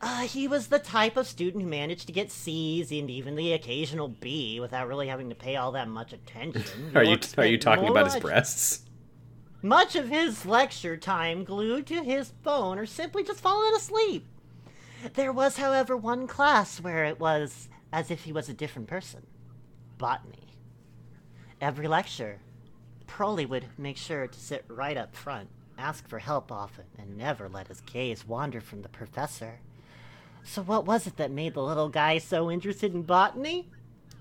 [0.01, 3.53] Uh, he was the type of student who managed to get C's and even the
[3.55, 6.91] occasional B without really having to pay all that much attention.
[6.95, 8.83] Are you are you talking about his breasts?
[9.63, 14.27] Much of his lecture time glued to his phone or simply just falling asleep.
[15.15, 19.27] There was, however, one class where it was as if he was a different person
[19.99, 20.53] botany.
[21.59, 22.41] Every lecture,
[23.07, 25.49] Proly would make sure to sit right up front,
[25.79, 29.61] ask for help often, and never let his gaze wander from the professor.
[30.47, 33.69] So, what was it that made the little guy so interested in botany?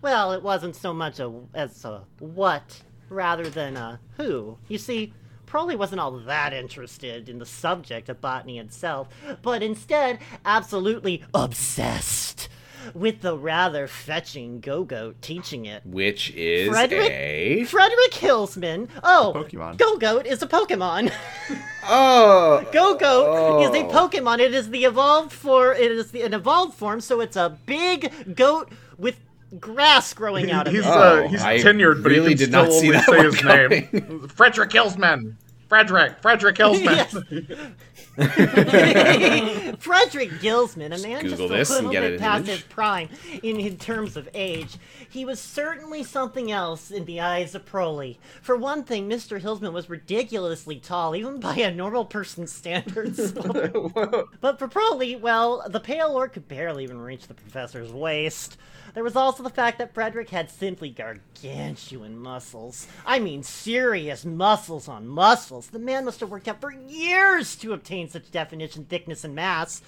[0.02, 4.58] Well, it wasn't so much a as a what rather than a who.
[4.68, 5.14] You see,
[5.46, 9.08] Proly wasn't all that interested in the subject of botany itself,
[9.42, 12.50] but instead absolutely obsessed
[12.94, 15.86] with the rather fetching Gogoat teaching it.
[15.86, 17.12] Which is Frederick?
[17.12, 18.90] a Frederick Hillsman.
[19.04, 19.78] Oh, Pokemon.
[19.78, 21.12] Gogoat is a Pokemon.
[21.88, 23.92] oh Gogoat is a Oh.
[24.10, 24.40] Pokemon.
[24.40, 28.12] It is the evolved for it is the, an evolved form, so it's a big
[28.36, 29.20] goat with
[29.60, 30.88] grass growing out of He's it.
[30.92, 33.24] uh, Oh, he's I tenured, but he can did still not see only that say
[33.24, 33.90] his coming.
[33.92, 34.28] name.
[34.30, 35.36] Frederick Hillsman.
[35.76, 36.22] Frederick.
[36.22, 37.76] Frederick Hillsman.
[39.80, 42.62] Frederick Gilsman, a man just Google a this and little get bit past image.
[42.62, 43.10] his prime
[43.44, 44.78] in, in terms of age,
[45.10, 48.18] he was certainly something else in the eyes of Proly.
[48.42, 49.42] For one thing, Mr.
[49.42, 53.34] Hillsman was ridiculously tall, even by a normal person's standards.
[53.34, 58.56] but for Proly, well, the pale orc could barely even reach the professor's waist.
[58.96, 62.88] There was also the fact that Frederick had simply gargantuan muscles.
[63.06, 65.68] I mean, serious muscles on muscles.
[65.68, 69.82] The man must have worked out for years to obtain such definition, thickness, and mass.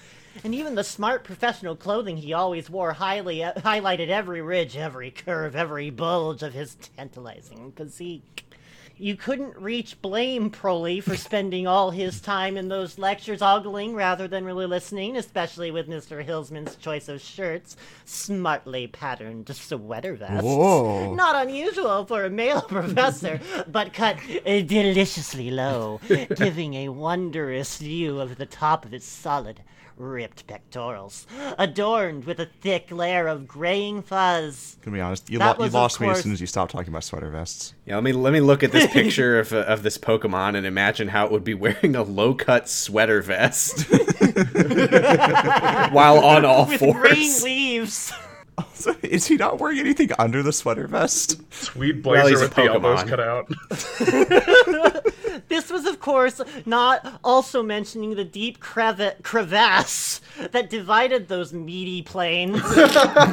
[0.44, 5.56] And even the smart professional clothing he always wore highly highlighted every ridge, every curve,
[5.56, 8.44] every bulge of his tantalizing physique.
[9.00, 14.26] You couldn't reach blame Proly for spending all his time in those lectures ogling rather
[14.26, 16.24] than really listening, especially with Mr.
[16.24, 20.42] Hillsman's choice of shirts, smartly patterned sweater vests.
[20.42, 21.14] Whoa.
[21.14, 26.00] Not unusual for a male professor, but cut uh, deliciously low,
[26.34, 29.60] giving a wondrous view of the top of his solid,
[29.98, 31.26] ripped pectorals,
[31.58, 34.76] adorned with a thick layer of graying fuzz.
[34.84, 36.72] Gonna be honest, you, lo- you was, of lost me as soon as you stopped
[36.72, 37.74] talking about sweater vests.
[37.86, 40.64] Yeah, let me let me look at this picture of uh, of this Pokemon and
[40.66, 43.86] imagine how it would be wearing a low cut sweater vest
[45.92, 47.42] while on all With green fours.
[47.42, 48.12] leaves.
[48.74, 51.40] So, is he not wearing anything under the sweater vest?
[51.64, 53.48] Tweed blazer he's a with the elbows cut out.
[55.58, 60.20] This was, of course, not also mentioning the deep crev- crevasse
[60.52, 62.62] that divided those meaty plains.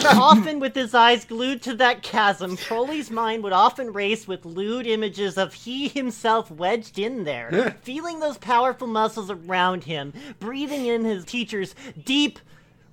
[0.06, 4.88] often with his eyes glued to that chasm, Crowley's mind would often race with lewd
[4.88, 11.06] images of he himself wedged in there, feeling those powerful muscles around him, breathing in
[11.06, 11.76] his teacher's
[12.06, 12.39] deep,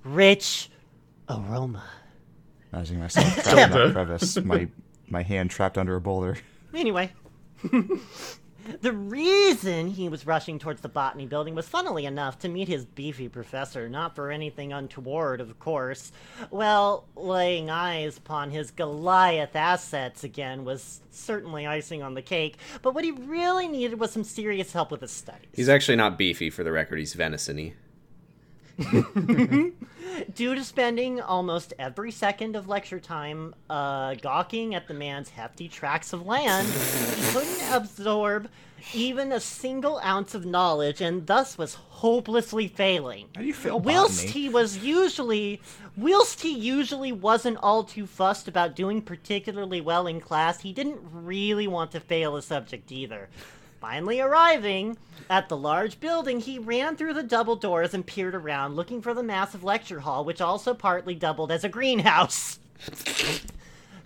[0.03, 0.69] rich
[1.27, 1.83] aroma.
[2.71, 4.67] Imagining myself trapped in that crevice, my
[5.09, 6.37] my hand trapped under a boulder.
[6.71, 7.11] Anyway.
[8.81, 12.85] The reason he was rushing towards the botany building was funnily enough to meet his
[12.85, 16.11] beefy professor, not for anything untoward, of course.
[16.49, 22.93] Well, laying eyes upon his Goliath assets again was certainly icing on the cake, but
[22.93, 25.49] what he really needed was some serious help with his studies.
[25.53, 26.99] He's actually not beefy, for the record.
[26.99, 27.73] He's venison-y.
[30.35, 35.67] Due to spending almost every second of lecture time uh, gawking at the man's hefty
[35.67, 38.49] tracts of land, he couldn't absorb
[38.93, 43.27] even a single ounce of knowledge and thus was hopelessly failing.
[43.35, 45.61] How do you fail Whilst he was usually,
[45.95, 50.99] whilst he usually wasn't all too fussed about doing particularly well in class, he didn't
[51.11, 53.29] really want to fail a subject either.
[53.83, 54.97] Finally arriving
[55.29, 59.13] at the large building, he ran through the double doors and peered around, looking for
[59.13, 62.59] the massive lecture hall, which also partly doubled as a greenhouse.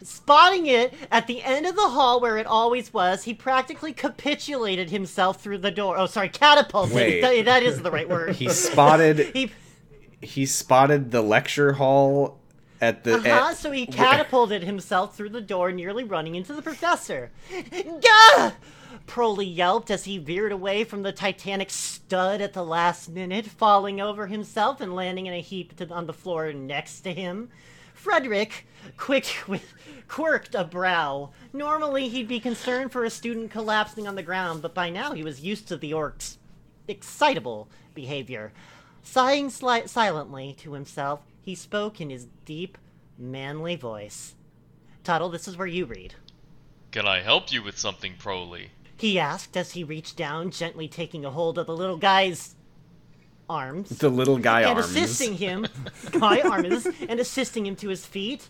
[0.01, 4.89] Spotting it at the end of the hall where it always was, he practically capitulated
[4.89, 5.95] himself through the door.
[5.95, 6.95] Oh, sorry, catapulted.
[6.95, 7.21] Wait.
[7.21, 8.35] That- that is the right word.
[8.35, 9.51] He spotted he
[10.21, 12.39] he spotted the lecture hall
[12.81, 16.63] at the Uh-huh, at- so he catapulted himself through the door, nearly running into the
[16.63, 17.29] professor.
[18.01, 18.53] Gah!
[19.07, 23.99] Proly yelped as he veered away from the Titanic stud at the last minute, falling
[23.99, 27.49] over himself and landing in a heap to, on the floor next to him.
[27.93, 28.67] Frederick,
[28.97, 29.73] quick with
[30.07, 31.31] quirked a brow.
[31.51, 35.23] Normally he'd be concerned for a student collapsing on the ground, but by now he
[35.23, 36.37] was used to the orc's
[36.87, 38.53] excitable behavior.
[39.03, 42.77] Sighing sli- silently to himself, he spoke in his deep,
[43.17, 44.35] manly voice.
[45.03, 46.15] Tuttle, this is where you read.
[46.91, 48.71] Can I help you with something, Proly?
[48.97, 52.55] He asked as he reached down, gently taking a hold of the little guy's
[53.49, 54.85] arms the little guy and arms.
[54.89, 55.65] assisting him,
[56.11, 58.49] guy arms, and assisting him to his feet,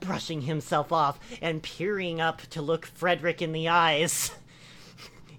[0.00, 4.32] brushing himself off and peering up to look Frederick in the eyes.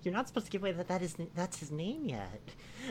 [0.03, 2.41] You're not supposed to give away that that is that's his name yet.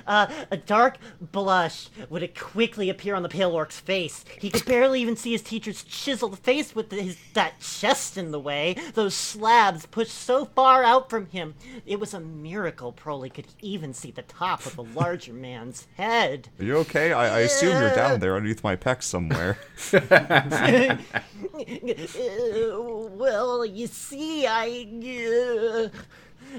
[0.07, 4.25] Uh, a dark blush would quickly appear on the pale orc's face.
[4.41, 8.41] He could barely even see his teacher's chiseled face with his that chest in the
[8.41, 8.77] way.
[8.95, 11.55] Those slabs pushed so far out from him.
[11.85, 16.49] It was a miracle Proly could even see the top of the larger man's head.
[16.59, 17.13] Are you okay?
[17.13, 19.59] I, I assume you're down there underneath my pecs somewhere.
[21.53, 22.79] Uh,
[23.13, 25.91] well, you see, I.
[25.93, 25.99] Uh...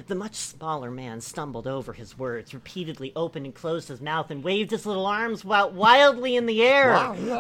[0.07, 4.43] The much smaller man stumbled over his words, repeatedly opened and closed his mouth, and
[4.43, 6.93] waved his little arms wi- wildly in the air.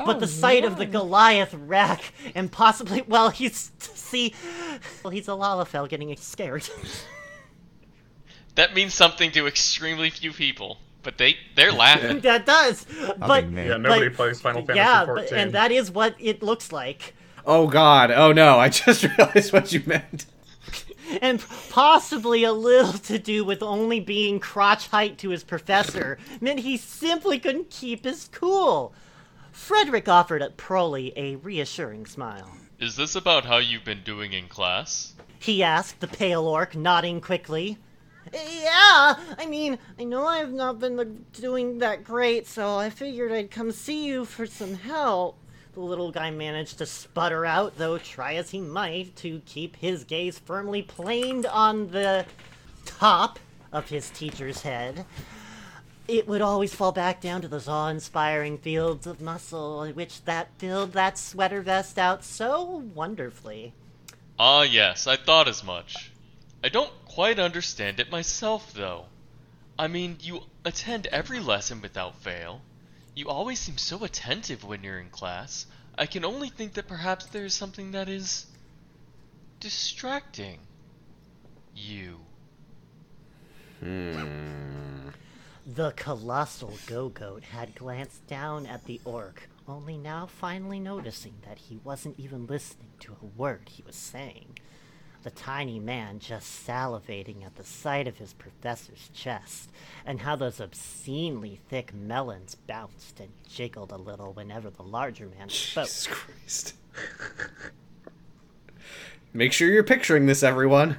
[0.05, 3.71] but the sight of the Goliath wreck, and possibly, well, he's.
[3.79, 4.33] See,
[5.03, 6.69] well, he's a Lalafell getting scared.
[8.55, 12.19] That means something to extremely few people, but they they're laughing.
[12.19, 12.85] that does.
[13.17, 13.49] But.
[13.49, 13.67] me.
[13.67, 15.25] Yeah, nobody but- plays Final Fantasy Yeah, 14.
[15.29, 17.15] but, and that is what it looks like.
[17.47, 18.11] Oh God!
[18.11, 18.59] Oh no!
[18.59, 20.27] I just realized what you meant.
[21.21, 26.59] And possibly a little to do with only being crotch height to his professor meant
[26.59, 28.93] he simply couldn't keep his cool.
[29.51, 32.51] Frederick offered at Proly a reassuring smile.
[32.79, 35.13] Is this about how you've been doing in class?
[35.39, 37.77] He asked the pale orc, nodding quickly.
[38.33, 43.51] Yeah, I mean, I know I've not been doing that great, so I figured I'd
[43.51, 45.37] come see you for some help.
[45.73, 50.03] The little guy managed to sputter out, though try as he might to keep his
[50.03, 52.25] gaze firmly planed on the
[52.85, 53.39] top
[53.71, 55.05] of his teacher's head.
[56.07, 60.91] It would always fall back down to those awe-inspiring fields of muscle, which that filled
[60.93, 63.73] that sweater vest out so wonderfully.
[64.37, 66.11] Ah, yes, I thought as much.
[66.63, 69.05] I don't quite understand it myself, though.
[69.79, 72.61] I mean, you attend every lesson without fail.
[73.15, 75.67] You always seem so attentive when you're in class.
[75.97, 78.47] I can only think that perhaps there is something that is
[79.59, 80.59] distracting
[81.75, 82.19] you.
[83.79, 85.09] Hmm.
[85.65, 91.77] The colossal Gogoat had glanced down at the orc, only now finally noticing that he
[91.83, 94.57] wasn't even listening to a word he was saying.
[95.23, 99.69] The tiny man just salivating at the sight of his professor's chest,
[100.05, 105.47] and how those obscenely thick melons bounced and jiggled a little whenever the larger man
[105.49, 105.85] spoke.
[105.85, 106.75] Jesus Christ.
[109.31, 110.97] Make sure you're picturing this, everyone.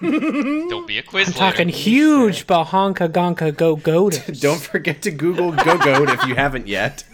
[0.00, 1.78] Don't be a quiz I'm talking later.
[1.78, 4.40] huge bahonka gonka Gogoat.
[4.40, 7.04] Don't forget to Google Gogoat if you haven't yet.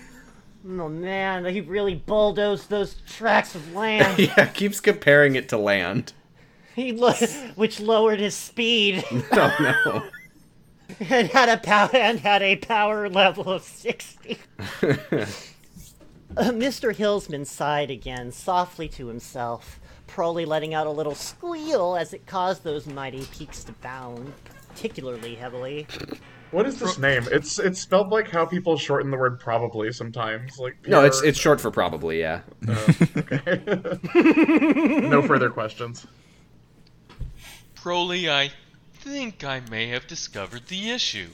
[0.67, 4.19] Oh man, he really bulldozed those tracts of land.
[4.37, 6.13] Yeah, keeps comparing it to land.
[6.75, 7.13] he lo-
[7.57, 9.05] which lowered his speed.
[9.33, 10.03] Oh no.
[11.01, 14.39] and had a power and had a power level of 60.
[14.83, 16.95] Uh, Mr.
[16.95, 22.63] Hillsman sighed again, softly to himself, probably letting out a little squeal as it caused
[22.65, 24.33] those mighty peaks to bound
[24.69, 25.87] particularly heavily.
[26.51, 27.27] What is this name?
[27.31, 30.59] It's it's spelled like how people shorten the word probably sometimes.
[30.59, 32.41] Like No, it's it's short for probably, yeah.
[32.67, 32.87] Oh,
[34.15, 36.07] no further questions.
[37.77, 38.51] Prolly, I
[38.95, 41.31] think I may have discovered the issue.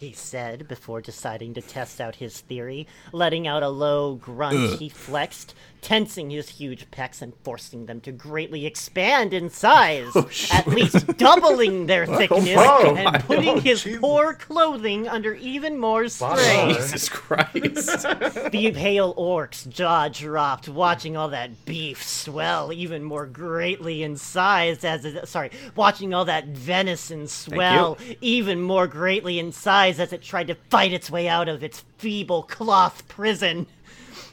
[0.00, 4.78] He said before deciding to test out his theory, letting out a low grunt.
[4.78, 10.16] He flexed, tensing his huge pecs and forcing them to greatly expand in size,
[10.50, 14.00] at least doubling their thickness Oh, and putting oh, his Jesus.
[14.00, 16.74] poor clothing under even more strain.
[16.74, 18.06] Jesus Christ.
[18.50, 24.82] The pale orc's jaw dropped, watching all that beef swell even more greatly in size
[24.82, 30.22] as it, sorry, watching all that venison swell even more greatly in size as it
[30.22, 33.66] tried to fight its way out of its feeble cloth prison.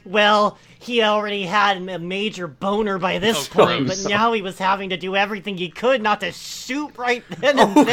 [0.04, 4.04] Well, he already had a major boner by this Oh, point, gross.
[4.04, 7.56] but now he was having to do everything he could not to shoot right then
[7.58, 7.86] Oh, and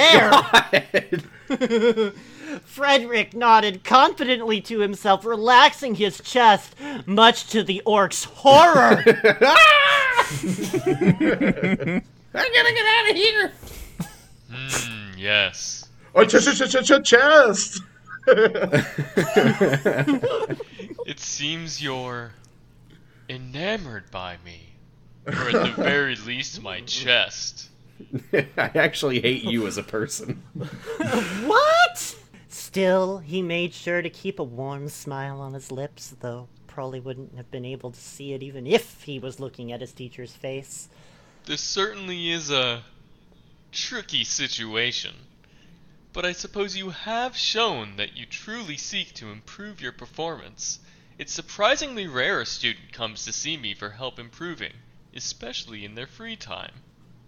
[1.50, 2.12] there.
[2.66, 6.74] Frederick nodded confidently to himself, relaxing his chest,
[7.06, 9.04] much to the orc's horror.
[14.52, 15.85] Hmm, yes.
[16.16, 17.82] Oh, ch ch ch ch chest.
[21.06, 22.32] It seems you're
[23.30, 24.74] enamored by me.
[25.28, 27.70] Or at the very least, my chest.
[28.34, 30.42] I actually hate you as a person.
[31.46, 32.16] what?
[32.50, 37.38] Still, he made sure to keep a warm smile on his lips, though probably wouldn't
[37.38, 40.90] have been able to see it even if he was looking at his teacher's face.
[41.46, 42.84] This certainly is a
[43.72, 45.14] tricky situation.
[46.16, 50.80] But I suppose you have shown that you truly seek to improve your performance.
[51.18, 54.72] It's surprisingly rare a student comes to see me for help improving,
[55.14, 56.72] especially in their free time.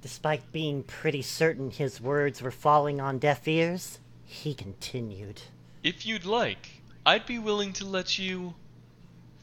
[0.02, 5.42] Despite being pretty certain his words were falling on deaf ears, he continued.
[5.84, 8.56] If you'd like, I'd be willing to let you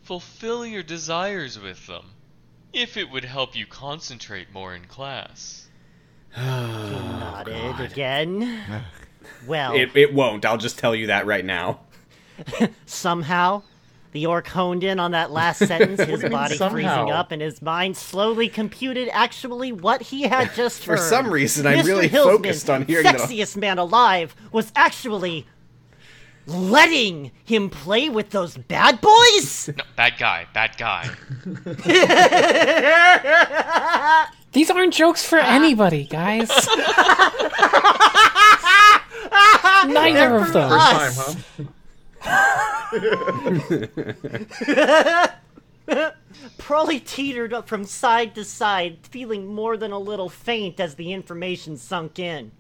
[0.05, 2.13] fulfill your desires with them,
[2.73, 5.69] if it would help you concentrate more in class.
[6.35, 8.65] He oh, nodded again.
[9.47, 11.81] Well, It, it won't, I'll just tell you that right now.
[12.87, 13.63] somehow,
[14.13, 17.41] the orc honed in on that last sentence, his do you body freezing up, and
[17.43, 21.09] his mind slowly computed actually what he had just For heard.
[21.09, 21.87] some reason, I'm Mr.
[21.87, 25.47] really Hillsman, focused on hearing that- sexiest man alive, was actually
[26.47, 29.69] letting him play with those bad boys.
[29.77, 31.09] No, bad guy, bad guy.
[34.55, 35.47] These aren't jokes for ah.
[35.47, 36.49] anybody, guys.
[39.87, 40.71] Neither of First those.
[40.71, 41.35] time, huh?
[46.59, 51.13] Prolly teetered up from side to side, feeling more than a little faint as the
[51.13, 52.53] information sunk in.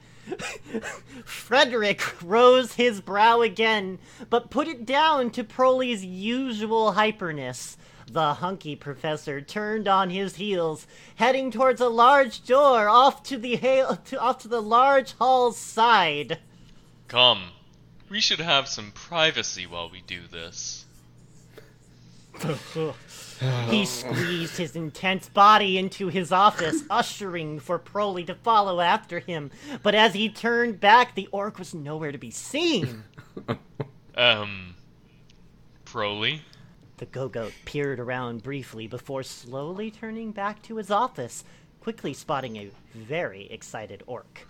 [1.24, 4.00] Frederick rose his brow again,
[4.30, 7.76] but put it down to Prolly's usual hyperness.
[8.10, 10.86] The hunky professor turned on his heels,
[11.16, 15.56] heading towards a large door off to the ha- to, off to the large hall's
[15.56, 16.38] side.
[17.08, 17.50] Come,
[18.08, 20.84] we should have some privacy while we do this.
[23.68, 29.50] He squeezed his intense body into his office, ushering for Prolly to follow after him.
[29.82, 33.04] But as he turned back, the orc was nowhere to be seen.
[34.16, 34.76] Um,
[35.84, 36.42] Prolly?
[36.98, 41.42] The Gogoat peered around briefly before slowly turning back to his office,
[41.80, 44.46] quickly spotting a very excited orc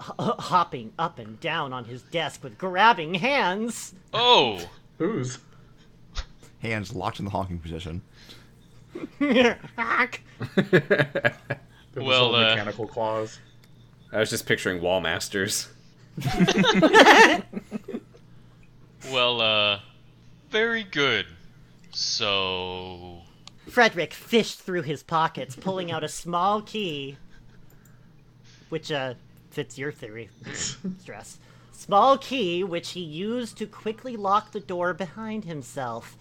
[0.00, 3.94] h- hopping up and down on his desk with grabbing hands.
[4.12, 5.38] Oh, Whose?
[6.60, 8.02] Hands locked in the honking position.
[9.76, 10.22] Hack.
[11.94, 13.40] The Well, uh, mechanical claws.
[14.12, 15.68] I was just picturing wall masters.
[19.10, 19.80] well, uh,
[20.50, 21.26] very good.
[22.00, 23.22] So,
[23.66, 27.16] Frederick fished through his pockets, pulling out a small key,
[28.68, 29.14] which uh
[29.50, 30.30] fits your theory.
[31.00, 31.40] Stress.
[31.72, 36.16] Small key, which he used to quickly lock the door behind himself.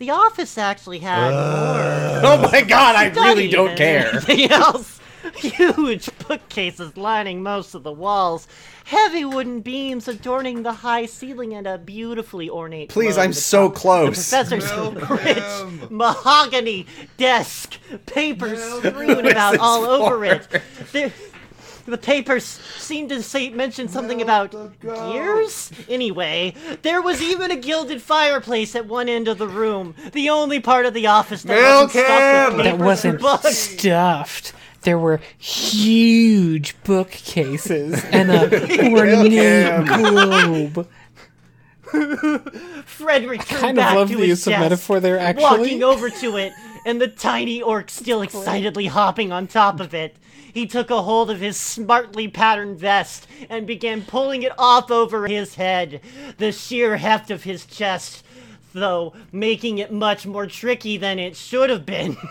[0.00, 4.08] The office actually had more Oh my god, I really don't care.
[4.08, 4.98] anything else.
[5.36, 8.46] Huge bookcases lining most of the walls,
[8.84, 12.90] heavy wooden beams adorning the high ceiling, and a beautifully ornate.
[12.90, 14.30] Please, I'm so The close.
[14.30, 14.70] professor's
[15.10, 16.86] rich mahogany
[17.16, 20.46] desk, papers strewn about all over it.
[20.92, 21.12] The,
[21.86, 25.72] the papers seem to say mention something about gears.
[25.88, 30.60] Anyway, there was even a gilded fireplace at one end of the room, the only
[30.60, 33.56] part of the office that wasn't stuffed with That papers wasn't and books.
[33.58, 34.52] stuffed.
[34.82, 40.88] There were huge bookcases and a ornate globe.
[42.86, 45.42] Frederick turned kind of back love to the his use of desk, metaphor there, actually.
[45.42, 46.52] Walking over to it,
[46.86, 50.16] and the tiny orc still excitedly hopping on top of it.
[50.52, 55.26] He took a hold of his smartly patterned vest and began pulling it off over
[55.26, 56.00] his head.
[56.38, 58.24] The sheer heft of his chest,
[58.74, 62.16] though, making it much more tricky than it should have been.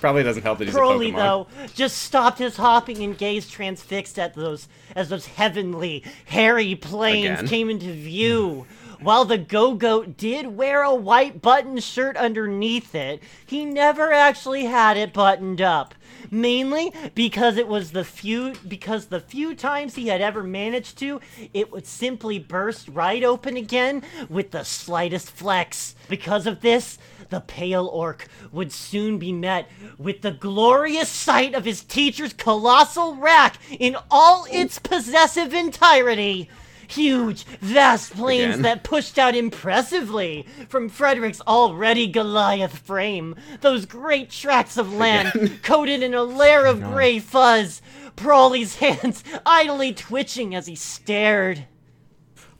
[0.00, 1.16] Probably doesn't help that he's a Crowley, Pokemon.
[1.16, 4.66] though, just stopped his hopping and gazed transfixed at those
[4.96, 7.48] as those heavenly, hairy planes Again.
[7.48, 8.66] came into view.
[9.00, 14.98] While the Gogoat did wear a white button shirt underneath it, he never actually had
[14.98, 15.94] it buttoned up.
[16.30, 21.18] Mainly because it was the few because the few times he had ever managed to,
[21.54, 25.94] it would simply burst right open again with the slightest flex.
[26.08, 26.98] Because of this,
[27.30, 33.16] the pale orc would soon be met with the glorious sight of his teacher's colossal
[33.16, 36.48] rack in all its possessive entirety.
[36.88, 38.62] Huge, vast plains Again.
[38.62, 43.36] that pushed out impressively from Frederick's already Goliath frame.
[43.60, 47.80] Those great tracts of land coated in a layer of gray fuzz.
[48.16, 51.66] Prolly's hands idly twitching as he stared.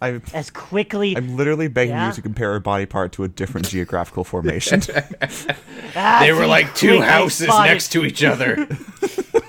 [0.01, 2.09] I, As quickly I'm literally begging Yeah?
[2.09, 4.83] you to compare a body part to a different geographical formation.
[5.93, 8.69] They were like two houses spotted next to each other.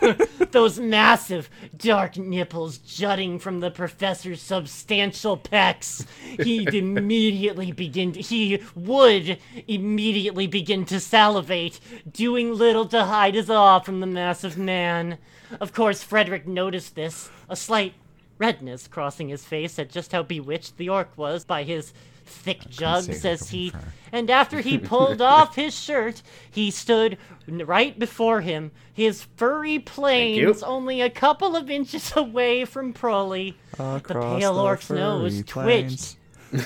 [0.52, 6.06] those massive dark nipples jutting from the professor's substantial pecs.
[6.44, 8.14] He'd immediately begin.
[8.14, 9.38] To, he would
[9.68, 11.80] immediately begin to salivate,
[12.12, 15.18] doing little to hide his awe from the massive man.
[15.60, 17.94] Of course, Frederick noticed this, a slight
[18.42, 21.94] redness crossing his face at just how bewitched the orc was by his
[22.26, 23.72] thick jugs as he
[24.12, 30.64] and after he pulled off his shirt, he stood right before him, his furry planes
[30.64, 33.56] only a couple of inches away from Prolly.
[33.78, 34.02] the
[34.40, 36.18] pale the orc's nose twitched.
[36.52, 36.62] the,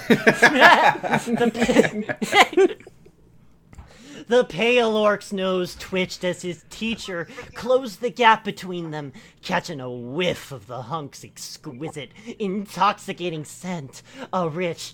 [4.27, 9.89] the pale orc's nose twitched as his teacher closed the gap between them, catching a
[9.89, 14.01] whiff of the hunk's exquisite, intoxicating scent.
[14.33, 14.93] A rich,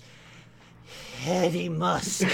[1.20, 2.26] heady musk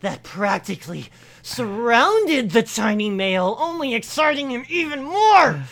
[0.00, 1.06] that practically
[1.42, 5.62] surrounded the tiny male, only exciting him even more,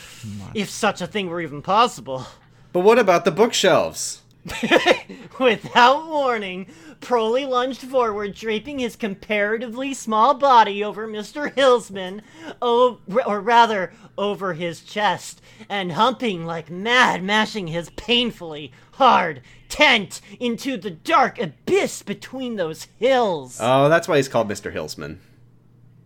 [0.55, 2.27] if such a thing were even possible.
[2.73, 4.23] but what about the bookshelves?
[5.39, 6.67] Without warning,
[7.03, 11.53] Prolly lunged forward, draping his comparatively small body over Mr.
[11.53, 12.23] Hillsman,
[12.63, 20.21] o- or rather, over his chest, and humping like mad, mashing his painfully hard tent
[20.39, 23.59] into the dark abyss between those hills.
[23.61, 24.73] Oh, that's why he's called Mr.
[24.73, 25.19] Hillsman.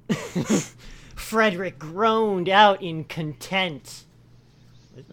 [1.15, 4.05] Frederick groaned out in content.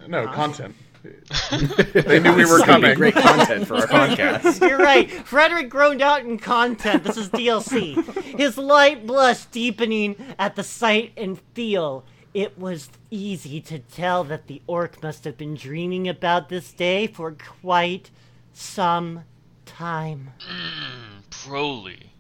[0.08, 0.76] No, content.
[1.04, 2.96] They knew we were coming.
[2.96, 4.68] Great content for our podcast.
[4.68, 5.10] You're right.
[5.12, 7.04] Frederick groaned out in content.
[7.04, 7.96] This is DLC.
[8.38, 12.06] His light blush deepening at the sight and feel.
[12.34, 17.06] It was easy to tell that the orc must have been dreaming about this day
[17.06, 17.32] for
[17.62, 18.10] quite
[18.54, 19.26] some
[19.66, 20.32] time.
[20.40, 22.12] Hmm, Prolly,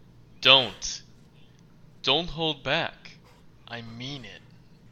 [0.42, 1.02] don't.
[2.04, 3.12] Don't hold back.
[3.68, 4.42] I mean it.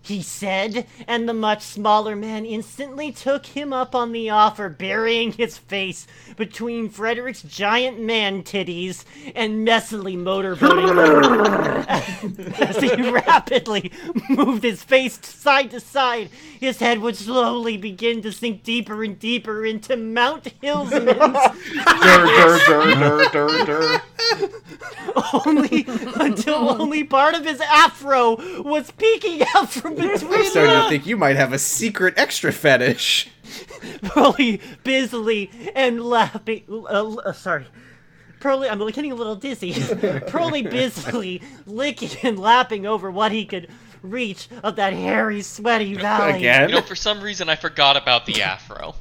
[0.04, 5.32] He said, and the much smaller man instantly took him up on the offer, burying
[5.34, 9.04] his face between Frederick's giant man titties
[9.36, 11.86] and messily motorboating.
[12.62, 13.92] As he rapidly
[14.30, 16.30] moved his face side to side,
[16.60, 21.58] his head would slowly begin to sink deeper and deeper into Mount Hillsman's
[22.68, 24.02] Dur, dur, dur,
[25.46, 30.90] only until only part of his afro was peeking out from I'm between starting to
[30.90, 33.30] think you might have a secret extra fetish.
[34.04, 36.64] Pearly busily and laughing.
[36.70, 37.68] Uh, uh, sorry.
[38.40, 39.74] Pearly, I'm getting a little dizzy.
[40.28, 43.68] Pearly busily licking and lapping over what he could
[44.02, 46.40] reach of that hairy, sweaty valley.
[46.40, 46.70] Again?
[46.70, 48.96] You know, for some reason I forgot about the afro.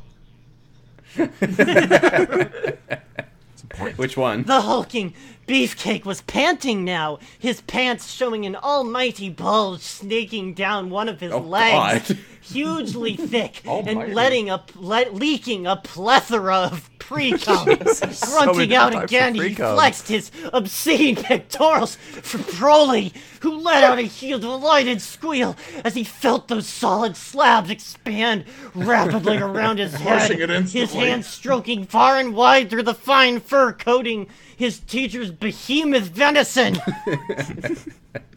[3.96, 4.42] Which one?
[4.44, 5.14] The hulking
[5.50, 11.32] beefcake was panting now, his pants showing an almighty bulge snaking down one of his
[11.32, 12.18] Oh, legs, God.
[12.40, 17.64] hugely thick, and letting a le- leaking a plethora of pre-cum.
[18.22, 24.02] Grunting many out again, he flexed his obscene pectorals for Prolly, who let out a
[24.02, 28.44] huge delighted squeal as he felt those solid slabs expand
[28.76, 30.30] rapidly around his head,
[30.68, 34.28] his hands stroking far and wide through the fine fur coating
[34.60, 36.74] his teacher's behemoth venison.
[36.74, 36.80] D-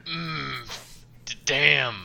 [0.06, 0.70] mm,
[1.44, 1.96] damn.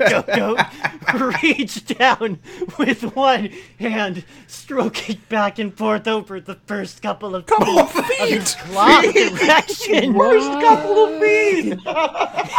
[0.00, 2.40] Gogoat reached down
[2.76, 8.56] with one hand, stroking back and forth over the first couple of feet of his
[8.56, 10.12] claw direction.
[10.16, 11.78] First couple of feet.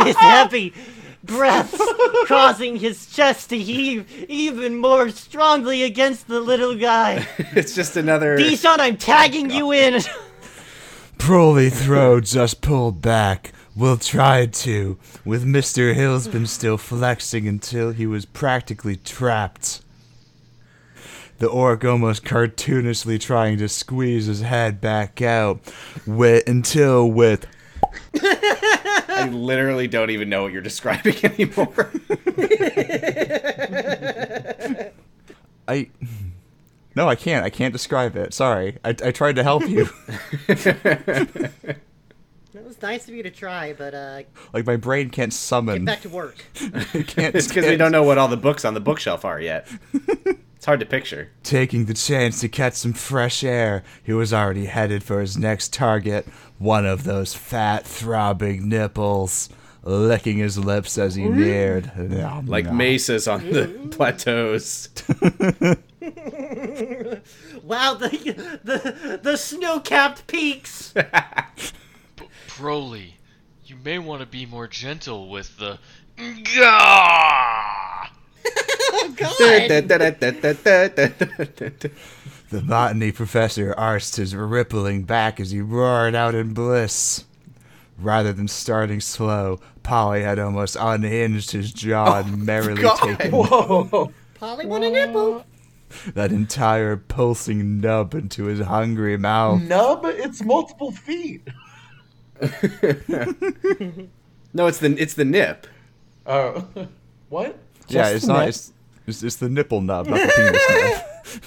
[0.05, 0.73] His heavy
[1.23, 1.81] breaths
[2.27, 7.27] causing his chest to heave even more strongly against the little guy.
[7.59, 8.37] It's just another.
[8.37, 9.71] Deshaun, I'm tagging you oh.
[9.71, 10.01] in.
[11.17, 13.51] Prolly throw just pulled back.
[13.75, 15.95] We'll try to, with Mr.
[15.95, 19.81] Hillsman still flexing until he was practically trapped.
[21.39, 25.61] The orc almost cartoonishly trying to squeeze his head back out,
[26.05, 27.47] with, until with
[28.21, 31.91] I literally don't even know what you're describing anymore.
[35.67, 35.89] I.
[36.95, 37.45] No, I can't.
[37.45, 38.33] I can't describe it.
[38.33, 38.77] Sorry.
[38.83, 39.87] I, I tried to help you.
[42.51, 44.21] It was nice of you to try, but uh,
[44.53, 45.85] like my brain can't summon.
[45.85, 46.43] Get back to work.
[46.93, 47.35] It can't.
[47.35, 49.67] it's because we don't know what all the books on the bookshelf are yet.
[49.93, 51.29] It's hard to picture.
[51.43, 55.71] Taking the chance to catch some fresh air, he was already headed for his next
[55.71, 56.27] target,
[56.59, 59.49] one of those fat, throbbing nipples,
[59.83, 61.91] licking his lips as he neared.
[61.97, 62.77] Nom, Like nom.
[62.77, 64.89] mesas on the plateaus.
[67.63, 68.09] Wow, the
[68.63, 70.93] the the snow-capped peaks.
[72.47, 73.17] Prolly,
[73.65, 75.77] you may want to be more gentle with the.
[76.55, 78.07] Gah!
[82.49, 87.25] The botany professor arched his rippling back as he roared out in bliss.
[87.99, 92.97] Rather than starting slow, Polly had almost unhinged his jaw oh and merrily God.
[92.97, 94.11] taken Whoa.
[94.35, 95.45] Polly want a nipple.
[96.13, 99.61] that entire pulsing nub into his hungry mouth.
[99.61, 101.47] Nub, it's multiple feet.
[104.53, 105.67] no, it's the it's the nip.
[106.25, 106.67] Oh.
[107.29, 107.59] what?
[107.89, 108.47] yeah, it's the not.
[108.47, 108.71] It's,
[109.05, 111.43] it's, it's the nipple nub, not the penis nub.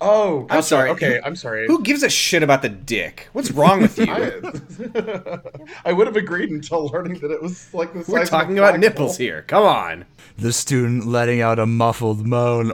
[0.00, 0.62] Oh, I'm gotcha.
[0.62, 0.90] sorry.
[0.90, 1.66] Okay, I'm sorry.
[1.66, 3.28] Who gives a shit about the dick?
[3.32, 4.06] What's wrong with you?
[4.94, 5.40] I,
[5.86, 8.30] I would have agreed until learning that it was like the size We're of a
[8.30, 8.90] talking about flagpole.
[8.90, 9.42] nipples here.
[9.42, 10.04] Come on.
[10.36, 12.72] The student, letting out a muffled moan,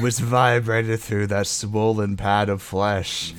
[0.00, 3.32] which vibrated through that swollen pad of flesh.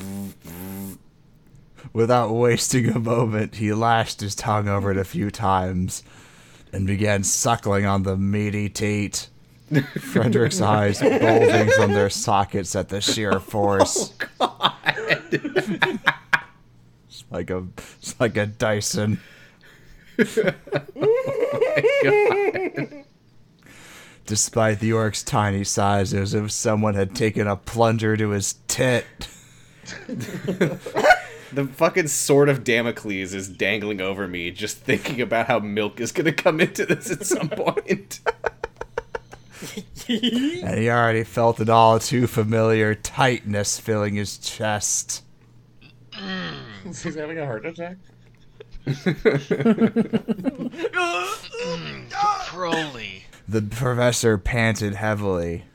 [1.94, 6.04] Without wasting a moment, he lashed his tongue over it a few times
[6.74, 9.30] and began suckling on the meaty teat.
[10.00, 14.14] Frederick's eyes bulging from their sockets at the sheer oh, force.
[17.08, 17.66] It's like a,
[17.98, 19.20] it's like a Dyson.
[24.26, 28.30] Despite the orc's tiny size, it was as if someone had taken a plunger to
[28.30, 29.06] his tit.
[30.08, 36.12] The fucking sword of Damocles is dangling over me just thinking about how milk is
[36.12, 38.20] going to come into this at some point.
[40.08, 45.24] and he already felt an all too familiar tightness filling his chest.
[46.84, 47.98] He's having a heart attack.
[52.48, 53.24] Prolly.
[53.48, 55.66] The professor panted heavily.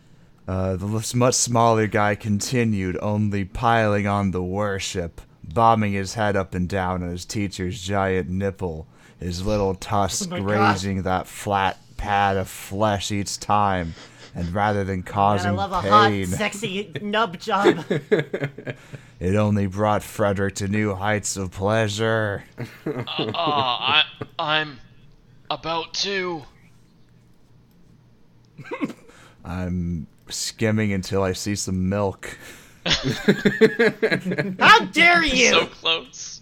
[0.49, 6.55] Uh, the much smaller guy continued, only piling on the worship, bobbing his head up
[6.55, 8.89] and down on his teacher's giant nipple,
[9.21, 10.47] his little tusk Oh my God.
[10.47, 13.95] grazing that flat pad of flesh each time.
[14.35, 17.85] And rather than Man, I causing love a hot, sexy nub job.
[19.21, 22.45] it only brought Frederick to new heights of pleasure.
[22.87, 24.05] Uh, I,
[24.39, 24.79] I'm
[25.51, 26.45] about to.
[29.45, 32.39] I'm skimming until I see some milk.
[32.87, 35.51] How dare you?
[35.51, 36.41] So close.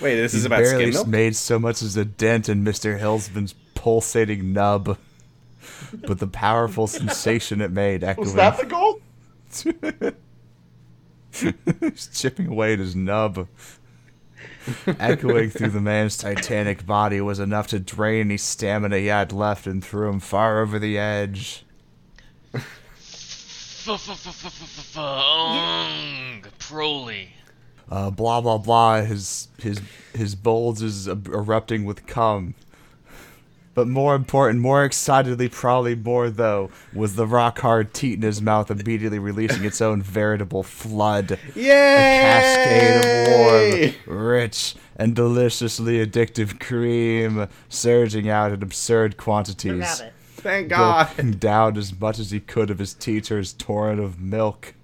[0.00, 1.06] Wait, this is about barely skim milk?
[1.06, 2.98] made so much as a dent in Mr.
[2.98, 4.96] Hillsman's pulsating nub.
[6.06, 9.00] But the powerful sensation it made echoing Was that the goal?
[11.80, 13.48] He's chipping away at his nub.
[14.86, 19.66] Echoing through the man's titanic body was enough to drain any stamina he had left
[19.66, 21.64] and threw him far over the edge.
[24.92, 27.30] Fung, Prolly.
[27.90, 29.02] Uh, blah blah blah.
[29.02, 29.80] His his
[30.14, 32.54] his bulge is er- erupting with cum.
[33.74, 38.42] But more important, more excitedly, probably more though, was the rock hard teat in his
[38.42, 41.38] mouth immediately releasing its own veritable flood.
[41.54, 42.18] Yay!
[42.18, 50.02] A cascade of warm, rich, and deliciously addictive cream surging out in absurd quantities.
[50.36, 51.06] Thank God.
[51.06, 54.74] Gulping down as much as he could of his teacher's torrent of milk.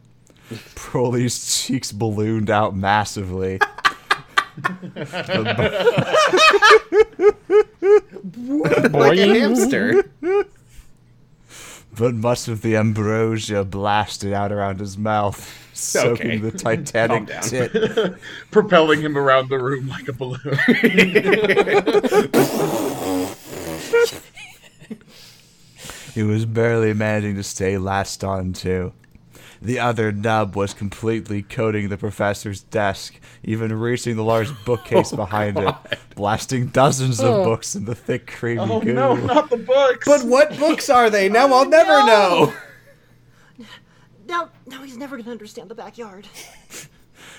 [0.74, 3.60] Prolly's cheeks ballooned out massively.
[8.93, 10.05] Like a hamster.
[11.97, 16.36] but much of the ambrosia blasted out around his mouth, soaking Okay.
[16.39, 18.14] the titanic tit.
[18.51, 20.39] Propelling him around the room like a balloon.
[26.14, 28.93] He was barely managing to stay latched on to.
[29.68, 35.16] The other nub was completely coating the professor's desk, even reaching the large bookcase oh,
[35.16, 35.74] behind it,
[36.16, 37.44] blasting dozens of oh.
[37.44, 38.94] books in the thick, creamy oh goo.
[38.94, 40.06] no, not the books.
[40.06, 41.28] But what books are they?
[41.38, 42.06] Now I'll oh, never no.
[43.58, 43.66] know.
[44.26, 46.26] Now, now he's never gonna understand the backyard.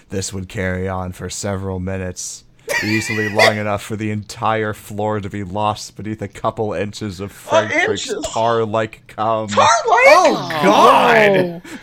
[0.10, 2.44] This would carry on for several minutes,
[2.84, 7.32] easily long enough for the entire floor to be lost beneath a couple inches of
[7.32, 8.26] uh, Frankfurt's inches?
[8.28, 9.50] tar-like cum.
[9.52, 11.62] Oh God!
[11.64, 11.80] Oh,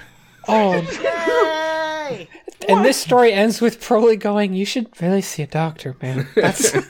[0.48, 0.80] Oh.
[2.10, 2.28] Yay!
[2.68, 6.72] and this story ends with Prolly going, "You should really see a doctor, man." That's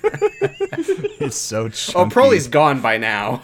[1.19, 1.99] It's so chunky.
[1.99, 3.43] Oh, Prolly's gone by now.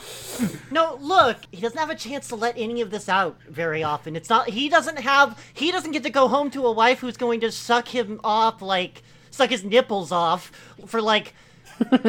[0.71, 4.15] No, look, he doesn't have a chance to let any of this out very often.
[4.17, 4.49] It's not.
[4.51, 5.43] He doesn't have.
[5.55, 8.63] He doesn't get to go home to a wife who's going to suck him off,
[8.63, 10.53] like suck his nipples off
[10.87, 11.35] for like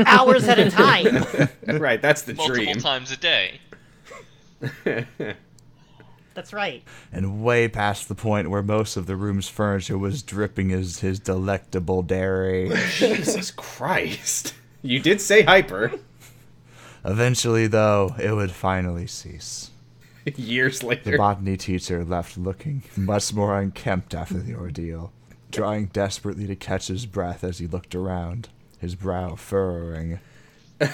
[0.05, 1.25] hours at a time.
[1.79, 2.79] Right, that's the Multiple dream.
[2.79, 3.59] times a day.
[6.33, 6.83] That's right.
[7.11, 11.19] and way past the point where most of the room's furniture was dripping as his
[11.19, 12.71] delectable dairy.
[12.91, 14.53] Jesus Christ.
[14.81, 15.93] You did say hyper.
[17.05, 19.71] Eventually, though, it would finally cease.
[20.35, 21.11] Years later.
[21.11, 25.11] The botany teacher left looking much more unkempt after the ordeal,
[25.51, 28.49] trying desperately to catch his breath as he looked around,
[28.79, 30.19] his brow furrowing.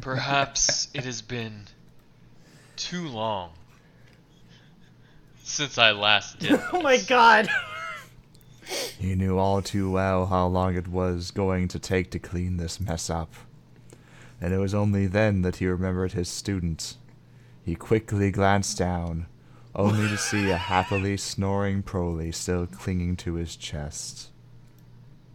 [0.00, 1.66] Perhaps it has been
[2.84, 3.50] too long
[5.42, 6.60] since I last did.
[6.72, 7.48] Oh my god.
[8.98, 12.80] He knew all too well how long it was going to take to clean this
[12.80, 13.32] mess up.
[14.40, 16.96] And it was only then that he remembered his student.
[17.64, 19.26] He quickly glanced down,
[19.74, 24.30] only to see a happily snoring Prolly still clinging to his chest.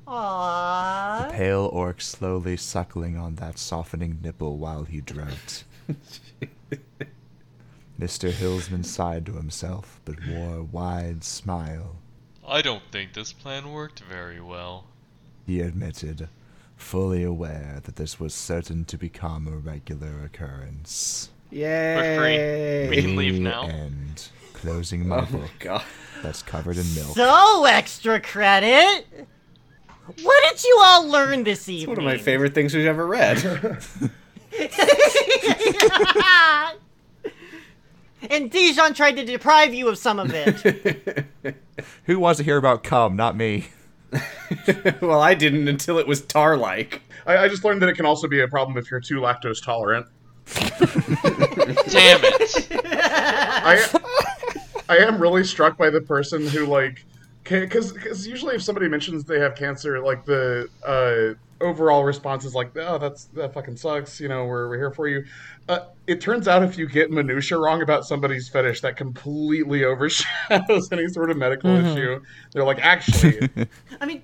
[0.07, 1.27] Aww.
[1.27, 5.63] The pale orc slowly suckling on that softening nipple while he dreamt.
[7.99, 8.31] Mr.
[8.31, 11.95] Hillsman sighed to himself, but wore a wide smile.
[12.47, 14.85] I don't think this plan worked very well.
[15.45, 16.29] He admitted,
[16.75, 21.29] fully aware that this was certain to become a regular occurrence.
[21.49, 21.95] Yay!
[21.95, 22.89] We're free.
[22.89, 23.01] We Yay.
[23.01, 23.63] can leave The now.
[23.63, 24.29] End.
[24.53, 25.83] Closing my Oh book my god.
[26.21, 27.15] that's covered in milk.
[27.15, 29.05] So extra credit.
[30.23, 31.89] What did you all learn this evening?
[31.89, 33.37] One of my favorite things we've ever read.
[38.30, 41.26] and Dijon tried to deprive you of some of it.
[42.06, 43.15] Who wants to hear about cum?
[43.15, 43.68] Not me.
[45.02, 47.02] well, I didn't until it was tar like.
[47.26, 49.64] I, I just learned that it can also be a problem if you're too lactose
[49.64, 50.07] tolerant.
[51.89, 52.68] Damn it!
[52.72, 53.99] I
[54.88, 57.06] I am really struck by the person who like
[57.44, 62.75] Because usually, if somebody mentions they have cancer, like the uh, overall response is like,
[62.77, 65.25] "Oh, that's that fucking sucks." You know, we're we're here for you.
[65.67, 70.91] Uh, it turns out if you get minutia wrong about somebody's fetish, that completely overshadows
[70.91, 72.21] any sort of medical issue.
[72.53, 73.49] They're like, actually,
[74.01, 74.21] I mean,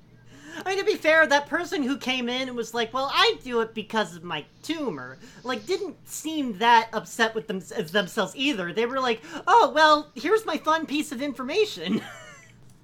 [0.64, 3.36] I mean to be fair, that person who came in and was like, "Well, I
[3.42, 8.72] do it because of my tumor," like didn't seem that upset with them- themselves either.
[8.72, 12.00] They were like, "Oh, well, here's my fun piece of information."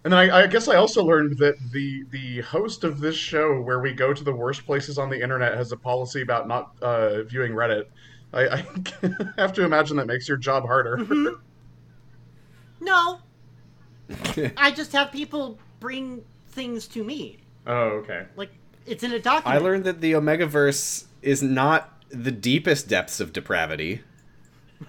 [0.04, 3.60] And then I, I guess I also learned that the the host of this show,
[3.60, 6.72] where we go to the worst places on the internet, has a policy about not
[6.82, 7.84] uh, viewing Reddit.
[8.32, 8.66] I, I
[9.36, 11.06] have to imagine that makes your job harder.
[12.80, 13.20] no,
[14.56, 17.38] I just have people bring things to me.
[17.66, 18.26] oh, okay.
[18.34, 18.50] Like
[18.86, 19.62] it's in a document.
[19.62, 24.00] I learned that the Omegaverse is not the deepest depths of depravity.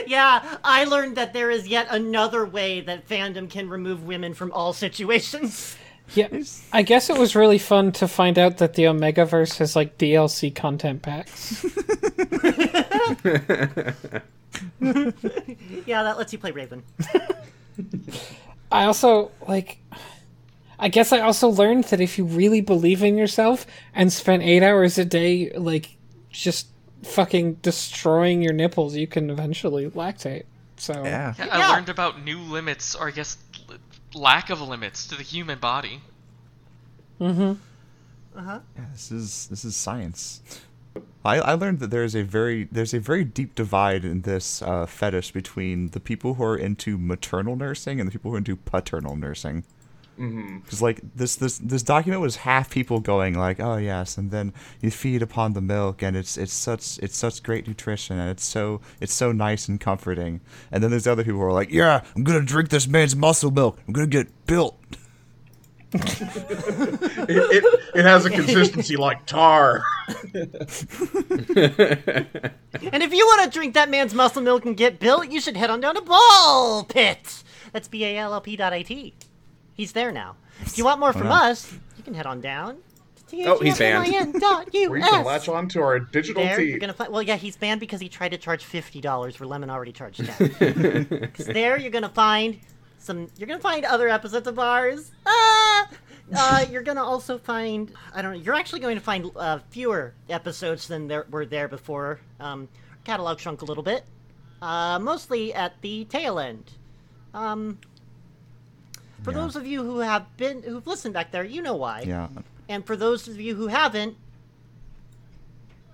[0.06, 4.52] Yeah, I learned that there is yet another way that fandom can remove women from
[4.52, 5.76] all situations.
[6.14, 6.28] Yeah,
[6.72, 10.54] I guess it was really fun to find out that the Omegaverse has like DLC
[10.54, 11.64] content packs.
[15.86, 16.82] yeah, that lets you play Raven.
[18.72, 19.78] I also like.
[20.78, 24.64] I guess I also learned that if you really believe in yourself and spend eight
[24.64, 25.96] hours a day, like
[26.30, 26.66] just
[27.02, 30.44] fucking destroying your nipples, you can eventually lactate.
[30.76, 31.34] So Yeah.
[31.38, 31.58] Yeah, Yeah.
[31.68, 33.36] I learned about new limits, or I guess
[33.68, 33.76] l-
[34.14, 36.00] lack of limits to the human body.
[37.20, 37.52] Mm-hmm.
[38.38, 38.60] Uh-huh.
[38.76, 40.40] Yeah, this is this is science.
[41.24, 44.86] I, I learned that there's a very there's a very deep divide in this uh,
[44.86, 48.56] fetish between the people who are into maternal nursing and the people who are into
[48.56, 49.64] paternal nursing.
[50.18, 50.58] Mm-hmm.
[50.58, 54.52] Because like this this this document was half people going like, oh yes, and then
[54.80, 58.44] you feed upon the milk and it's it's such it's such great nutrition and it's
[58.44, 60.40] so it's so nice and comforting.
[60.70, 63.50] And then there's other people who are like, yeah, I'm gonna drink this man's muscle
[63.50, 63.78] milk.
[63.86, 64.78] I'm gonna get built.
[67.28, 69.84] It, it, it has a consistency like tar.
[70.34, 70.50] And
[73.02, 75.70] if you want to drink that man's muscle milk and get built, you should head
[75.70, 77.44] on down to Ball Pit.
[77.72, 79.14] That's B A L L P dot A T.
[79.74, 80.36] He's there now.
[80.60, 81.42] If you want more from yeah.
[81.44, 82.78] us, you can head on down.
[83.28, 84.06] to Oh, he's banned.
[84.12, 84.72] THFNIN.US.
[84.90, 86.64] Where you can latch on to our digital There, tea.
[86.70, 87.12] you're gonna find.
[87.12, 90.24] Well, yeah, he's banned because he tried to charge fifty dollars where Lemon already charged
[90.24, 91.06] ten.
[91.10, 92.60] Because there, you're gonna find
[92.98, 93.28] some.
[93.38, 95.10] You're gonna find other episodes of ours.
[95.26, 95.88] Ah,
[96.34, 97.92] uh, you're gonna also find.
[98.14, 98.38] I don't know.
[98.40, 102.20] You're actually going to find uh, fewer episodes than there were there before.
[102.40, 102.68] Um,
[103.04, 104.04] catalog shrunk a little bit.
[104.60, 106.70] Uh, mostly at the tail end.
[107.34, 107.78] Um,
[109.22, 109.38] for Yeah.
[109.38, 112.02] those of you who have been who've listened back there, you know why.
[112.06, 112.28] Yeah.
[112.68, 114.16] And for those of you who haven't,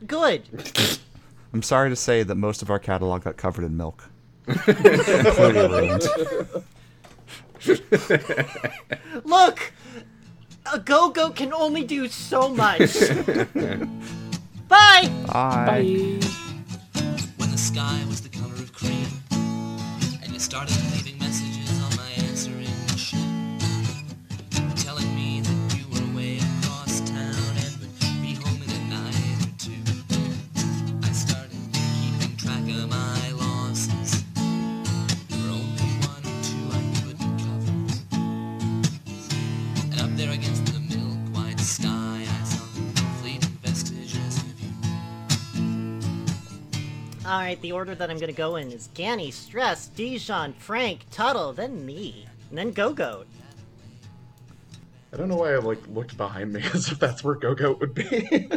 [0.06, 0.42] good.
[1.52, 4.04] I'm sorry to say that most of our catalog got covered in milk.
[9.24, 9.72] Look,
[10.72, 12.80] a go go can only do so much.
[13.54, 13.88] Bye.
[14.68, 15.08] Bye.
[15.26, 16.18] bye.
[17.36, 21.17] when the sky was the color of cream, and you started leaving
[47.28, 51.52] All right, the order that I'm gonna go in is Ganny, Stress, Dijon, Frank, Tuttle,
[51.52, 53.26] then me, and then Gogoat.
[55.12, 57.94] I don't know why I like looked behind me as if that's where Gogoat would
[57.94, 58.48] be.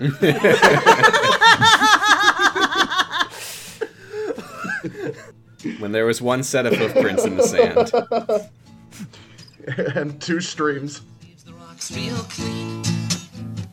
[5.78, 7.92] When there was one set of hoofprints in the sand.
[9.96, 11.02] and two streams.
[11.22, 12.82] leaves the rocks real clean.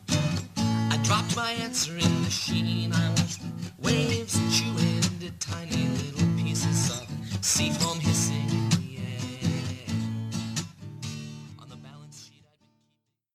[0.08, 2.92] I dropped my answering machine.
[2.92, 3.25] I was
[3.86, 8.15] waves chewing into tiny little pieces of sea foam.